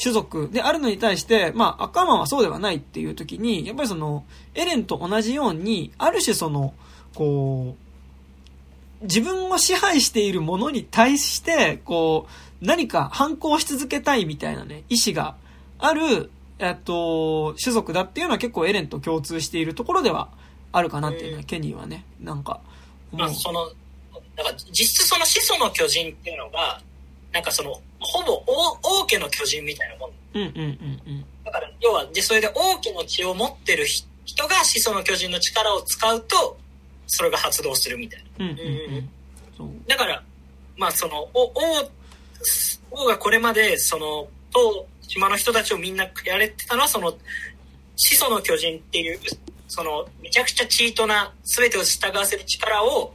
[0.00, 6.74] 種族であるのに対して、まあ、アッカーマンはそうではないっていう時に、やっぱりその、エレンと同じように、ある種その、
[7.14, 7.76] こ
[9.00, 12.26] う、自分を支配しているものに対して、こ
[12.62, 15.36] う、何か反抗し続けたいみたいなね、意志が
[15.78, 20.28] ある、えっと、種族だっていうのは結構エレンと共通しているところでは
[20.72, 22.60] あるかなっていうのは、うんケニーはね、なんか、
[23.12, 23.68] まあ、その、
[24.36, 26.80] だから実質その始祖の巨人っていうのが、
[27.34, 30.10] なんかその、ほぼ王王家の巨人みたいなもん。
[30.34, 31.24] うんうんうんうん。
[31.44, 36.58] だから、要は、で、それで王家の血を持ってる人人が始祖の巨人の力を使うと、
[37.06, 38.46] それが発動するみたいな。
[38.46, 39.08] うんうん
[39.60, 39.86] うん。
[39.86, 40.22] だから、
[40.76, 41.52] まあその、お王、
[42.90, 47.16] 王がこれまで、その、と、島の人たちをみんなやれてたのは、その、
[47.96, 49.20] 始祖の巨人っていう、
[49.68, 53.14] その、めちゃくちゃチートな、全てを従わせる力を、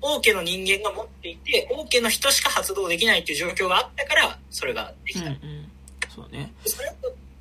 [0.00, 5.26] 王家の人間が持っていて、王家の人しか発動できないっていう状況があったから、それができた。
[5.26, 5.70] うんうん。
[6.08, 6.52] そうね。
[6.64, 6.92] それを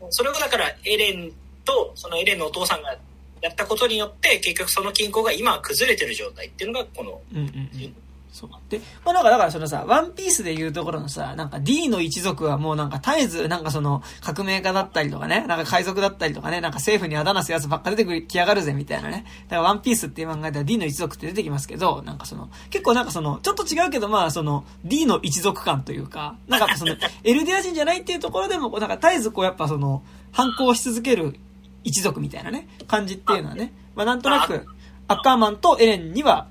[0.09, 1.31] それをだからエレン
[1.63, 2.95] とそのエレンのお父さんが
[3.41, 7.95] やったことによって結局その均衡が今は崩れてる状態っていうのがこの、うんうんうん。
[8.35, 8.49] そう。
[8.67, 19.23] で、まあなんかだからそのさ、ワンピースで言うところのさ、なんか D の一族はもうなんか絶えずなんかその革命家だったりとかね、なんか海賊だったりとかね、なんか政府にあだなすやつばっか出てきやがるぜみたいなね。
[19.45, 30.03] だからワンピースっていう漫画では D の一族って出てきますけど、なんかその、結構なんかその、ちょっと違うけどまあその D の一族感というか、なんかその、 エルディア人じゃないっていうところでも、こうなんか絶えずこうやっぱその、
[30.33, 31.39] 反抗し続ける
[31.85, 34.65] 一族みたいなね、感じっていうのはね、まあなんとなく、
[35.07, 36.47] アッカーマンとエレンには、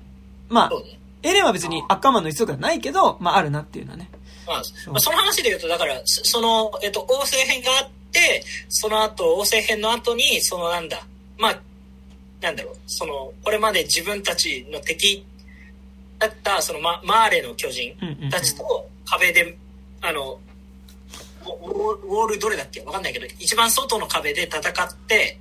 [0.49, 0.71] まあ
[1.25, 4.09] エレンは別にアッカーマンの一族ではないけど、まああるなっていうのはね。
[4.47, 4.57] まあ
[4.91, 11.05] まあ、その話で言うとだからそその、えっと、王政編があってその後王政編の後にそのなんだ
[11.39, 11.59] まあ
[12.41, 15.25] なんだろうそのこれまで自分たちの敵
[16.19, 17.95] だったそのママーレの巨人。
[18.29, 19.57] たちと壁で、
[20.01, 20.39] あの、
[21.43, 22.81] ウォールどれだっけ？
[22.81, 24.63] わかんないけど、一番外の壁で戦っ
[25.07, 25.37] て、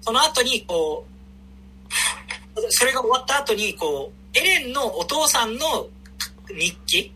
[0.00, 1.06] その後に、こ
[1.88, 5.88] う、それが終わった後に、こう、エレンのお父さんの
[6.48, 7.12] 日記。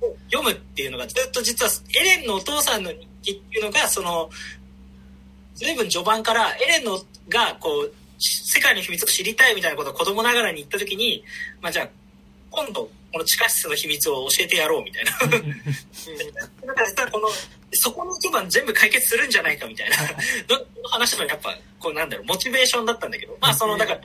[0.00, 1.70] を読むっていうのが、ずっと実は、
[2.00, 4.30] エレンのお父さんの日記っていうのが、その、
[5.54, 11.24] 随分序盤から、エレンのが、こう、世界の秘密を知りたいみたいなことを子供ながらに言った時に、
[11.60, 11.88] まあじゃあ、
[12.50, 15.12] 今度、この地下室の秘密を教えてやろうみたいな。
[16.66, 17.28] だからこの、
[17.72, 24.00] そこの一番全部解決するんじゃないかみたいな、の話のやっぱ、こうなんだろう、モチベーションだったんだけど、まあその、だから、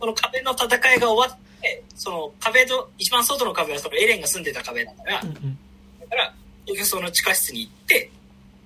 [0.00, 5.58] この壁の戦いが終わって、その壁の、一番外の壁はそのエレンが住んでた壁だから、うんうん。
[6.00, 8.10] だから、結局その地下室に行って、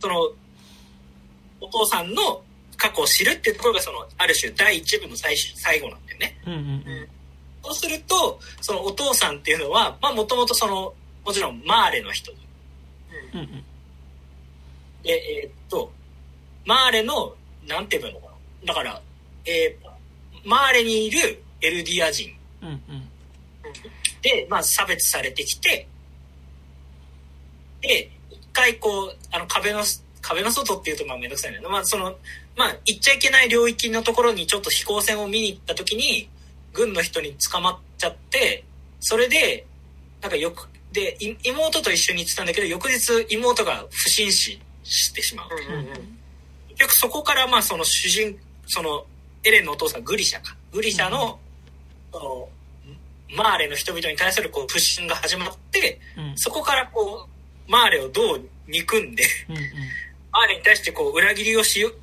[0.01, 0.21] その、
[1.61, 2.43] お父さんの
[2.77, 6.41] 過去を知るっていうところがその、ある種第一部の最終最後なんだよね。
[6.47, 7.09] うんうんうん。
[7.65, 10.95] そうすると、そのお父さんっていうのは、まあもともとその、
[11.25, 12.31] もちろんマーレの人
[13.33, 13.65] うんうん。
[15.03, 15.91] で、えーっと、
[16.65, 17.35] マーレの、
[17.67, 18.33] なんていうのかな。
[18.67, 19.03] だから、
[19.47, 19.94] えー
[20.45, 23.09] マーレにいるエルディア人うんうん。
[24.23, 25.87] で、まあ差別されてきて、
[27.81, 29.83] で、一回こう、あの壁の、
[30.23, 31.61] 壁の外っていうとまあめんどくさいね。
[31.61, 32.17] まあその、
[32.57, 36.29] まあ行っちゃいけない領域のところにちょっと飛行船を見に行った時に、
[36.73, 38.65] 軍の人に捕まっちゃって、
[39.01, 39.67] それで、
[40.23, 45.49] なんかよく、で、い妹と一緒に行ってたんだけど、翌日妹が不審死してしまう。
[46.71, 49.05] 結局そこからまあその主人、その
[49.45, 50.57] エレンのお父さんグリシャか。
[50.73, 51.39] グリシャの、
[52.13, 52.49] その、
[53.37, 59.63] マーレの人々に対するこう不信が始まって、うんそこからこう、マーレをどう憎んで、うんうん。
[60.33, 61.95] マーレに対してこう裏切りをしよう、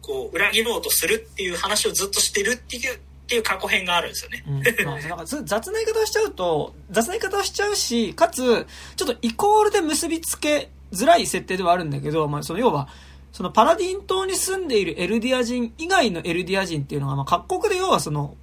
[0.00, 4.44] こう裏切ろうとするっていう話をずっとしてるっていう、っていう過去編があるんですよね。
[4.46, 8.66] うん、まあ、なんかず雑な言い方をしちゃうと、雑な言い方をしちゃうし、かつ、
[8.96, 12.88] ちょっとイコールで結びつけづらい設定ではあるんだけど、まあ、その要は、
[13.32, 18.36] そのパラディン島に住んでいるエルディア人以外のエルディア人っていうのが、まあ、各国で要はその、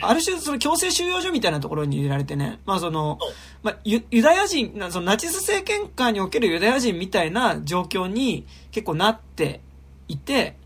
[0.00, 3.18] ある種その強制収容所みたいなところに入れられてね、まあその、
[3.62, 9.60] まあ、ユユダヤ人、そのナチス政権下におけるユダヤ人みたいな状況に結構なって
[10.08, 10.56] いて、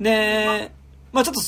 [0.00, 0.72] で、
[1.12, 1.40] まあちょっと、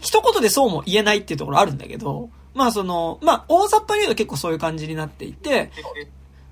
[0.00, 5.70] 一言でそうも言えないっていうところあるんだけど、まあその、まあ大雑把に言うと結構そういう感じになっていて、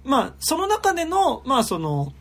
[0.04, 2.12] まあその中での、まあその、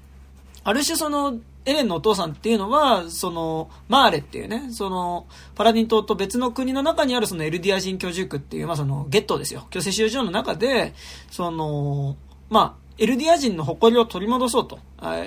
[0.63, 9.67] ある種その、エレンのお父さんっていうのは、その、マーレっていうね、その、パラディン島と別の国の中にあるそのエルディア人居住区っていう、まあその、ゲットですよ。
[9.69, 10.93] 強制収容所の中で、
[11.29, 12.17] その、
[12.49, 14.79] まあ、エルディア人の誇りを取り戻そうと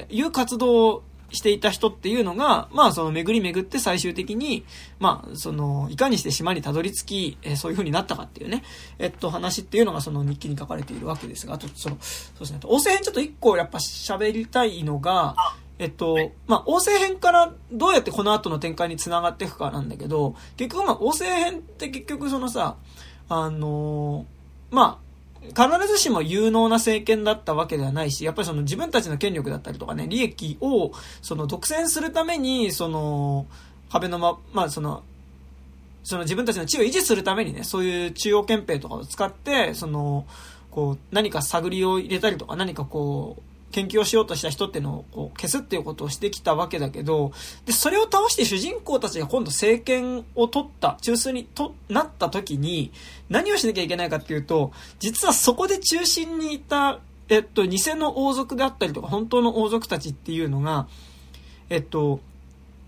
[0.08, 1.02] いう活動を
[1.34, 4.64] していた人っていうのが、まあその巡り巡って最終的に、
[4.98, 8.62] まあその、いかにして島にたどり着き、そういう風になったかっていうね、
[8.98, 15.34] えっと話っていうのがその日記に書かれているわけですが、あとその、そうですね、王政編ちょっと一個やっぱ喋りたいのが、
[15.84, 22.76] えっと、まあ、王政編からどうやってこの後の展開に繋がっていくかなんだけど、結局まあ、王政編って結局そのさ、
[23.28, 25.04] あのー、まあ、
[25.48, 33.46] 必ずしも有能な政権だったわけではないし、やっぱりその自分たちの権力だったりとかね、利益を、その独占するために、その、
[33.90, 35.02] 壁のま、まあその、
[36.02, 40.26] その自分たちの地位を維持するためにね、そういう中央憲兵とかを使って、その、
[40.70, 47.32] こう、何か探りを入れたりとか、何かこう、研究をしようとした人っていうのをこう消すっていうことをしてきたわけだけど、
[47.66, 52.92] で、それを倒して主人公たちが今度政権を取った、中枢にとなった時に、
[53.28, 54.70] 何をしなきゃいけないかっていうと、
[55.00, 60.86] 実はそこで中心にいた、えっと、偽の王族であったりとか、本当の王族たちっていうのが、
[61.68, 62.20] えっと、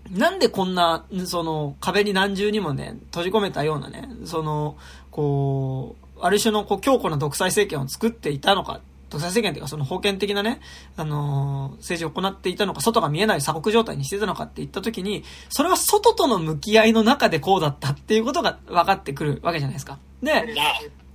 [0.09, 4.77] なんでこんな、その、壁に何重にもね、閉じ込めたようなね、その、
[5.11, 10.59] こう、ある種のこう強固な独裁政権を作っていたのか独裁政権というかその封建的なね、
[10.95, 19.99] あのー、政治を行っていたのか、外が見えない鎖国状態にしてたのかって言った時に、それは外との向き合いの中でこうだったっていうことが分かってくるわけじゃないですか。
[20.21, 20.55] で、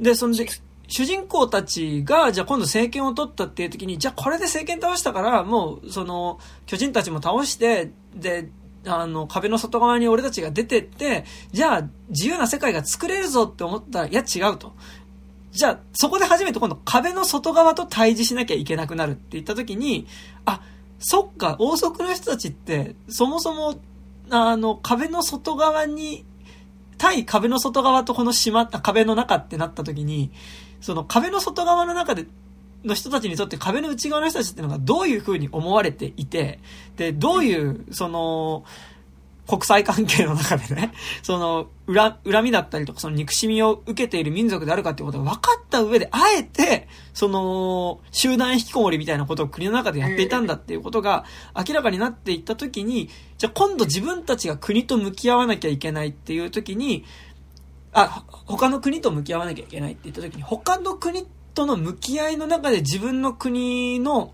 [0.00, 0.46] で、そんで、
[0.88, 8.50] 主人公たちが、じゃあ今度政権を取ったっていう時に、じゃあこれで政権倒したから、もう、その、巨人たちも倒して、で、
[8.84, 14.72] あの、壁の外側に俺たちが出てって、じゃあ自由な世界が作れるぞって思ったら、いや違うと。
[15.52, 20.06] じゃあ、そこで初めて今度壁の外側と対峙しなきゃいけなくなるって言った時に、
[20.46, 20.62] あ、
[20.98, 23.78] そっか、王族の人たちって、そもそも、
[24.30, 26.24] あの、壁の外側に、
[26.96, 30.30] 対壁の外側とこの閉ま壁の中ってなった時に、
[30.80, 32.26] その壁の外側の中で、
[32.84, 36.60] の人たちにとって壁の内側の人たちってのがどういう風に思われていて、
[36.96, 38.64] で、どういう、その、
[39.46, 40.92] 国際関係の中でね、
[41.22, 51.24] その、恨、恨みだったりとか、その憎しみを受けている民族であるかっていうことが分かった上で、あえて、その、集団引きこもりみたいなことを国の中でやっていたんだっていうことが
[51.56, 57.04] 明らかになっていったときに、じゃあ今度自分たちが国と向き合わなきゃいけないっていうときに、
[57.92, 64.32] あ、他の国と向き合わなきゃいけないって言ったときに、他の国との向き合いの中で自分の国の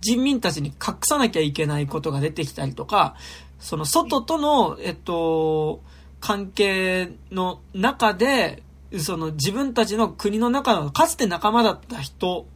[0.00, 3.14] 人民たちに隠さなきゃいけないことが出てきたりとか、
[3.60, 5.82] その外との、えっと、
[6.18, 8.62] 関係の中で、
[8.98, 12.46] その自分たちの国の中のかつて仲間だった人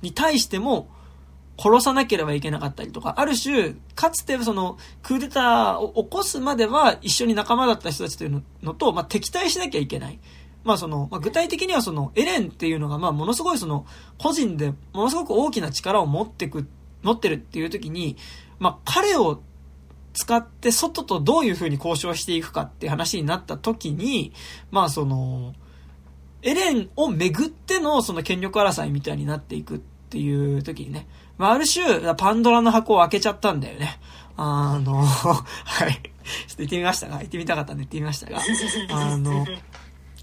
[0.00, 0.88] に対しても
[1.58, 10.18] 殺さなければいけなかったりとか、ある種、かつてそのクーデターを起こすまでは一緒に仲間だった人たちというのと、まあ、敵対しなきゃいけない。
[10.64, 13.84] まあその、まあ、具体的にはそのエレンっていうのがまあものすごいその
[14.16, 16.66] 個人でものすごく大きな力を持ってく、
[17.02, 18.16] 持ってるっていう時に、
[18.58, 19.42] まあ彼を
[20.12, 24.32] 使って外とどういう風に交渉していくかっていう話になった時に、
[24.70, 25.54] まあその、
[26.42, 31.06] エレンをめぐってのその権力争いみたいになっていくっていう時にね、
[31.38, 34.00] まあある種、パンドラの箱を開けちゃったんだよね。
[34.36, 35.92] あの、 はい。
[35.92, 36.02] ちょっと
[36.58, 38.40] 言ってみましたが、言ってみたかったんで言ってみましたが、
[38.90, 39.44] あの、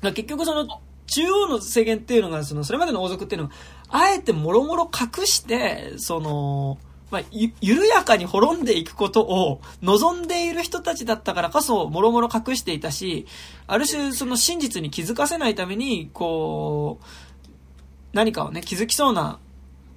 [0.01, 0.67] 結局その、
[1.07, 3.53] 中央の制限っていうのが、その、それまでの王族っていうのは、
[3.89, 6.77] あえてもろもろ隠して、その、
[7.11, 13.25] まあ、ゆ、緩やかに滅んでいくことを望んでいる人たちだったからこそ、もろもろ隠していたし、
[13.67, 17.05] ある種その真実に気づかせないために、こう、
[18.13, 19.39] 何かをね、気づきそうな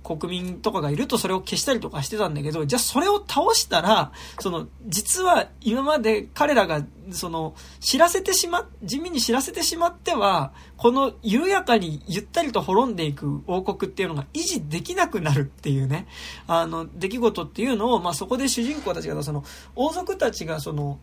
[0.03, 16.07] 国民とかがいるとそれを消したりとかしてたんだけど、じゃあそれを倒したら、その、実は今まで彼らが、その、知らせてしま、地味に知らせてしまっては、この緩やかにゆったりと滅んでいく王国っていうのが維持できなくなるっていうね、
[16.47, 19.45] あの、出来事っていうのを、まあ、そこで主人公たちが、その、
[19.77, 20.99] 王族たちがその、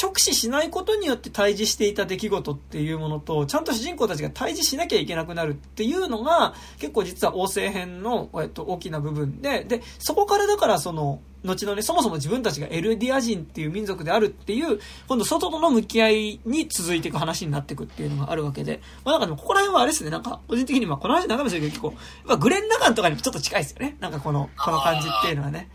[0.00, 21.94] 直視しないことによって対峙していた出来事っていうものと、ちゃんと主人公たちが対峙しなきゃいけなくなるっていうのが、結構実は王政編の、えっと、大きな部分で、で、そこからだからその、後のね、そもそも自分たちがエルディア人っていう民族であるっていう、今度外との向き合いに続いていく話になっていくっていうのがあるわけで、まあなんかでもここら辺はあれですね、なんか個人的にまあこの話長めするけど結構、
[22.24, 23.96] まあグレン・ラガンとかにもちょっと近いですよね。
[24.00, 25.70] なんかこの、この感じっていうのはね。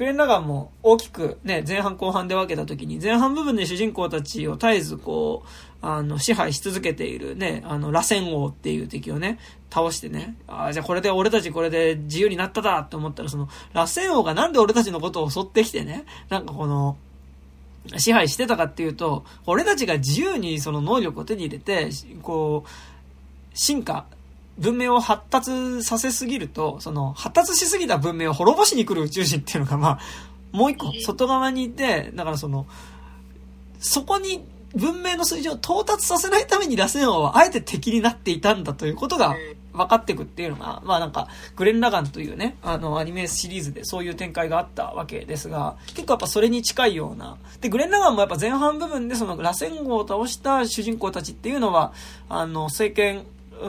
[0.00, 5.48] クレンラガンも大きくね、前半後半で分けた時に、前半部分で主人公たちを絶えずこう、
[5.82, 16.96] あの、支配し続けているね、あの、螺旋王っていう敵をね、倒してね、ああ、じゃあこれで俺たちこれで自由になっただって思ったら、その、螺旋王がなんで俺たちのことを襲ってきてね、なんかこの、
[17.98, 21.90] 支配してたかっていうと、俺たちが自由にその能力を手に入れて、
[22.22, 22.68] こう、
[23.52, 24.06] 進化
[24.60, 30.00] 文明を発達させすぎると、その、発達しすぎた文明を滅ぼしに来る宇宙人っていうのが、まあ、
[30.52, 32.66] もう一個外側にいて、だからその、
[33.78, 39.34] そこに文明の水準を到達させないために螺旋王はあえて敵になっていたんだということが
[39.72, 47.36] 分かっていくっていうのが、まあなんか、グレン・ラガンというね、あの、アニメシリーズでそういう展開があったわけですが、結構やっぱそれに近いような。
[47.60, 51.92] で、グレン・ラガンもやっぱ前半部分でその螺旋王を倒した主人公たちっていうのは、
[52.28, 53.24] あの、政権、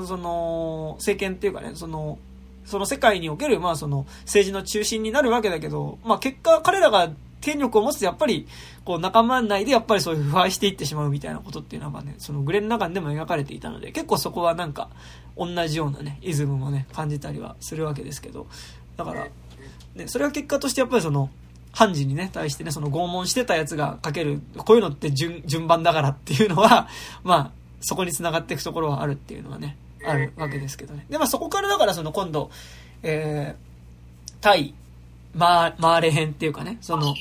[0.05, 2.17] その、政権っていうかね、その、
[2.65, 7.11] その世界における、まあその、政治の中心になるわけだけど、まあ結果彼らが
[7.41, 8.47] 権力を持つとやっぱり、
[8.85, 14.89] こう仲間内でやっぱりそういう腐敗していってしまうみたいなことっていうのはね、そのグレンの中でも描かれていたので、結構そこはなんか、
[15.37, 18.47] 同じようなね、イズムもね、感じたりはするわけですけど、
[18.95, 19.27] だから、
[19.95, 21.29] ね、それは結果としてやっぱりその、
[21.73, 26.89] 判事にね、対してね、その拷問してたやつがかける、こういうのって順、順番だからっていうのは、
[27.23, 27.51] まあ、
[27.81, 31.05] そこに繋がっていくところはあるっていうのはね、あるわけですけどね。
[31.09, 32.49] で、まあそこからだからその今度、
[33.03, 34.73] えー、対、
[35.35, 37.13] マー、マーレ編っていうかね、その、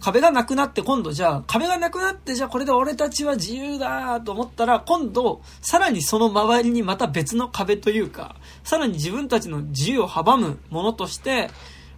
[0.00, 11.50] 壁がなくなって今度じゃあ、壁がなくなってじゃあこれで俺たちは自由だと思ったら、今度、さらにその周りにまた別の壁というか、さらに自分たちの自由を阻むものとして、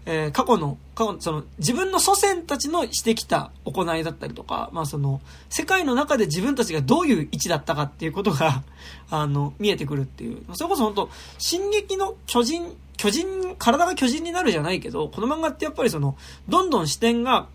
[0.06, 8.62] えー、過去の、過去その、自分の祖先たちのしてきた行いだったりとか、まあその、世界の中で自分たちがどういう位置だったかっていうことが、
[9.10, 10.43] あの、見えてくるっていう。
[10.55, 16.16] それこそ本当進撃の巨人、巨人、体が巨人になるじゃないけど、この漫画ってやっぱりその、
[16.48, 17.48] どんどん視点が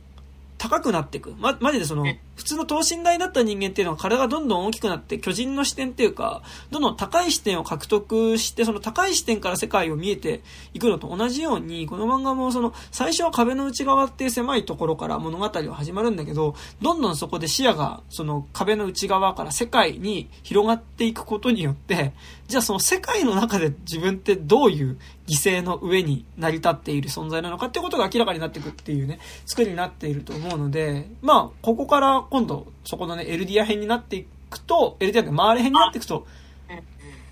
[0.60, 1.34] 高くなっていく。
[1.38, 2.06] ま、マジでその、
[2.36, 10.42] 普通の等身大だった人間っていうのは体がどんどん大きくなって、巨人の視点っていうか、どんどん高い視点を獲得して、その高い視点から世界を見えて
[10.74, 22.12] いくのと同じように、この漫画もその、最初は壁の内側っていう狭いところから物語は始まるんだけど、どんどんそこで視野が、その壁の内側から世界に広がっていくことによって、
[22.50, 24.98] じゃあその世界の中で自分ってどういう
[25.30, 36.26] 犠牲の上に成り立っている存在なのかってことが明らかになっていくっていうね、作りになっていると思うので、まあ、ここから今度、そこのね、エルディア編になっていくと、エルディアって周り編になっていくと、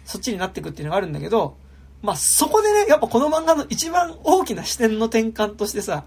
[0.06, 1.58] そっちになっていくっていうのがあるんだけど、
[2.02, 6.06] まあ、そこでね、やっぱこの漫画の一番大きな視点の転換としてさ、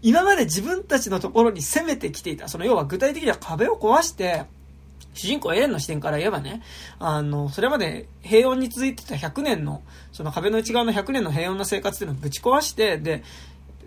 [0.00, 4.44] 今まで自分たちのところに攻めてきていた、その要は具体的には壁を壊して、
[5.18, 6.62] 主人公エレンの視点から言えばね、
[6.98, 9.82] あの、それまで平穏に続いてた100年の、
[10.12, 13.22] その壁の内側の100年の平穏な生活っていうのをぶち壊して、で、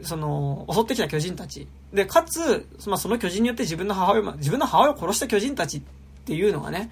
[0.04, 1.68] その、襲ってきた巨人たち。
[1.94, 5.82] で、かつ、まあ、その巨人によって自分の母親、自分の母親を殺した巨人たちっ
[6.26, 6.92] ていうのがね、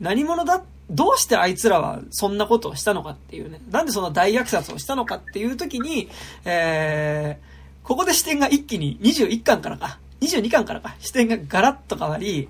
[0.00, 6.08] 何者だ、どうしてあいつらはそんなことをしたのかっていうね、なんでそんな大虐殺をしたのかっていう時に、
[6.44, 12.48] えー、ここで視点が一気に21巻からか、22巻からか、視点がガラッと変わり、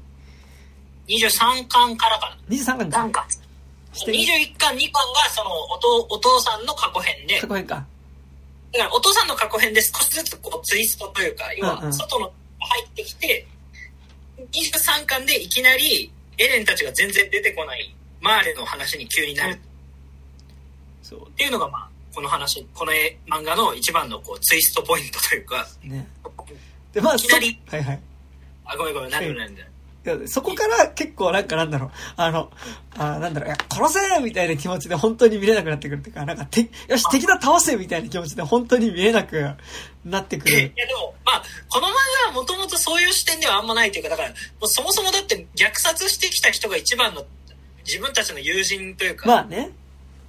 [1.08, 2.56] 23巻からかな。
[2.56, 3.22] 23巻か。
[3.22, 3.28] か。
[3.92, 7.86] 21巻、2巻がそのお父お父さんの過去編で、過去編か。
[8.72, 13.46] だからお父さんの過去編で少しずつこうツイストというか、要うんうんは外の入ってきて、
[14.38, 19.58] 23巻でいきなりエレンたちが全然出てこないマーレの話に急になるっ
[21.02, 21.30] そう。
[21.36, 26.06] ていうのがまあ、この話、この絵漫画の一番のこうツイストポイントというか、ね。
[26.92, 28.00] で、まあ、いきなりそはいはい。
[28.64, 29.68] あ、ごめんごめん、なんでもないんだよ。
[30.26, 32.50] そこから結構なんかなんだろう、あの、
[32.96, 39.54] あなんだろう、いや、殺せみたいな気持ちで本当に見れなくなってくるっていうか、なんか、て、よし、敵だ倒せみたいな気持ちで本当に見えなく
[40.04, 40.74] なってくいやる。
[40.74, 41.90] でも、まあ、この漫
[42.24, 47.24] 画はもともとそういう視点ではあんまないというか、だから、もうそもそもだって虐殺してきた人が一番の
[47.86, 49.70] 自分たちの友人というか、まあね。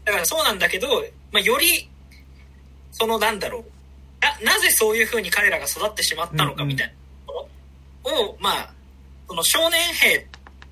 [0.05, 0.87] だからそうなんだけど、
[1.31, 1.89] まあ、より、
[2.91, 3.63] そのなんだろう、
[4.43, 6.93] な、なぜそういう風に彼らが育ってしまったのかみたいな
[7.27, 7.47] と
[8.03, 8.73] ころを、まあ、
[9.27, 10.27] その少年兵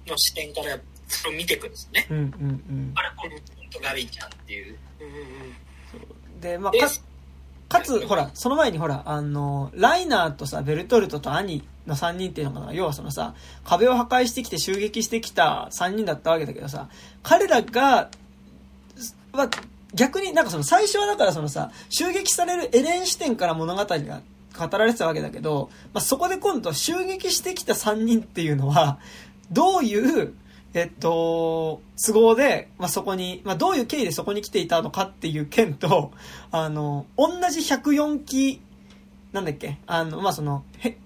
[0.08, 0.78] の視点から
[1.08, 2.08] それを見ていくんですね。
[2.10, 3.36] うんうんうんあれ、この
[3.70, 4.78] とガビちゃんっていう。
[5.00, 5.56] うんうん
[6.42, 6.88] で、まあ、でか、
[7.70, 16.90] かつ、ほら、その前にほら、あの、ライナーとさ、ベルトルトと兄の3人っていうのかな、要はそのさ、壁を破壊してきて襲撃してきた3人だったわけだけどさ、
[17.24, 18.10] 彼らが、
[19.32, 19.50] は、
[19.94, 24.22] 逆になんかその最初はだからそのさ、襲撃されるエレン視点から物語が
[24.58, 29.00] 語られてたわけだけど、まあ、そこで今度襲撃してきた3人っていうのは、
[29.52, 30.34] どういう、
[30.74, 36.12] えっと、都合で、まあ、そこに、まあ、どういう経緯でそこに来ていたのかっていう件と、
[36.52, 38.62] あの、同じ104期、
[39.32, 40.98] なんだっけあの、まあ、その、へ、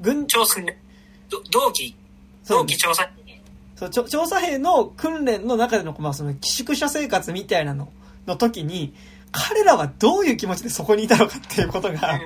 [0.00, 0.60] 軍、調査、
[1.28, 1.94] ど同期、
[2.48, 3.40] 同期調査員
[3.76, 7.90] そうちょ調査兵の訓練の中での、まあ、その、寄宿舎生活みたいなの、
[8.26, 8.94] の時に、
[9.32, 12.20] 彼らはどういう気持ちでそこにいたのかっていうことが、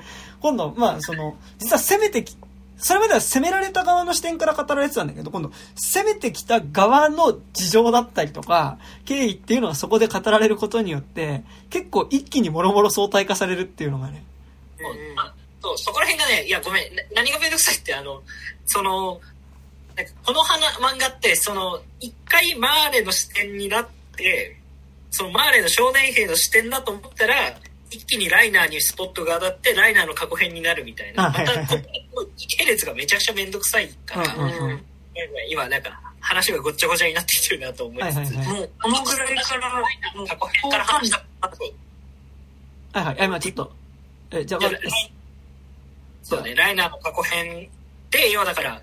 [0.44, 2.36] 今度、まあ、その、実は攻めてき、
[2.76, 8.76] それまでは攻められた側の視点から語られてたんだけど、今度、攻めてきた側の事情だったりとか、
[9.06, 14.22] 経緯っていうのがそこで語られることによって、結構一気にもろもろ相対化されるっていうのがね、
[14.78, 16.84] うんそう、そこら辺がね、いや、ごめん、
[17.14, 18.22] 何がめんどくさいって、あの、
[18.66, 19.18] その、
[20.26, 24.58] この花漫画って、その、一回マーレの視点になって、
[25.10, 27.58] そのマーレの少年兵の視点だと思ったら、
[27.94, 31.26] 一気にライナーにスポットが当たって、ライナーの過去編になるみたいな。
[31.26, 31.82] あまた、こ
[32.14, 34.34] こ時系列がめちゃくちゃめんどくさいから、
[35.48, 39.70] 今なんか、話がごっちゃごちゃになってきてるなと思いつつ、はいはいはいもう、このぐらいから、
[40.26, 41.18] 過去編から話した。
[42.98, 43.20] はいはい。
[43.20, 43.72] あ今ちょっと、
[44.30, 44.60] え、じゃあ、
[46.22, 47.68] そうね、ライナーの過去編
[48.10, 48.80] で、要はだから、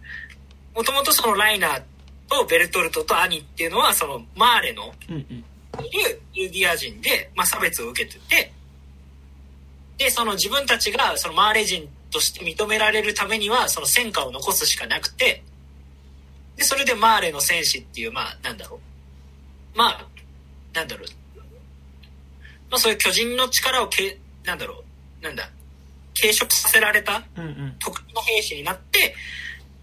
[0.75, 1.81] もともとそのライナー
[2.29, 4.93] とベルトルトとアニっていうのは、そのマーレの。
[5.79, 8.51] いるエルディア人で、まあ、差別を受けてて、
[10.01, 15.43] で、その自分たちがそのマーレ人として認められるためには、その戦果を残すしかなくて、
[16.57, 18.79] で、それでマーレの戦士っていう、まあ、なんだろ
[19.75, 19.77] う。
[19.77, 20.07] まあ、
[20.73, 21.07] なんだろう。
[22.71, 24.83] まあ、そういう巨人の力をけ、なんだろ
[25.21, 25.23] う。
[25.23, 25.49] なんだ。
[26.13, 27.23] 継承させられた。
[27.79, 29.15] 特殊な兵士になって、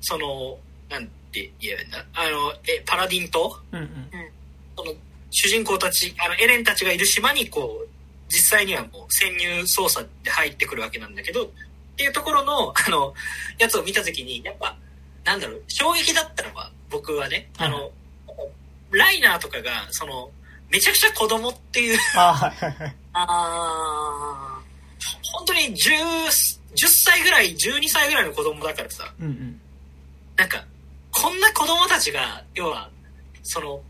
[0.00, 0.58] その、
[0.90, 2.04] なんて言えばいいんだ。
[2.14, 3.62] あの、え、パラディン島？
[3.72, 4.10] うんうん。
[4.76, 4.92] その
[5.30, 7.87] 主人公たち、あの、エレンたちがいる島にこう、
[8.28, 11.48] 実際にはもう潜入捜査で入ってくるわけなんだけど、っ
[11.96, 13.14] ていうところの、 あの、
[13.58, 14.76] やつを見たときに、やっぱ、
[15.24, 17.90] なんだろう、衝撃だったのは、僕はね、あの、
[18.90, 20.30] ライナーとかが、その、
[20.70, 22.52] めちゃくちゃ子供っていう、あ。
[23.12, 24.62] あ
[25.32, 29.60] 本当に10、10歳ぐらい、12歳ぐらいの子供だからさ、うんうん。
[30.36, 30.64] なんか、
[31.10, 32.88] こんな子供たちが、要は、
[33.42, 33.82] その、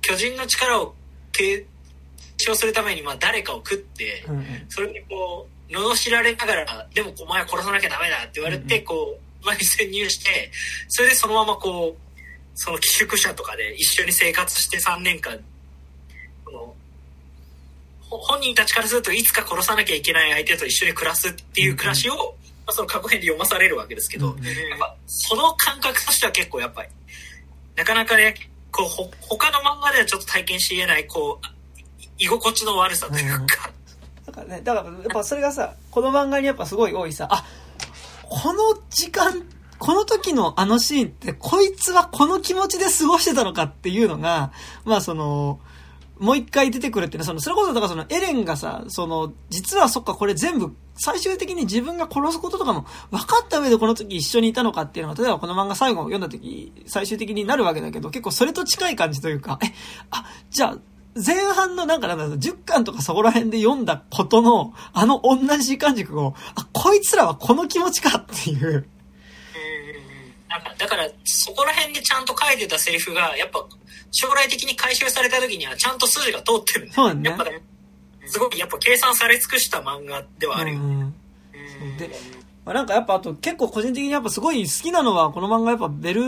[0.00, 0.94] 巨人の力を
[1.32, 1.66] 継
[2.40, 4.24] 承するために、まあ誰かを食って。
[4.68, 10.50] それにこう、罵られながら、でもお前は殺さなきゃダメだって言われて、うんこう、前に潜入して、
[10.88, 12.20] それでそのままこう、
[12.54, 15.38] その寄宿舎とかで一緒に生活して3年間、
[18.10, 22.20] 本人たちからするといつか殺さなきゃいけない相手と一緒に暮らすっていう暮らしを、ま
[22.66, 24.36] あ、その過去編で読まされるわけですけど、やっ
[24.78, 26.88] ぱその感覚としては結構やっぱり、
[27.76, 28.34] なかなかね、
[28.72, 31.59] こう、ほ、他の漫画ではちょっと体験し得ない、こう、
[32.20, 33.70] 居心地の悪さというか、
[34.26, 37.44] だからね、だからやっぱそれがさ、この漫画にやっぱすごい多いさ、あ、
[38.28, 39.42] この時間、
[39.78, 44.52] この時のあのシーンって、こいつはこの気持ちで過ごしてたのかっていうのが、
[44.84, 45.60] まあその、
[46.18, 59.72] もう一回出てくるっていうのは、その、それこそだからそのエレンがさ、その、実はそっかこれ全部、最終的に自分が殺すこととかも分かった上でこの時一緒にいたのかっていうのが、例えばこの漫画最後読んだ時、最終的になるわけだけど、結構それと近い感じというか、え、
[60.10, 60.78] あ、じゃあ、
[61.14, 68.86] 前半のなんかなんだろう、10巻とかそこら辺で読んだことの、あの同じ時間軸を、あ、こいつらはこの気持ちかっていう。
[70.48, 73.64] なんか、だから、そこら辺でちゃんと書いてたセリフが、やっぱ、
[74.10, 77.30] 将来的に回収された時には、ちゃんと筋が通ってるんだよそうだね。
[77.30, 77.44] やっぱ、
[78.26, 80.80] すごい、やっぱ計算され尽くした漫画ではあるよ。
[80.80, 81.14] うん。
[81.98, 82.10] で、
[82.64, 86.22] まあ、なんかやっぱあと結構個人的にやっぱすごい好きなのは、この漫画やっぱベル、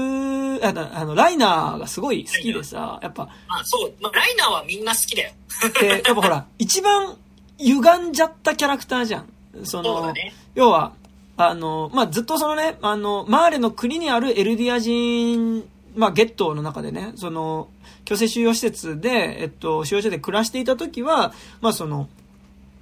[0.65, 5.33] ああの、ライナーがすごい好きでさ、やっぱ、まあ、そう、まあ、ライナーはみんな好きだよ。
[5.81, 7.17] で、やっぱほら、 一番
[7.59, 9.29] 歪んじゃったキャラクターじゃん。
[9.65, 10.93] その、ね要は、
[11.37, 15.65] あの、まあ、ずっとそのね、あの、マーレの国にあるエルディア人、
[15.95, 17.69] まあ、ゲットの中でね、その、
[18.05, 22.09] 強制収容施設で、えっと、収容所で暮らしていた時は、まあ、その、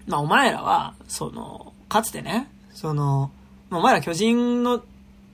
[0.07, 3.31] まあ、お前らは、その、かつてね、その、
[3.71, 4.83] まあお前ら巨人の、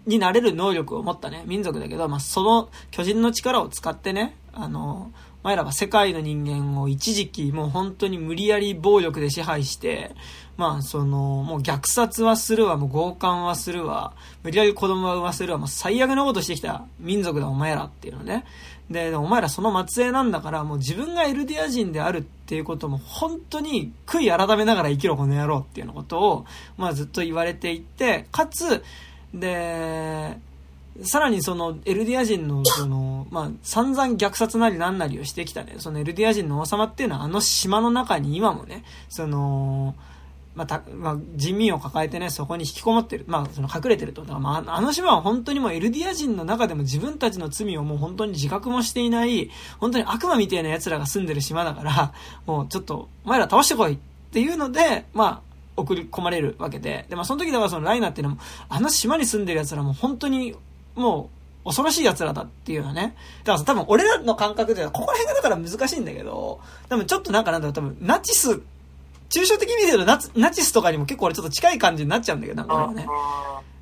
[0.07, 5.11] になれる能力を持ったね、民族だけど、まあ、その巨人の力を使ってね、あの、
[5.43, 10.13] お前らは世界の人間を一時期もう本当に無理やり暴力で支配して、
[10.57, 18.45] まあその、もう虐殺はするわ、もう強姦はするわ、無理やり子供は産ませるわ、もう最悪なことしてきた民族だお前らっていうのね。
[18.91, 26.47] で、お前らその末裔なんだから、もう自分がエルディア人であるっていうことも本当に悔い改めながら生きろこの野郎っていうようなことを、
[26.77, 28.85] まあずっと言われていて、かつ、
[29.35, 30.39] で、
[31.03, 39.95] さらにそのエルディア人のその、まあ散々虐殺なりなんなりをしてきたね、そのエルディア人の王様っていうのはあの島の中に今もね、その、
[40.57, 43.24] まあ、た、まあ、人民を抱えてね、そこに引きこもってる。
[43.28, 44.23] まあ、その隠れてると。
[44.23, 52.15] だからまあ、あの島は本当にもうエルディア人の中でも自分たちの罪をもう本当に自覚もしていない、本当に悪魔みたいな奴らが住んでる島だから、
[52.47, 53.99] もうちょっと、お前ら倒してこいっ
[54.33, 55.47] ていうので、まあ、
[55.77, 57.05] 送り込まれるわけで。
[57.11, 60.55] で、まあ、その時だからそのライナーっていうのも、あの島に住んでる奴らも本当に、
[60.95, 61.28] も
[61.65, 63.16] う、恐ろしい奴らだっていうのはね。
[63.45, 68.62] だから、多分俺らの感覚では、ここら辺がだから難しいんだけど、多分ちょっとなんかなんだろう、多分ナチス、
[69.28, 73.07] 抽象的に見てるとナチナチスとかにも結構俺ちょっと近い感じになっちゃうんだけど、なんか俺はね。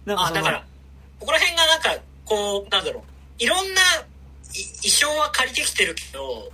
[0.07, 0.65] なんあ、だから、
[1.21, 3.03] ここら辺がなんか、こう、なんだろう、
[3.43, 3.81] いろんな、
[4.53, 6.51] い衣装は借りてきてるけど、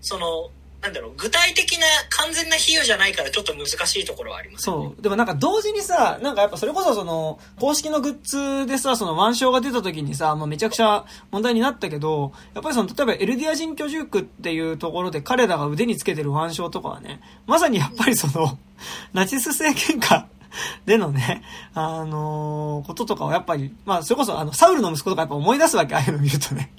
[0.00, 0.50] その、
[0.82, 5.02] なんだろう、具体的な完全な比喩じゃないからちょっと難しいところはあります、ね、そう。
[5.02, 18.58] でもなんか同時にさ、なんかやっぱそれこそその、公式のグッズでさ、その腕章が出た時にさ、まあめちゃくちゃ問題になったけど、やっぱりその、例えばエルディア人居住区っていうところで彼らが腕につけてる腕章とかはね、まさにやっぱりその、
[19.12, 20.28] ナチス政権下
[20.86, 21.42] でのね、
[21.74, 26.72] あのー、こととかをやっぱり、まあそれこそあの、サウルの息子とかやっぱ思い出すわけ、ああいうの見るとね。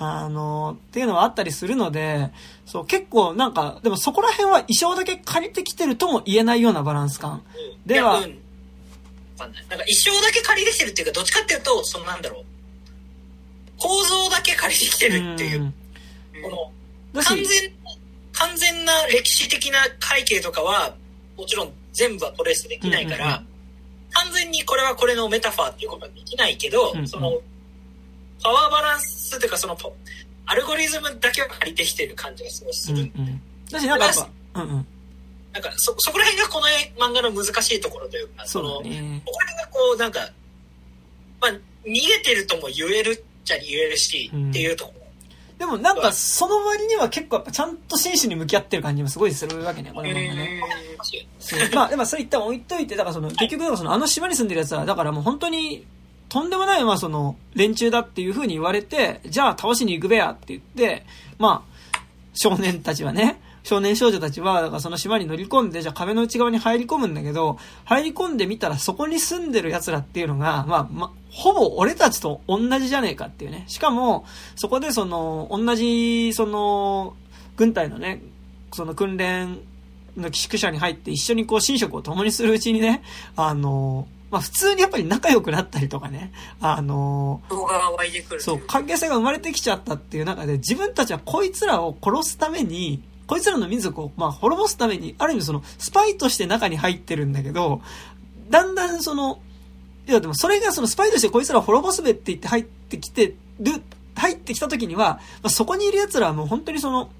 [0.00, 2.30] あの、っていうのはあったりするので、
[2.66, 7.42] そう、結構なんか、でもそこら辺は衣装だけ借りてきてるとも言えないようなバランス感。
[7.84, 12.44] では、うん、なんか衣装だけ借りてきてるっていうか、どっちかっていうと、そのなんだろう、
[13.76, 15.72] 構造だけ借りてきてるっていう、う
[16.42, 16.72] こ
[17.14, 17.72] の、完全、
[18.32, 20.94] 完全な歴史的な背景とかは、
[21.36, 23.46] もちろん全部はトレースできないから、うんうんうん、
[24.12, 27.40] 完全にこれはこれのメタファーっていうことはできないけど、うんうん、その、
[28.42, 29.76] パワーバランスっていうかその
[30.46, 32.98] アルゴリズムだけは借りてきてる感じがすごいする。
[32.98, 33.40] うんうん、
[33.70, 34.14] だしなんかやっ
[34.54, 34.86] ぱ、うんうん。
[35.52, 36.66] なんかそ、そこら辺がこの
[37.06, 40.20] 漫画の難しいところというか、その、ね、ここら辺がこう、なんか、
[41.40, 41.50] まあ、
[41.84, 44.98] 逃げてるとも言えるっちゃ言えるし、うん、っていうところ。
[45.58, 50.62] でもなんかその割には結構やっぱちゃんと真摯に向き合ってる感じもすごいするわけね、この漫画ね。
[51.74, 55.84] まあでもそれ一旦置いといて、だからその結局そのあの島に住んでるやつは、だからもう本当に
[56.28, 61.06] とんでもない、まあその、連中だっていう風に言われて、じゃあ倒しに行くべやって言って、
[61.38, 61.98] まあ、
[62.34, 73.64] 少年たちはね、少年少女たちは、だからその島に乗り込んで、じゃあ壁の内側に入り込むんだけど、入り込んでみたらそこに住んでる奴らっていうのが、まあ、まほぼ俺たちと同じじゃねえかっていうね。
[73.66, 74.24] しかも、
[74.56, 77.14] そこでその、同じ、その、
[77.56, 78.22] 軍隊のね、
[78.72, 79.58] その訓練
[80.16, 83.02] の寄宿舎に入って一緒にこう寝食を共にするうちにね、
[83.36, 88.40] あの、まあ普通にやっぱり仲良くなったりとかね、あの動画が湧いてくる。
[88.40, 97.82] そう、関係性が生まれてきちゃったっていう中で、自分たちはこいつらを殺すために、こいつらの民族を、まあ、滅ぼすために、ある意味その、スパイとして中に入ってるんだけど、
[98.48, 99.40] だんだんその、
[100.06, 103.82] いやでもそれがそのスパイとしてこいつらを滅ぼすべって言って入ってきてる、
[104.14, 107.10] 入ってきた時には、まあ、そこにいる奴らはもう本当にその、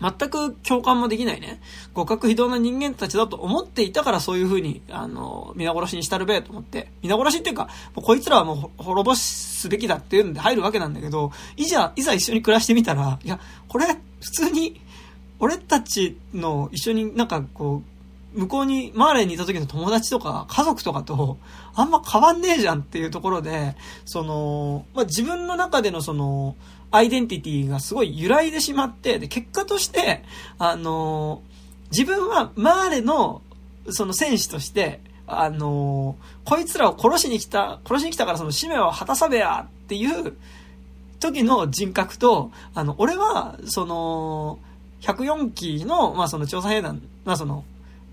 [0.00, 1.60] 全く共感もできないね、
[1.94, 13.86] 互角非道な人間たちだと思っていたからそういう風に、あの、皆殺しにしたるべと思って、皆殺しっていうか、もうこいつらはもう滅ぼすべきだっていうんで入るわけなんだけど、いざ、いざ一緒に暮らしてみたら、いや、これ、
[14.20, 14.80] 普通に、
[15.38, 17.96] 俺たちの一緒になんかこう、
[18.36, 21.38] 向こうに、マーレーにいた時の友達とか家族とかと、
[21.74, 26.54] あんま変わんねえじゃんっていうところで、その、まあ、自分の中でのその、
[26.96, 30.24] アイデンティティがすごい揺らいでしまって、で、結果として、
[30.58, 31.42] あの
[31.90, 33.42] 自分はマーレの、
[33.90, 40.36] その戦士として、あのこいつらを殺しに来た、殺しに来たからその使命を果たさべやっていう
[41.20, 44.58] 時の人格と、あの、俺は、その、
[45.00, 47.64] 104期の、まあその調査兵団、まあその、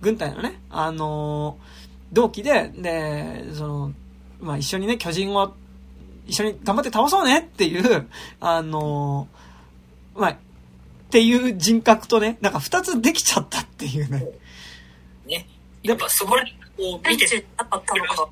[0.01, 1.57] 軍隊のね、あの
[2.11, 3.93] 同期で、で、その、
[4.41, 5.53] まあ一緒にね、巨人を
[6.25, 8.07] 一緒に頑張って倒そうねっていう、
[8.39, 10.37] あのー、まあ、っ
[11.09, 14.25] ていう人格とね、なんか二つできちゃったっていうね。
[15.27, 15.47] ね。
[15.83, 18.29] やっぱそこら、こう見てなかったのか。